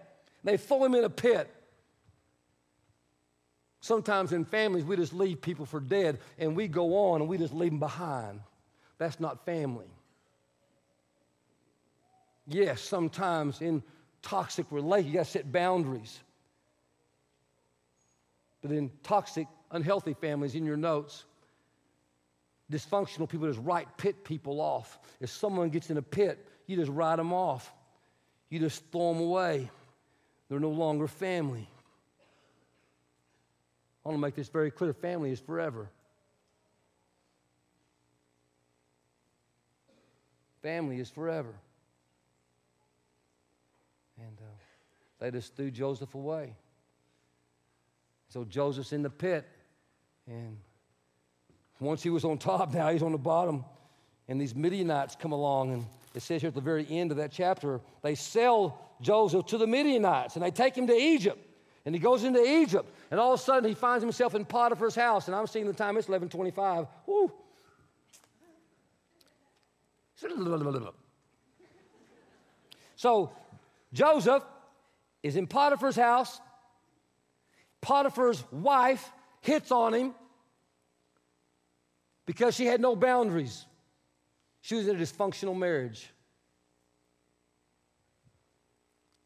They 0.44 0.58
throw 0.58 0.84
him 0.84 0.94
in 0.94 1.04
a 1.04 1.08
pit. 1.08 1.50
Sometimes 3.80 4.34
in 4.34 4.44
families, 4.44 4.84
we 4.84 4.94
just 4.94 5.14
leave 5.14 5.40
people 5.40 5.64
for 5.64 5.80
dead 5.80 6.18
and 6.38 6.54
we 6.54 6.68
go 6.68 6.94
on 6.94 7.22
and 7.22 7.30
we 7.30 7.38
just 7.38 7.54
leave 7.54 7.70
them 7.70 7.80
behind. 7.80 8.40
That's 8.98 9.20
not 9.20 9.46
family. 9.46 9.88
Yes, 12.46 12.82
sometimes 12.82 13.62
in 13.62 13.82
toxic 14.20 14.66
relationships, 14.70 15.08
you 15.08 15.18
got 15.18 15.24
to 15.24 15.30
set 15.30 15.50
boundaries. 15.50 16.20
But 18.62 18.70
in 18.70 18.90
toxic 19.02 19.48
unhealthy 19.72 20.14
families 20.14 20.54
in 20.54 20.64
your 20.64 20.76
notes. 20.76 21.24
Dysfunctional 22.70 23.28
people 23.28 23.48
just 23.48 23.60
write 23.60 23.88
pit 23.96 24.24
people 24.24 24.60
off. 24.60 24.98
If 25.20 25.30
someone 25.30 25.70
gets 25.70 25.90
in 25.90 25.96
a 25.96 26.02
pit, 26.02 26.46
you 26.66 26.76
just 26.76 26.90
write 26.90 27.16
them 27.16 27.32
off. 27.32 27.72
You 28.48 28.60
just 28.60 28.84
throw 28.92 29.12
them 29.12 29.22
away. 29.22 29.70
They're 30.48 30.60
no 30.60 30.70
longer 30.70 31.08
family. 31.08 31.68
I 34.04 34.08
want 34.08 34.18
to 34.18 34.20
make 34.20 34.34
this 34.34 34.48
very 34.48 34.70
clear 34.70 34.92
family 34.92 35.30
is 35.30 35.40
forever. 35.40 35.88
Family 40.62 41.00
is 41.00 41.10
forever. 41.10 41.54
And 44.18 44.38
uh, 44.40 44.50
they 45.18 45.30
just 45.30 45.56
threw 45.56 45.70
Joseph 45.70 46.14
away. 46.14 46.54
So 48.28 48.44
Joseph's 48.44 48.92
in 48.92 49.02
the 49.02 49.10
pit. 49.10 49.46
And 50.26 50.56
once 51.80 52.02
he 52.02 52.10
was 52.10 52.24
on 52.24 52.38
top, 52.38 52.72
now 52.72 52.90
he's 52.90 53.02
on 53.02 53.12
the 53.12 53.18
bottom. 53.18 53.64
And 54.28 54.40
these 54.40 54.54
Midianites 54.54 55.16
come 55.16 55.32
along, 55.32 55.72
and 55.72 55.84
it 56.14 56.22
says 56.22 56.40
here 56.42 56.48
at 56.48 56.54
the 56.54 56.60
very 56.60 56.86
end 56.88 57.10
of 57.10 57.16
that 57.16 57.32
chapter, 57.32 57.80
they 58.02 58.14
sell 58.14 58.78
Joseph 59.00 59.46
to 59.46 59.58
the 59.58 59.66
Midianites, 59.66 60.36
and 60.36 60.44
they 60.44 60.50
take 60.50 60.76
him 60.76 60.86
to 60.86 60.94
Egypt. 60.94 61.38
And 61.84 61.94
he 61.94 62.00
goes 62.00 62.22
into 62.22 62.40
Egypt, 62.40 62.88
and 63.10 63.18
all 63.18 63.34
of 63.34 63.40
a 63.40 63.42
sudden 63.42 63.68
he 63.68 63.74
finds 63.74 64.02
himself 64.02 64.36
in 64.36 64.44
Potiphar's 64.44 64.94
house. 64.94 65.26
And 65.26 65.34
I'm 65.34 65.48
seeing 65.48 65.66
the 65.66 65.72
time, 65.72 65.96
it's 65.96 66.08
1125. 66.08 66.86
Woo. 67.06 67.32
So 72.94 73.32
Joseph 73.92 74.44
is 75.24 75.34
in 75.34 75.48
Potiphar's 75.48 75.96
house. 75.96 76.40
Potiphar's 77.80 78.44
wife 78.52 79.10
hits 79.42 79.70
on 79.70 79.92
him 79.92 80.14
because 82.24 82.54
she 82.54 82.64
had 82.64 82.80
no 82.80 82.96
boundaries. 82.96 83.66
She 84.62 84.76
was 84.76 84.88
in 84.88 84.96
a 84.96 84.98
dysfunctional 84.98 85.56
marriage. 85.56 86.08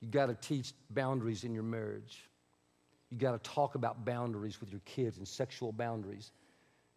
You 0.01 0.09
got 0.09 0.27
to 0.27 0.35
teach 0.35 0.73
boundaries 0.91 1.45
in 1.45 1.55
your 1.55 1.62
marriage. 1.62 2.29
You 3.11 3.19
got 3.19 3.33
to 3.33 3.51
talk 3.51 3.75
about 3.75 4.05
boundaries 4.05 4.61
with 4.61 4.71
your 4.71 4.81
kids 4.85 5.19
and 5.19 5.29
sexual 5.29 5.73
boundaries. 5.73 6.33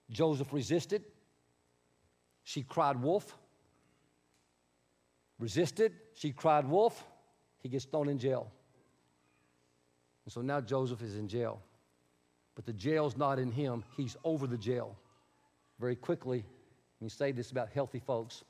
Joseph 0.09 0.51
resisted. 0.53 1.03
She 2.43 2.63
cried 2.63 3.01
wolf. 3.01 3.37
Resisted. 5.37 5.93
She 6.15 6.31
cried 6.31 6.67
wolf. 6.67 7.03
He 7.61 7.69
gets 7.69 7.85
thrown 7.85 8.09
in 8.09 8.17
jail. 8.17 8.51
And 10.25 10.33
so 10.33 10.41
now 10.41 10.61
Joseph 10.61 11.01
is 11.01 11.15
in 11.15 11.27
jail. 11.27 11.61
But 12.59 12.65
the 12.65 12.73
jail's 12.73 13.15
not 13.15 13.39
in 13.39 13.53
him, 13.53 13.85
he's 13.95 14.17
over 14.25 14.45
the 14.45 14.57
jail. 14.57 14.97
Very 15.79 15.95
quickly, 15.95 16.43
let 16.99 17.05
me 17.05 17.07
say 17.07 17.31
this 17.31 17.51
about 17.51 17.69
healthy 17.69 18.01
folks. 18.05 18.43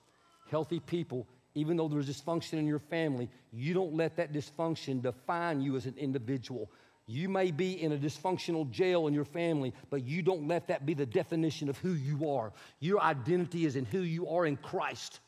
Healthy 0.49 0.79
people, 0.79 1.27
even 1.53 1.77
though 1.77 1.87
there's 1.87 2.09
dysfunction 2.09 2.53
in 2.53 2.65
your 2.65 2.79
family, 2.79 3.29
you 3.53 3.75
don't 3.75 3.93
let 3.93 4.15
that 4.15 4.33
dysfunction 4.33 4.99
define 5.03 5.61
you 5.61 5.75
as 5.75 5.85
an 5.85 5.93
individual. 5.95 6.71
You 7.05 7.29
may 7.29 7.51
be 7.51 7.83
in 7.83 7.91
a 7.91 7.97
dysfunctional 7.97 8.67
jail 8.71 9.05
in 9.05 9.13
your 9.13 9.25
family, 9.25 9.75
but 9.91 10.03
you 10.03 10.23
don't 10.23 10.47
let 10.47 10.69
that 10.69 10.87
be 10.87 10.95
the 10.95 11.05
definition 11.05 11.69
of 11.69 11.77
who 11.77 11.91
you 11.91 12.31
are. 12.31 12.51
Your 12.79 12.99
identity 13.01 13.67
is 13.67 13.75
in 13.75 13.85
who 13.85 13.99
you 13.99 14.27
are 14.27 14.47
in 14.47 14.57
Christ. 14.57 15.19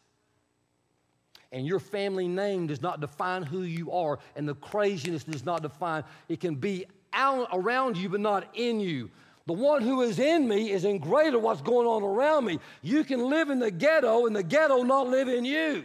And 1.52 1.68
your 1.68 1.80
family 1.80 2.28
name 2.28 2.66
does 2.66 2.82
not 2.82 3.00
define 3.00 3.44
who 3.44 3.62
you 3.62 3.92
are, 3.92 4.18
and 4.36 4.50
the 4.50 4.56
craziness 4.56 5.24
does 5.24 5.46
not 5.46 5.62
define. 5.62 6.04
It 6.30 6.40
can 6.40 6.56
be 6.56 6.88
out 7.14 7.50
around 7.54 7.98
you, 7.98 8.10
but 8.10 8.20
not 8.20 8.48
in 8.54 8.80
you. 8.80 9.10
The 9.48 9.54
one 9.54 9.82
who 9.82 10.02
is 10.02 10.20
in 10.20 10.48
me 10.48 10.72
is 10.72 10.86
in 10.86 11.00
greater 11.00 11.40
what's 11.40 11.62
going 11.62 11.88
on 11.88 12.04
around 12.04 12.46
me. 12.46 12.60
You 12.82 13.04
can 13.04 13.30
live 13.30 13.50
in 13.50 13.60
the 13.60 13.72
ghetto 13.72 14.26
and 14.26 14.36
the 14.36 14.44
ghetto 14.44 14.84
not 14.84 15.08
live 15.08 15.28
in 15.28 15.46
you. 15.46 15.84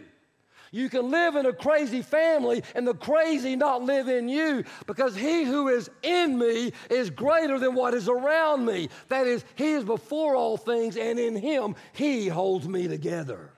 You 0.71 0.89
can 0.89 1.09
live 1.09 1.35
in 1.35 1.45
a 1.45 1.53
crazy 1.53 2.01
family 2.01 2.61
and 2.75 2.87
the 2.87 2.93
crazy 2.93 3.55
not 3.55 3.83
live 3.83 4.09
in 4.09 4.27
you 4.27 4.63
because 4.85 5.15
he 5.15 5.43
who 5.43 5.69
is 5.69 5.89
in 6.03 6.37
me 6.37 6.73
is 6.89 7.09
greater 7.09 7.57
than 7.57 7.73
what 7.73 7.93
is 7.93 8.09
around 8.09 8.65
me. 8.65 8.89
That 9.07 9.27
is, 9.27 9.43
he 9.55 9.71
is 9.71 9.83
before 9.83 10.35
all 10.35 10.57
things, 10.57 10.97
and 10.97 11.17
in 11.17 11.35
him 11.35 11.75
he 11.93 12.27
holds 12.27 12.67
me 12.67 12.87
together. 12.87 13.51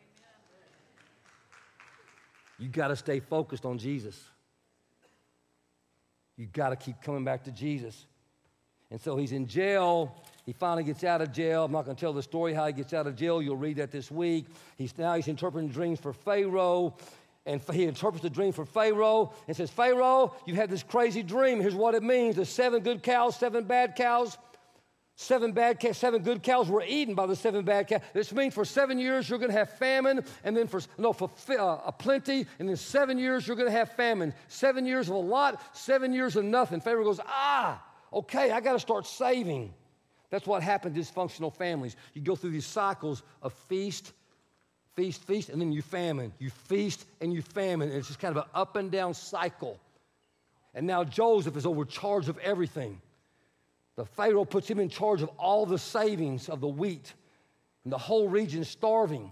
You 2.60 2.68
got 2.68 2.90
to 2.90 2.96
stay 2.96 3.20
focused 3.20 3.66
on 3.66 3.78
Jesus. 3.78 4.22
You 6.40 6.48
got 6.54 6.70
to 6.70 6.78
keep 6.78 7.02
coming 7.02 7.26
back 7.26 7.44
to 7.44 7.52
Jesus. 7.52 8.06
And 8.90 9.00
so 9.00 9.18
he's 9.18 9.34
in 9.34 9.46
jail. 9.46 10.16
He 10.46 10.54
finally 10.54 10.86
gets 10.86 11.04
out 11.04 11.22
of 11.22 11.34
jail. 11.34 11.66
I'm 11.66 11.72
not 11.74 11.84
going 11.84 11.98
to 11.98 12.00
tell 12.00 12.14
the 12.14 12.24
story 12.24 12.54
how 12.54 12.66
he 12.66 12.72
gets 12.72 12.94
out 12.94 13.08
of 13.08 13.18
jail. 13.18 13.42
You'll 13.42 13.58
read 13.58 13.76
that 13.76 13.92
this 13.92 14.10
week. 14.10 14.46
He's 14.78 14.98
now 14.98 15.16
he's 15.16 15.28
interpreting 15.28 15.70
dreams 15.70 16.00
for 16.00 16.14
Pharaoh. 16.14 16.96
And 17.46 17.62
he 17.74 17.84
interprets 17.84 18.24
the 18.24 18.30
dream 18.30 18.54
for 18.54 18.66
Pharaoh 18.66 19.34
and 19.48 19.58
says, 19.58 19.70
Pharaoh, 19.70 20.34
you 20.46 20.56
had 20.56 20.70
this 20.70 20.82
crazy 20.82 21.24
dream. 21.24 21.60
Here's 21.60 21.76
what 21.76 21.94
it 21.94 22.04
means. 22.04 22.38
There's 22.38 22.48
seven 22.48 22.84
good 22.84 23.04
cows, 23.04 23.36
seven 23.36 23.66
bad 23.66 23.96
cows. 23.96 24.38
Seven 25.22 25.52
bad 25.52 25.82
cows, 25.82 25.98
seven 25.98 26.22
good 26.22 26.42
cows 26.44 26.70
were 26.70 26.82
eaten 26.88 27.14
by 27.14 27.26
the 27.26 27.36
seven 27.36 27.66
bad 27.66 27.90
cows. 27.90 28.00
This 28.14 28.32
means 28.32 28.54
for 28.54 28.64
seven 28.64 28.98
years 28.98 29.30
you're 29.30 29.38
going 29.38 29.52
to 29.52 29.58
have 29.58 29.70
famine, 29.72 30.24
and 30.46 30.56
then 30.56 30.66
for 30.66 30.80
no 30.98 31.12
for 31.12 31.30
uh, 31.50 31.82
a 31.88 31.92
plenty, 31.92 32.46
and 32.58 32.70
then 32.70 32.78
seven 32.78 33.18
years 33.20 33.46
you're 33.46 33.58
going 33.58 33.68
to 33.68 33.78
have 33.78 33.92
famine. 33.92 34.34
Seven 34.48 34.86
years 34.86 35.10
of 35.10 35.16
a 35.16 35.20
lot, 35.20 35.62
seven 35.76 36.14
years 36.14 36.38
of 36.38 36.46
nothing. 36.46 36.80
Pharaoh 36.80 37.04
goes, 37.04 37.20
ah, 37.28 37.84
okay, 38.14 38.52
I 38.52 38.62
got 38.62 38.72
to 38.74 38.80
start 38.80 39.06
saving. 39.06 39.74
That's 40.30 40.48
what 40.48 40.64
happened 40.64 40.96
to 40.96 41.02
dysfunctional 41.02 41.54
families. 41.54 41.98
You 42.14 42.22
go 42.22 42.38
through 42.38 42.52
these 42.52 42.66
cycles 42.66 43.22
of 43.42 43.52
feast, 43.52 44.14
feast, 44.96 45.26
feast, 45.26 45.50
and 45.50 45.60
then 45.60 45.74
you 45.74 45.82
famine. 45.82 46.32
You 46.40 46.50
feast 46.50 47.06
and 47.20 47.34
you 47.34 47.42
famine. 47.42 47.90
And 47.90 47.98
it's 47.98 48.08
just 48.08 48.22
kind 48.22 48.38
of 48.38 48.46
an 48.46 48.50
up 48.56 48.78
and 48.78 48.90
down 48.90 49.14
cycle. 49.14 49.82
And 50.74 50.88
now 50.88 51.04
Joseph 51.04 51.58
is 51.58 51.66
overcharged 51.66 52.30
of 52.30 52.38
everything. 52.38 53.02
The 54.00 54.06
Pharaoh 54.06 54.46
puts 54.46 54.70
him 54.70 54.80
in 54.80 54.88
charge 54.88 55.22
of 55.22 55.30
all 55.38 55.66
the 55.66 55.78
savings 55.78 56.48
of 56.48 56.62
the 56.62 56.70
wheat, 56.70 57.14
and 57.84 57.92
the 57.92 57.98
whole 57.98 58.30
region 58.30 58.64
starving. 58.64 59.30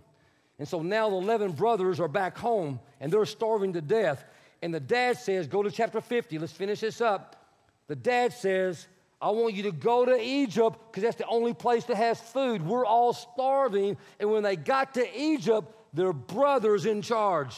And 0.60 0.68
so 0.68 0.82
now 0.82 1.10
the 1.10 1.16
11 1.16 1.54
brothers 1.54 2.02
are 2.02 2.10
back 2.10 2.38
home 2.38 2.82
and 3.00 3.10
they're 3.10 3.26
starving 3.26 3.72
to 3.74 3.82
death. 3.82 4.26
And 4.62 4.74
the 4.74 4.82
dad 4.82 5.20
says, 5.20 5.48
Go 5.48 5.64
to 5.64 5.72
chapter 5.72 6.02
50. 6.02 6.38
Let's 6.38 6.52
finish 6.52 6.82
this 6.82 7.00
up. 7.00 7.50
The 7.88 7.96
dad 7.96 8.34
says, 8.34 8.90
I 9.22 9.30
want 9.30 9.54
you 9.54 9.64
to 9.64 9.72
go 9.72 10.04
to 10.04 10.20
Egypt 10.22 10.78
because 10.92 11.02
that's 11.02 11.16
the 11.16 11.28
only 11.28 11.54
place 11.54 11.86
that 11.86 11.96
has 11.96 12.20
food. 12.20 12.62
We're 12.62 12.86
all 12.86 13.14
starving. 13.14 13.96
And 14.20 14.30
when 14.30 14.44
they 14.44 14.58
got 14.58 14.96
to 14.96 15.18
Egypt, 15.18 15.74
their 15.94 16.12
brother's 16.12 16.86
in 16.86 17.02
charge. 17.02 17.56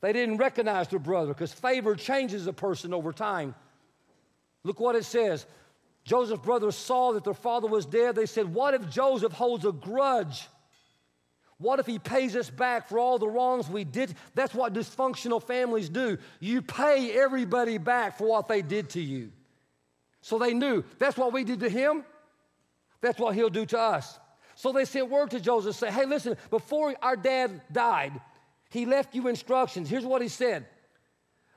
They 0.00 0.12
didn't 0.12 0.38
recognize 0.38 0.88
their 0.88 0.98
brother 0.98 1.32
because 1.32 1.52
favor 1.52 1.94
changes 1.94 2.48
a 2.48 2.52
person 2.52 2.92
over 2.92 3.12
time. 3.12 3.54
Look 4.64 4.80
what 4.80 4.96
it 4.96 5.04
says. 5.04 5.46
Joseph's 6.04 6.42
brothers 6.42 6.76
saw 6.76 7.12
that 7.12 7.24
their 7.24 7.34
father 7.34 7.68
was 7.68 7.86
dead. 7.86 8.14
They 8.14 8.26
said, 8.26 8.52
What 8.52 8.74
if 8.74 8.88
Joseph 8.88 9.32
holds 9.32 9.64
a 9.64 9.72
grudge 9.72 10.48
What 11.60 11.78
if 11.78 11.84
he 11.86 11.98
pays 11.98 12.34
us 12.36 12.48
back 12.48 12.88
for 12.88 12.98
all 12.98 13.18
the 13.18 13.28
wrongs 13.28 13.68
we 13.68 13.84
did? 13.84 14.14
That's 14.34 14.54
what 14.54 14.72
dysfunctional 14.72 15.42
families 15.42 15.90
do. 15.90 16.16
You 16.40 16.62
pay 16.62 17.12
everybody 17.12 17.76
back 17.76 18.16
for 18.16 18.26
what 18.26 18.48
they 18.48 18.62
did 18.62 18.88
to 18.90 19.00
you. 19.00 19.30
So 20.22 20.38
they 20.38 20.54
knew 20.54 20.84
that's 20.98 21.18
what 21.18 21.34
we 21.34 21.44
did 21.44 21.60
to 21.60 21.68
him, 21.68 22.04
that's 23.02 23.18
what 23.18 23.34
he'll 23.34 23.50
do 23.50 23.66
to 23.66 23.78
us. 23.78 24.18
So 24.54 24.72
they 24.72 24.86
sent 24.86 25.10
word 25.10 25.30
to 25.32 25.40
Joseph, 25.40 25.76
say, 25.76 25.90
hey, 25.90 26.06
listen, 26.06 26.36
before 26.48 26.94
our 27.02 27.16
dad 27.16 27.60
died, 27.70 28.18
he 28.70 28.86
left 28.86 29.14
you 29.14 29.28
instructions. 29.28 29.88
Here's 29.88 30.04
what 30.06 30.22
he 30.22 30.28
said. 30.28 30.66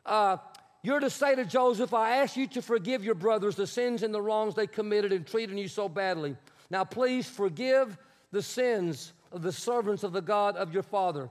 Uh, 0.05 0.37
you're 0.83 0.99
to 0.99 1.09
say 1.09 1.33
to 1.33 1.45
Joseph, 1.45 1.93
I 1.93 2.17
ask 2.17 2.35
you 2.35 2.45
to 2.47 2.61
forgive 2.61 3.05
your 3.05 3.15
brothers 3.15 3.55
the 3.55 3.65
sins 3.65 4.03
and 4.03 4.13
the 4.13 4.21
wrongs 4.21 4.53
they 4.53 4.67
committed 4.67 5.13
in 5.13 5.23
treating 5.23 5.57
you 5.57 5.69
so 5.69 5.87
badly. 5.87 6.35
Now, 6.69 6.83
please 6.83 7.27
forgive 7.27 7.97
the 8.31 8.41
sins 8.41 9.13
of 9.31 9.41
the 9.41 9.51
servants 9.51 10.03
of 10.03 10.11
the 10.11 10.21
God 10.21 10.57
of 10.57 10.73
your 10.73 10.83
father. 10.83 11.29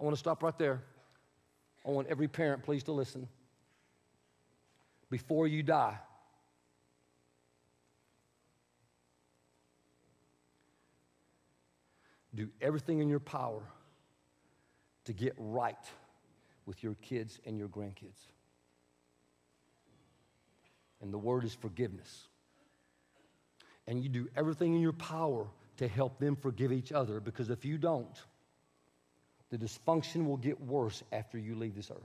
I 0.00 0.04
want 0.04 0.16
to 0.16 0.18
stop 0.18 0.42
right 0.42 0.58
there. 0.58 0.82
I 1.86 1.90
want 1.90 2.08
every 2.08 2.26
parent, 2.26 2.64
please, 2.64 2.82
to 2.84 2.92
listen. 2.92 3.28
Before 5.08 5.46
you 5.46 5.62
die, 5.62 5.96
do 12.34 12.48
everything 12.60 12.98
in 12.98 13.08
your 13.08 13.20
power 13.20 13.62
to 15.04 15.12
get 15.12 15.34
right 15.38 15.76
with 16.66 16.82
your 16.82 16.94
kids 17.02 17.38
and 17.46 17.56
your 17.56 17.68
grandkids. 17.68 18.26
And 21.00 21.12
the 21.12 21.18
word 21.18 21.44
is 21.44 21.54
forgiveness. 21.54 22.26
And 23.86 24.02
you 24.02 24.08
do 24.08 24.28
everything 24.36 24.74
in 24.74 24.80
your 24.80 24.92
power 24.92 25.46
to 25.76 25.88
help 25.88 26.18
them 26.18 26.36
forgive 26.36 26.72
each 26.72 26.90
other 26.92 27.20
because 27.20 27.50
if 27.50 27.64
you 27.64 27.78
don't, 27.78 28.20
the 29.50 29.58
dysfunction 29.58 30.26
will 30.26 30.38
get 30.38 30.60
worse 30.60 31.02
after 31.12 31.38
you 31.38 31.54
leave 31.54 31.76
this 31.76 31.90
earth. 31.90 32.02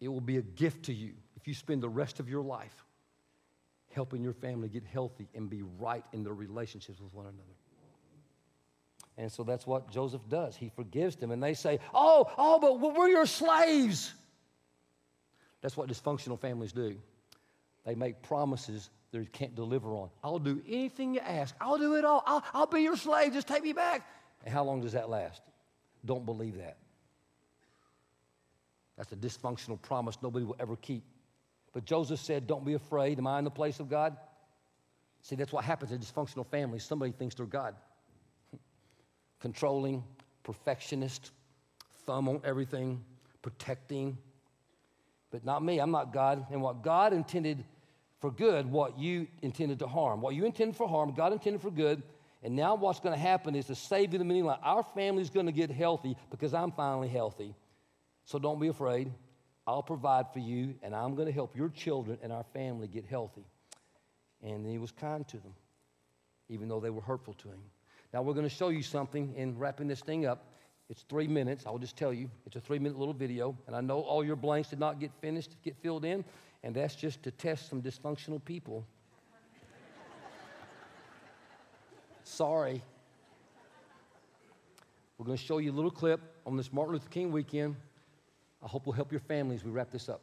It 0.00 0.08
will 0.08 0.20
be 0.20 0.36
a 0.36 0.42
gift 0.42 0.84
to 0.84 0.92
you 0.92 1.12
if 1.36 1.48
you 1.48 1.54
spend 1.54 1.82
the 1.82 1.88
rest 1.88 2.20
of 2.20 2.28
your 2.28 2.42
life 2.42 2.84
helping 3.92 4.22
your 4.22 4.34
family 4.34 4.68
get 4.68 4.84
healthy 4.84 5.28
and 5.34 5.48
be 5.48 5.62
right 5.62 6.04
in 6.12 6.22
their 6.22 6.34
relationships 6.34 7.00
with 7.00 7.12
one 7.14 7.26
another. 7.26 7.57
And 9.18 9.30
so 9.30 9.42
that's 9.42 9.66
what 9.66 9.90
Joseph 9.90 10.22
does. 10.28 10.56
He 10.56 10.70
forgives 10.74 11.16
them, 11.16 11.32
and 11.32 11.42
they 11.42 11.52
say, 11.52 11.80
Oh, 11.92 12.30
oh, 12.38 12.60
but 12.60 12.80
we're 12.80 13.08
your 13.08 13.26
slaves. 13.26 14.14
That's 15.60 15.76
what 15.76 15.88
dysfunctional 15.88 16.40
families 16.40 16.72
do. 16.72 16.96
They 17.84 17.96
make 17.96 18.22
promises 18.22 18.90
they 19.10 19.24
can't 19.24 19.56
deliver 19.56 19.88
on. 19.94 20.10
I'll 20.22 20.38
do 20.38 20.62
anything 20.68 21.14
you 21.14 21.20
ask. 21.20 21.54
I'll 21.60 21.78
do 21.78 21.96
it 21.96 22.04
all. 22.04 22.22
I'll, 22.26 22.44
I'll 22.54 22.66
be 22.66 22.82
your 22.82 22.96
slave. 22.96 23.32
Just 23.32 23.48
take 23.48 23.64
me 23.64 23.72
back. 23.72 24.06
And 24.44 24.54
how 24.54 24.62
long 24.62 24.80
does 24.80 24.92
that 24.92 25.10
last? 25.10 25.42
Don't 26.04 26.24
believe 26.24 26.56
that. 26.58 26.76
That's 28.96 29.10
a 29.12 29.16
dysfunctional 29.16 29.80
promise 29.82 30.18
nobody 30.22 30.44
will 30.44 30.56
ever 30.60 30.76
keep. 30.76 31.02
But 31.72 31.84
Joseph 31.84 32.20
said, 32.20 32.46
Don't 32.46 32.64
be 32.64 32.74
afraid. 32.74 33.18
Am 33.18 33.26
I 33.26 33.38
in 33.38 33.44
the 33.44 33.50
place 33.50 33.80
of 33.80 33.88
God? 33.88 34.16
See, 35.22 35.34
that's 35.34 35.52
what 35.52 35.64
happens 35.64 35.90
in 35.90 35.98
dysfunctional 35.98 36.46
families. 36.46 36.84
Somebody 36.84 37.10
thinks 37.10 37.34
they're 37.34 37.46
God. 37.46 37.74
Controlling, 39.40 40.02
perfectionist, 40.42 41.30
thumb 42.04 42.28
on 42.28 42.40
everything, 42.44 43.02
protecting. 43.42 44.18
But 45.30 45.44
not 45.44 45.62
me. 45.62 45.78
I'm 45.78 45.90
not 45.90 46.12
God. 46.12 46.46
And 46.50 46.62
what 46.62 46.82
God 46.82 47.12
intended 47.12 47.64
for 48.20 48.30
good 48.30 48.70
what 48.70 48.98
you 48.98 49.26
intended 49.42 49.78
to 49.78 49.86
harm. 49.86 50.20
What 50.20 50.34
you 50.34 50.44
intended 50.44 50.76
for 50.76 50.88
harm, 50.88 51.12
God 51.14 51.32
intended 51.32 51.62
for 51.62 51.70
good. 51.70 52.02
And 52.42 52.54
now 52.54 52.74
what's 52.74 53.00
going 53.00 53.14
to 53.14 53.20
happen 53.20 53.54
is 53.54 53.66
to 53.66 53.74
save 53.74 54.12
you 54.12 54.18
the 54.18 54.24
meaning 54.24 54.44
like 54.44 54.60
our 54.62 54.82
family's 54.82 55.30
going 55.30 55.46
to 55.46 55.52
get 55.52 55.70
healthy 55.70 56.16
because 56.30 56.54
I'm 56.54 56.70
finally 56.72 57.08
healthy. 57.08 57.54
So 58.24 58.38
don't 58.38 58.60
be 58.60 58.68
afraid. 58.68 59.10
I'll 59.66 59.82
provide 59.82 60.32
for 60.32 60.38
you, 60.38 60.76
and 60.82 60.94
I'm 60.94 61.14
going 61.14 61.26
to 61.26 61.32
help 61.32 61.54
your 61.54 61.68
children 61.68 62.16
and 62.22 62.32
our 62.32 62.44
family 62.54 62.86
get 62.86 63.04
healthy. 63.04 63.44
And 64.42 64.66
he 64.66 64.78
was 64.78 64.92
kind 64.92 65.26
to 65.28 65.36
them, 65.36 65.52
even 66.48 66.68
though 66.68 66.80
they 66.80 66.90
were 66.90 67.02
hurtful 67.02 67.34
to 67.34 67.48
him. 67.48 67.58
Now 68.12 68.22
we're 68.22 68.34
going 68.34 68.48
to 68.48 68.54
show 68.54 68.68
you 68.68 68.82
something 68.82 69.34
in 69.36 69.58
wrapping 69.58 69.88
this 69.88 70.00
thing 70.00 70.26
up. 70.26 70.44
It's 70.88 71.02
three 71.02 71.28
minutes. 71.28 71.64
I'll 71.66 71.78
just 71.78 71.96
tell 71.96 72.12
you. 72.12 72.30
It's 72.46 72.56
a 72.56 72.60
three 72.60 72.78
minute 72.78 72.98
little 72.98 73.14
video. 73.14 73.56
And 73.66 73.76
I 73.76 73.80
know 73.80 74.00
all 74.00 74.24
your 74.24 74.36
blanks 74.36 74.70
did 74.70 74.78
not 74.78 74.98
get 74.98 75.10
finished, 75.20 75.56
get 75.62 75.76
filled 75.82 76.04
in 76.04 76.24
and 76.62 76.74
that's 76.74 76.94
just 76.94 77.22
to 77.22 77.30
test 77.30 77.68
some 77.68 77.82
dysfunctional 77.82 78.44
people. 78.44 78.84
Sorry. 82.24 82.82
We're 85.16 85.26
going 85.26 85.38
to 85.38 85.44
show 85.44 85.58
you 85.58 85.72
a 85.72 85.74
little 85.74 85.90
clip 85.90 86.20
on 86.46 86.56
this 86.56 86.72
Martin 86.72 86.94
Luther 86.94 87.08
King 87.08 87.32
weekend. 87.32 87.76
I 88.62 88.66
hope 88.66 88.86
will 88.86 88.92
help 88.92 89.12
your 89.12 89.20
family 89.20 89.54
as 89.54 89.64
we 89.64 89.70
wrap 89.70 89.90
this 89.90 90.08
up. 90.08 90.22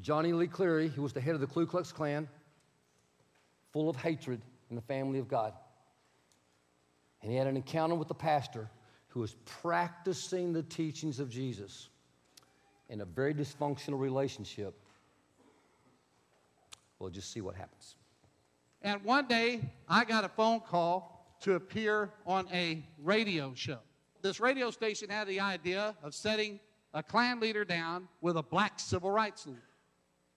Johnny 0.00 0.32
Lee 0.32 0.46
Clary, 0.46 0.88
who 0.88 1.02
was 1.02 1.12
the 1.12 1.20
head 1.20 1.34
of 1.34 1.42
the 1.42 1.46
Ku 1.46 1.66
Klux 1.66 1.92
Klan, 1.92 2.26
full 3.72 3.88
of 3.88 3.96
hatred 3.96 4.40
in 4.68 4.76
the 4.76 4.82
family 4.82 5.18
of 5.18 5.28
God. 5.28 5.52
And 7.22 7.30
he 7.30 7.36
had 7.36 7.46
an 7.46 7.56
encounter 7.56 7.94
with 7.94 8.08
the 8.08 8.14
pastor 8.14 8.70
who 9.08 9.20
was 9.20 9.34
practicing 9.44 10.52
the 10.52 10.62
teachings 10.62 11.20
of 11.20 11.28
Jesus 11.28 11.88
in 12.88 13.00
a 13.00 13.04
very 13.04 13.34
dysfunctional 13.34 13.98
relationship, 13.98 14.74
we'll 16.98 17.10
just 17.10 17.32
see 17.32 17.40
what 17.40 17.54
happens. 17.54 17.96
And 18.82 19.02
one 19.04 19.26
day, 19.26 19.60
I 19.88 20.04
got 20.04 20.24
a 20.24 20.28
phone 20.28 20.60
call 20.60 21.36
to 21.42 21.54
appear 21.54 22.10
on 22.26 22.48
a 22.52 22.84
radio 23.02 23.52
show. 23.54 23.78
This 24.22 24.40
radio 24.40 24.70
station 24.70 25.08
had 25.08 25.26
the 25.26 25.40
idea 25.40 25.94
of 26.02 26.14
setting 26.14 26.60
a 26.92 27.02
Klan 27.02 27.40
leader 27.40 27.64
down 27.64 28.08
with 28.20 28.36
a 28.36 28.42
black 28.42 28.78
civil 28.80 29.10
rights 29.10 29.46
leader. 29.46 29.62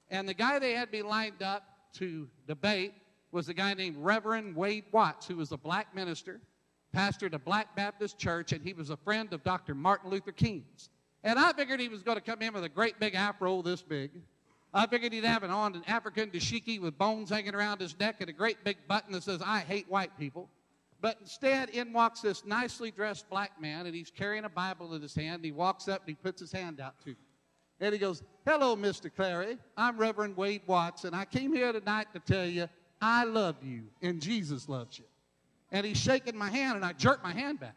And 0.10 0.28
the 0.28 0.34
guy 0.34 0.60
they 0.60 0.74
had 0.74 0.92
me 0.92 1.02
lined 1.02 1.42
up 1.42 1.64
to 1.94 2.28
debate 2.48 2.94
was 3.34 3.50
a 3.50 3.54
guy 3.54 3.74
named 3.74 3.98
Reverend 3.98 4.56
Wade 4.56 4.86
Watts, 4.92 5.28
who 5.28 5.38
was 5.38 5.52
a 5.52 5.58
black 5.58 5.94
minister, 5.96 6.40
pastored 6.96 7.34
a 7.34 7.40
black 7.40 7.76
Baptist 7.76 8.20
church, 8.20 8.54
and 8.54 8.64
he 8.64 8.74
was 8.74 8.92
a 8.92 8.98
friend 8.98 9.34
of 9.34 9.44
Dr. 9.44 9.74
Martin 9.74 10.12
Luther 10.12 10.32
King's. 10.32 10.90
And 11.24 11.40
I 11.40 11.52
figured 11.54 11.80
he 11.80 11.88
was 11.88 12.04
going 12.04 12.18
to 12.18 12.24
come 12.24 12.42
in 12.42 12.54
with 12.54 12.64
a 12.64 12.70
great 12.70 13.00
big 13.00 13.16
afro 13.16 13.62
this 13.64 13.82
big. 13.82 14.12
I 14.74 14.86
figured 14.86 15.14
he'd 15.14 15.24
have 15.24 15.44
an 15.44 15.50
on 15.50 15.76
an 15.76 15.84
African 15.88 16.30
dashiki 16.30 16.80
with 16.80 16.98
bones 16.98 17.30
hanging 17.30 17.56
around 17.56 17.82
his 17.82 17.98
neck 18.00 18.18
and 18.20 18.30
a 18.30 18.34
great 18.34 18.64
big 18.64 18.78
button 18.88 19.12
that 19.14 19.24
says, 19.24 19.42
I 19.44 19.60
hate 19.60 19.90
white 19.90 20.18
people. 20.18 20.50
But 21.02 21.18
instead, 21.20 21.70
in 21.70 21.92
walks 21.92 22.22
this 22.22 22.46
nicely 22.46 22.92
dressed 22.92 23.30
black 23.30 23.60
man, 23.60 23.88
and 23.88 23.96
he's 23.96 24.10
carrying 24.10 24.46
a 24.46 24.50
Bible 24.50 24.94
in 24.94 25.02
his 25.02 25.14
hand. 25.14 25.44
He 25.44 25.52
walks 25.52 25.88
up 25.88 26.02
and 26.02 26.10
he 26.10 26.16
puts 26.16 26.40
his 26.40 26.52
hand 26.52 26.80
out 26.80 27.00
to 27.02 27.10
me. 27.10 27.16
And 27.80 27.94
he 27.94 28.00
goes, 28.00 28.24
Hello, 28.46 28.76
Mr. 28.76 29.14
Clary. 29.14 29.58
I'm 29.76 29.98
Reverend 29.98 30.38
Wade 30.38 30.62
Watts, 30.66 31.04
and 31.04 31.16
I 31.16 31.26
came 31.26 31.54
here 31.54 31.74
tonight 31.74 32.08
to 32.14 32.20
tell 32.20 32.46
you 32.46 32.70
I 33.06 33.26
love 33.26 33.58
you, 33.62 33.84
and 34.02 34.22
Jesus 34.22 34.70
loves 34.70 34.98
you. 34.98 35.04
And 35.74 35.86
he's 35.86 35.98
shaking 35.98 36.38
my 36.38 36.50
hand, 36.50 36.78
and 36.78 36.86
I 36.86 36.94
jerk 36.94 37.22
my 37.22 37.34
hand 37.34 37.60
back. 37.60 37.76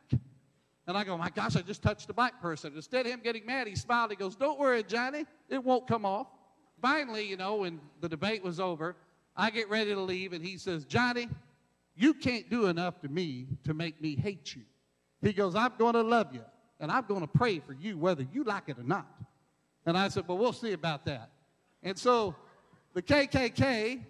And 0.86 0.96
I 0.96 1.02
go, 1.02 1.18
my 1.18 1.30
gosh, 1.30 1.56
I 1.56 1.62
just 1.62 1.82
touched 1.82 2.08
a 2.08 2.12
black 2.12 2.40
person. 2.40 2.72
Instead 2.76 3.06
of 3.06 3.12
him 3.12 3.20
getting 3.24 3.44
mad, 3.44 3.66
he 3.66 3.74
smiled. 3.74 4.10
He 4.10 4.16
goes, 4.16 4.36
don't 4.36 4.56
worry, 4.56 4.84
Johnny. 4.84 5.26
It 5.48 5.64
won't 5.64 5.88
come 5.88 6.06
off. 6.06 6.28
Finally, 6.80 7.26
you 7.26 7.36
know, 7.36 7.56
when 7.56 7.80
the 8.00 8.08
debate 8.08 8.44
was 8.44 8.60
over, 8.60 8.94
I 9.36 9.50
get 9.50 9.68
ready 9.68 9.92
to 9.94 10.00
leave, 10.00 10.32
and 10.32 10.44
he 10.44 10.58
says, 10.58 10.84
Johnny, 10.84 11.28
you 11.96 12.14
can't 12.14 12.48
do 12.48 12.66
enough 12.66 13.00
to 13.00 13.08
me 13.08 13.48
to 13.64 13.74
make 13.74 14.00
me 14.00 14.14
hate 14.14 14.54
you. 14.54 14.62
He 15.22 15.32
goes, 15.32 15.56
I'm 15.56 15.72
going 15.76 15.94
to 15.94 16.02
love 16.02 16.32
you, 16.34 16.44
and 16.78 16.88
I'm 16.88 17.04
going 17.04 17.22
to 17.22 17.26
pray 17.26 17.58
for 17.58 17.72
you 17.72 17.98
whether 17.98 18.24
you 18.32 18.44
like 18.44 18.68
it 18.68 18.78
or 18.78 18.84
not. 18.84 19.08
And 19.86 19.98
I 19.98 20.06
said, 20.06 20.28
well, 20.28 20.38
we'll 20.38 20.52
see 20.52 20.72
about 20.72 21.04
that. 21.06 21.30
And 21.82 21.98
so 21.98 22.36
the 22.94 23.02
KKK, 23.02 24.04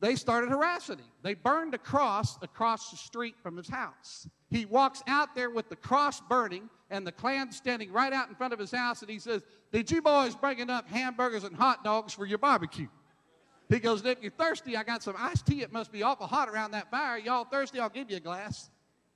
they 0.00 0.16
started 0.16 0.50
harassing 0.50 0.98
him. 0.98 1.06
They 1.22 1.34
burned 1.34 1.74
a 1.74 1.78
cross 1.78 2.38
across 2.42 2.90
the 2.90 2.96
street 2.96 3.34
from 3.42 3.56
his 3.56 3.68
house. 3.68 4.28
He 4.50 4.64
walks 4.64 5.02
out 5.06 5.34
there 5.34 5.50
with 5.50 5.68
the 5.68 5.76
cross 5.76 6.20
burning 6.22 6.68
and 6.90 7.06
the 7.06 7.12
Klan 7.12 7.52
standing 7.52 7.92
right 7.92 8.12
out 8.12 8.28
in 8.28 8.34
front 8.34 8.52
of 8.52 8.58
his 8.58 8.72
house, 8.72 9.02
and 9.02 9.10
he 9.10 9.18
says, 9.18 9.44
Did 9.72 9.90
you 9.90 10.02
boys 10.02 10.34
bring 10.34 10.58
enough 10.58 10.88
hamburgers 10.88 11.44
and 11.44 11.54
hot 11.54 11.84
dogs 11.84 12.14
for 12.14 12.26
your 12.26 12.38
barbecue? 12.38 12.88
He 13.68 13.78
goes, 13.78 14.04
If 14.04 14.22
you're 14.22 14.32
thirsty, 14.32 14.76
I 14.76 14.82
got 14.82 15.02
some 15.02 15.14
iced 15.16 15.46
tea. 15.46 15.62
It 15.62 15.72
must 15.72 15.92
be 15.92 16.02
awful 16.02 16.26
hot 16.26 16.48
around 16.48 16.72
that 16.72 16.90
fire. 16.90 17.18
Y'all 17.18 17.44
thirsty? 17.44 17.78
I'll 17.78 17.88
give 17.88 18.10
you 18.10 18.16
a 18.16 18.20
glass. 18.20 18.70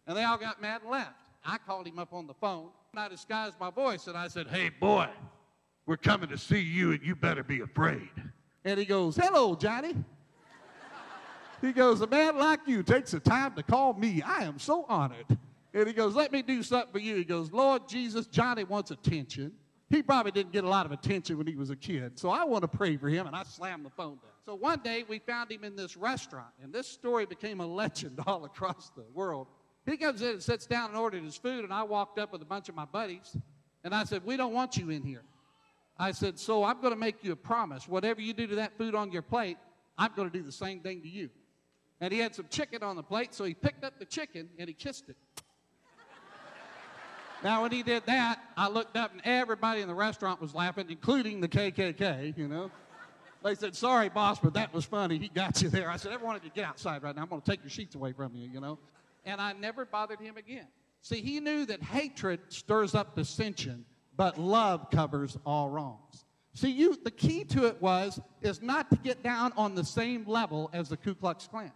And 0.07 0.17
they 0.17 0.23
all 0.23 0.39
got 0.39 0.61
mad 0.61 0.83
and 0.83 0.91
left. 0.91 1.15
I 1.45 1.59
called 1.59 1.87
him 1.87 1.99
up 1.99 2.13
on 2.13 2.27
the 2.27 2.35
phone. 2.35 2.69
And 2.93 3.01
I 3.01 3.09
disguised 3.09 3.57
my 3.59 3.71
voice 3.71 4.07
and 4.07 4.17
I 4.17 4.29
said, 4.29 4.47
Hey, 4.47 4.69
boy, 4.69 5.09
we're 5.87 5.97
coming 5.97 6.29
to 6.29 6.39
see 6.39 6.61
you, 6.61 6.93
and 6.93 7.03
you 7.03 7.17
better 7.17 7.43
be 7.43 7.61
afraid. 7.61 8.09
And 8.65 8.79
he 8.79 8.85
goes, 8.85 9.17
Hello, 9.17 9.57
Johnny. 9.57 9.97
He 11.65 11.73
goes, 11.73 12.03
A 12.03 12.07
man 12.07 12.37
like 12.37 12.61
you 12.67 12.83
takes 12.83 13.13
the 13.13 13.21
time 13.21 13.55
to 13.55 13.63
call 13.63 13.95
me. 13.95 14.23
I 14.23 14.45
am 14.45 14.59
so 14.59 14.85
honored. 14.89 15.39
And 15.73 15.87
he 15.87 15.95
goes, 15.95 16.15
Let 16.15 16.31
me 16.31 16.43
do 16.43 16.63
something 16.63 16.93
for 16.93 16.99
you. 16.99 17.17
He 17.17 17.25
goes, 17.25 17.51
Lord 17.51 17.89
Jesus, 17.89 18.27
Johnny 18.27 18.65
wants 18.65 18.91
attention. 18.91 19.53
he 19.89 20.03
probably 20.03 20.31
didn't 20.31 20.53
get 20.53 20.65
a 20.65 20.69
lot 20.69 20.85
of 20.85 20.93
attention 20.93 21.39
when 21.39 21.47
he 21.47 21.57
was 21.57 21.71
a 21.71 21.77
kid. 21.77 22.19
So 22.19 22.29
I 22.29 22.45
want 22.45 22.63
to 22.63 22.69
pray 22.69 22.97
for 22.99 23.09
him, 23.09 23.27
and 23.27 23.35
I 23.35 23.45
slammed 23.45 23.87
the 23.87 23.91
phone 23.91 24.17
down. 24.17 24.33
So 24.45 24.55
one 24.55 24.81
day 24.81 25.05
we 25.09 25.21
found 25.21 25.51
him 25.51 25.65
in 25.65 25.75
this 25.75 25.97
restaurant, 25.97 26.51
and 26.63 26.71
this 26.71 26.87
story 26.87 27.25
became 27.25 27.61
a 27.61 27.67
legend 27.83 28.21
all 28.27 28.45
across 28.45 28.91
the 28.91 29.05
world. 29.15 29.47
He 29.87 29.97
comes 29.97 30.21
in 30.21 30.33
and 30.33 30.43
sits 30.43 30.67
down 30.67 30.91
and 30.91 30.99
ordered 30.99 31.25
his 31.25 31.37
food, 31.37 31.65
and 31.65 31.73
I 31.73 31.83
walked 31.83 32.19
up 32.19 32.31
with 32.31 32.43
a 32.43 32.47
bunch 32.47 32.69
of 32.69 32.75
my 32.75 32.85
buddies, 32.85 33.37
and 33.85 33.95
I 33.95 34.05
said, 34.05 34.23
We 34.25 34.37
don't 34.37 34.53
want 34.53 34.77
you 34.77 34.91
in 34.91 35.03
here. 35.03 35.23
I 35.99 36.13
said, 36.13 36.39
So 36.39 36.63
I'm 36.63 36.83
going 36.83 36.93
to 36.93 37.01
make 37.01 37.25
you 37.25 37.33
a 37.33 37.37
promise. 37.37 37.89
Whatever 37.89 38.21
you 38.21 38.35
do 38.35 38.47
to 38.49 38.57
that 38.57 38.77
food 38.77 38.95
on 38.95 39.11
your 39.13 39.23
plate, 39.23 39.57
I'm 39.97 40.13
going 40.15 40.31
to 40.31 40.37
do 40.37 40.45
the 40.45 40.53
same 40.53 40.81
thing 40.81 41.01
to 41.01 41.09
you. 41.09 41.31
And 42.01 42.13
he 42.13 42.19
had 42.19 42.35
some 42.35 42.47
chicken 42.51 42.83
on 42.83 42.97
the 42.97 43.03
plate, 43.03 43.35
so 43.35 43.45
he 43.45 43.55
picked 43.55 43.85
up 43.85 43.99
the 43.99 44.05
chicken 44.05 44.49
and 44.59 44.69
he 44.69 44.75
kissed 44.75 45.09
it. 45.09 45.17
now, 47.43 47.63
when 47.63 47.73
he 47.73 47.83
did 47.83 48.05
that, 48.07 48.41
I 48.57 48.69
looked 48.69 48.97
up 48.97 49.13
and 49.13 49.23
everybody 49.25 49.81
in 49.81 49.89
the 49.89 49.95
restaurant 49.95 50.41
was 50.41 50.55
laughing, 50.55 50.87
including 50.89 51.41
the 51.41 51.49
KKK, 51.49 52.37
you 52.37 52.49
know. 52.49 52.71
They 53.45 53.55
said, 53.55 53.77
Sorry, 53.77 54.09
boss, 54.09 54.41
but 54.41 54.55
that 54.55 54.73
was 54.73 54.87
funny. 54.87 55.19
He 55.19 55.29
got 55.29 55.61
you 55.61 55.69
there. 55.69 55.91
I 55.91 55.99
said, 55.99 56.13
Everyone, 56.13 56.41
you 56.43 56.51
get 56.55 56.65
outside 56.65 57.03
right 57.03 57.15
now. 57.15 57.23
I'm 57.23 57.29
going 57.29 57.43
to 57.43 57.51
take 57.51 57.63
your 57.63 57.71
sheets 57.71 57.95
away 57.95 58.13
from 58.13 58.35
you, 58.35 58.49
you 58.49 58.59
know. 58.59 58.79
And 59.27 59.41
I 59.41 59.53
never 59.53 59.85
bothered 59.85 60.21
him 60.21 60.37
again. 60.39 60.67
See, 61.03 61.21
he 61.21 61.39
knew 61.41 61.67
that 61.67 61.83
hatred 61.83 62.41
stirs 62.49 62.95
up 62.95 63.15
dissension, 63.15 63.85
but 64.17 64.39
love 64.39 64.91
covers 64.91 65.37
all 65.45 65.69
wrongs. 65.69 66.25
See, 66.55 66.71
you, 66.71 66.97
the 67.03 67.11
key 67.11 67.45
to 67.45 67.67
it 67.67 67.83
was, 67.83 68.19
is 68.41 68.63
not 68.63 68.89
to 68.91 68.97
get 68.97 69.23
down 69.23 69.53
on 69.57 69.75
the 69.75 69.85
same 69.85 70.25
level 70.27 70.71
as 70.73 70.89
the 70.89 70.97
Ku 70.97 71.15
Klux 71.15 71.47
Klan. 71.47 71.73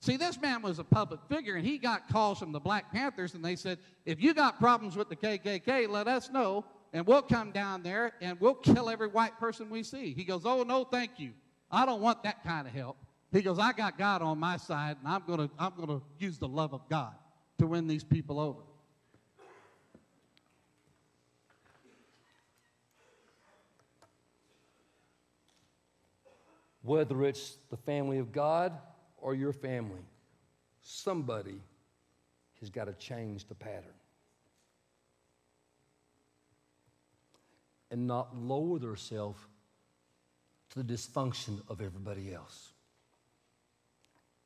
See, 0.00 0.16
this 0.16 0.40
man 0.40 0.62
was 0.62 0.78
a 0.78 0.84
public 0.84 1.20
figure, 1.28 1.56
and 1.56 1.66
he 1.66 1.78
got 1.78 2.08
calls 2.08 2.38
from 2.38 2.52
the 2.52 2.60
Black 2.60 2.92
Panthers, 2.92 3.34
and 3.34 3.44
they 3.44 3.56
said, 3.56 3.78
if 4.04 4.20
you 4.20 4.34
got 4.34 4.60
problems 4.60 4.96
with 4.96 5.08
the 5.08 5.16
KKK, 5.16 5.88
let 5.88 6.06
us 6.06 6.30
know, 6.30 6.64
and 6.92 7.06
we'll 7.06 7.22
come 7.22 7.50
down 7.50 7.82
there 7.82 8.12
and 8.20 8.40
we'll 8.40 8.54
kill 8.54 8.88
every 8.88 9.08
white 9.08 9.38
person 9.38 9.68
we 9.68 9.82
see. 9.82 10.12
He 10.14 10.24
goes, 10.24 10.42
oh, 10.44 10.62
no, 10.62 10.84
thank 10.84 11.18
you. 11.18 11.32
I 11.70 11.84
don't 11.84 12.00
want 12.00 12.22
that 12.22 12.44
kind 12.44 12.66
of 12.66 12.72
help. 12.72 12.96
He 13.32 13.42
goes, 13.42 13.58
I 13.58 13.72
got 13.72 13.98
God 13.98 14.22
on 14.22 14.38
my 14.38 14.56
side, 14.56 14.96
and 14.98 15.08
I'm 15.12 15.22
going 15.26 15.48
to 15.48 15.50
I'm 15.58 15.72
going 15.76 15.88
to 15.88 16.02
use 16.18 16.38
the 16.38 16.48
love 16.48 16.72
of 16.72 16.88
God 16.88 17.12
to 17.58 17.66
win 17.66 17.86
these 17.86 18.04
people 18.04 18.38
over. 18.38 18.60
Whether 26.82 27.24
it's 27.24 27.58
the 27.68 27.76
family 27.76 28.18
of 28.18 28.30
God 28.30 28.72
or 29.16 29.34
your 29.34 29.52
family, 29.52 30.04
somebody 30.82 31.60
has 32.60 32.70
got 32.70 32.86
to 32.86 32.92
change 32.94 33.46
the 33.46 33.54
pattern. 33.54 33.94
And 37.90 38.06
not 38.06 38.36
lower 38.36 38.78
themselves 38.78 39.38
to 40.70 40.82
the 40.82 40.94
dysfunction 40.94 41.60
of 41.68 41.80
everybody 41.80 42.34
else. 42.34 42.72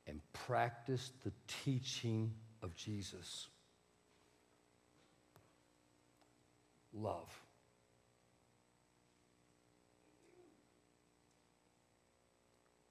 And 0.06 0.20
practice 0.32 1.10
the 1.24 1.32
teaching 1.64 2.32
of 2.62 2.74
Jesus. 2.74 3.46
Love. 6.92 7.30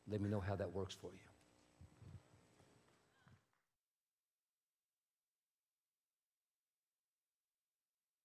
Let 0.10 0.22
me 0.22 0.30
know 0.30 0.40
how 0.40 0.56
that 0.56 0.74
works 0.74 0.96
for 0.96 1.12
you. 1.12 1.29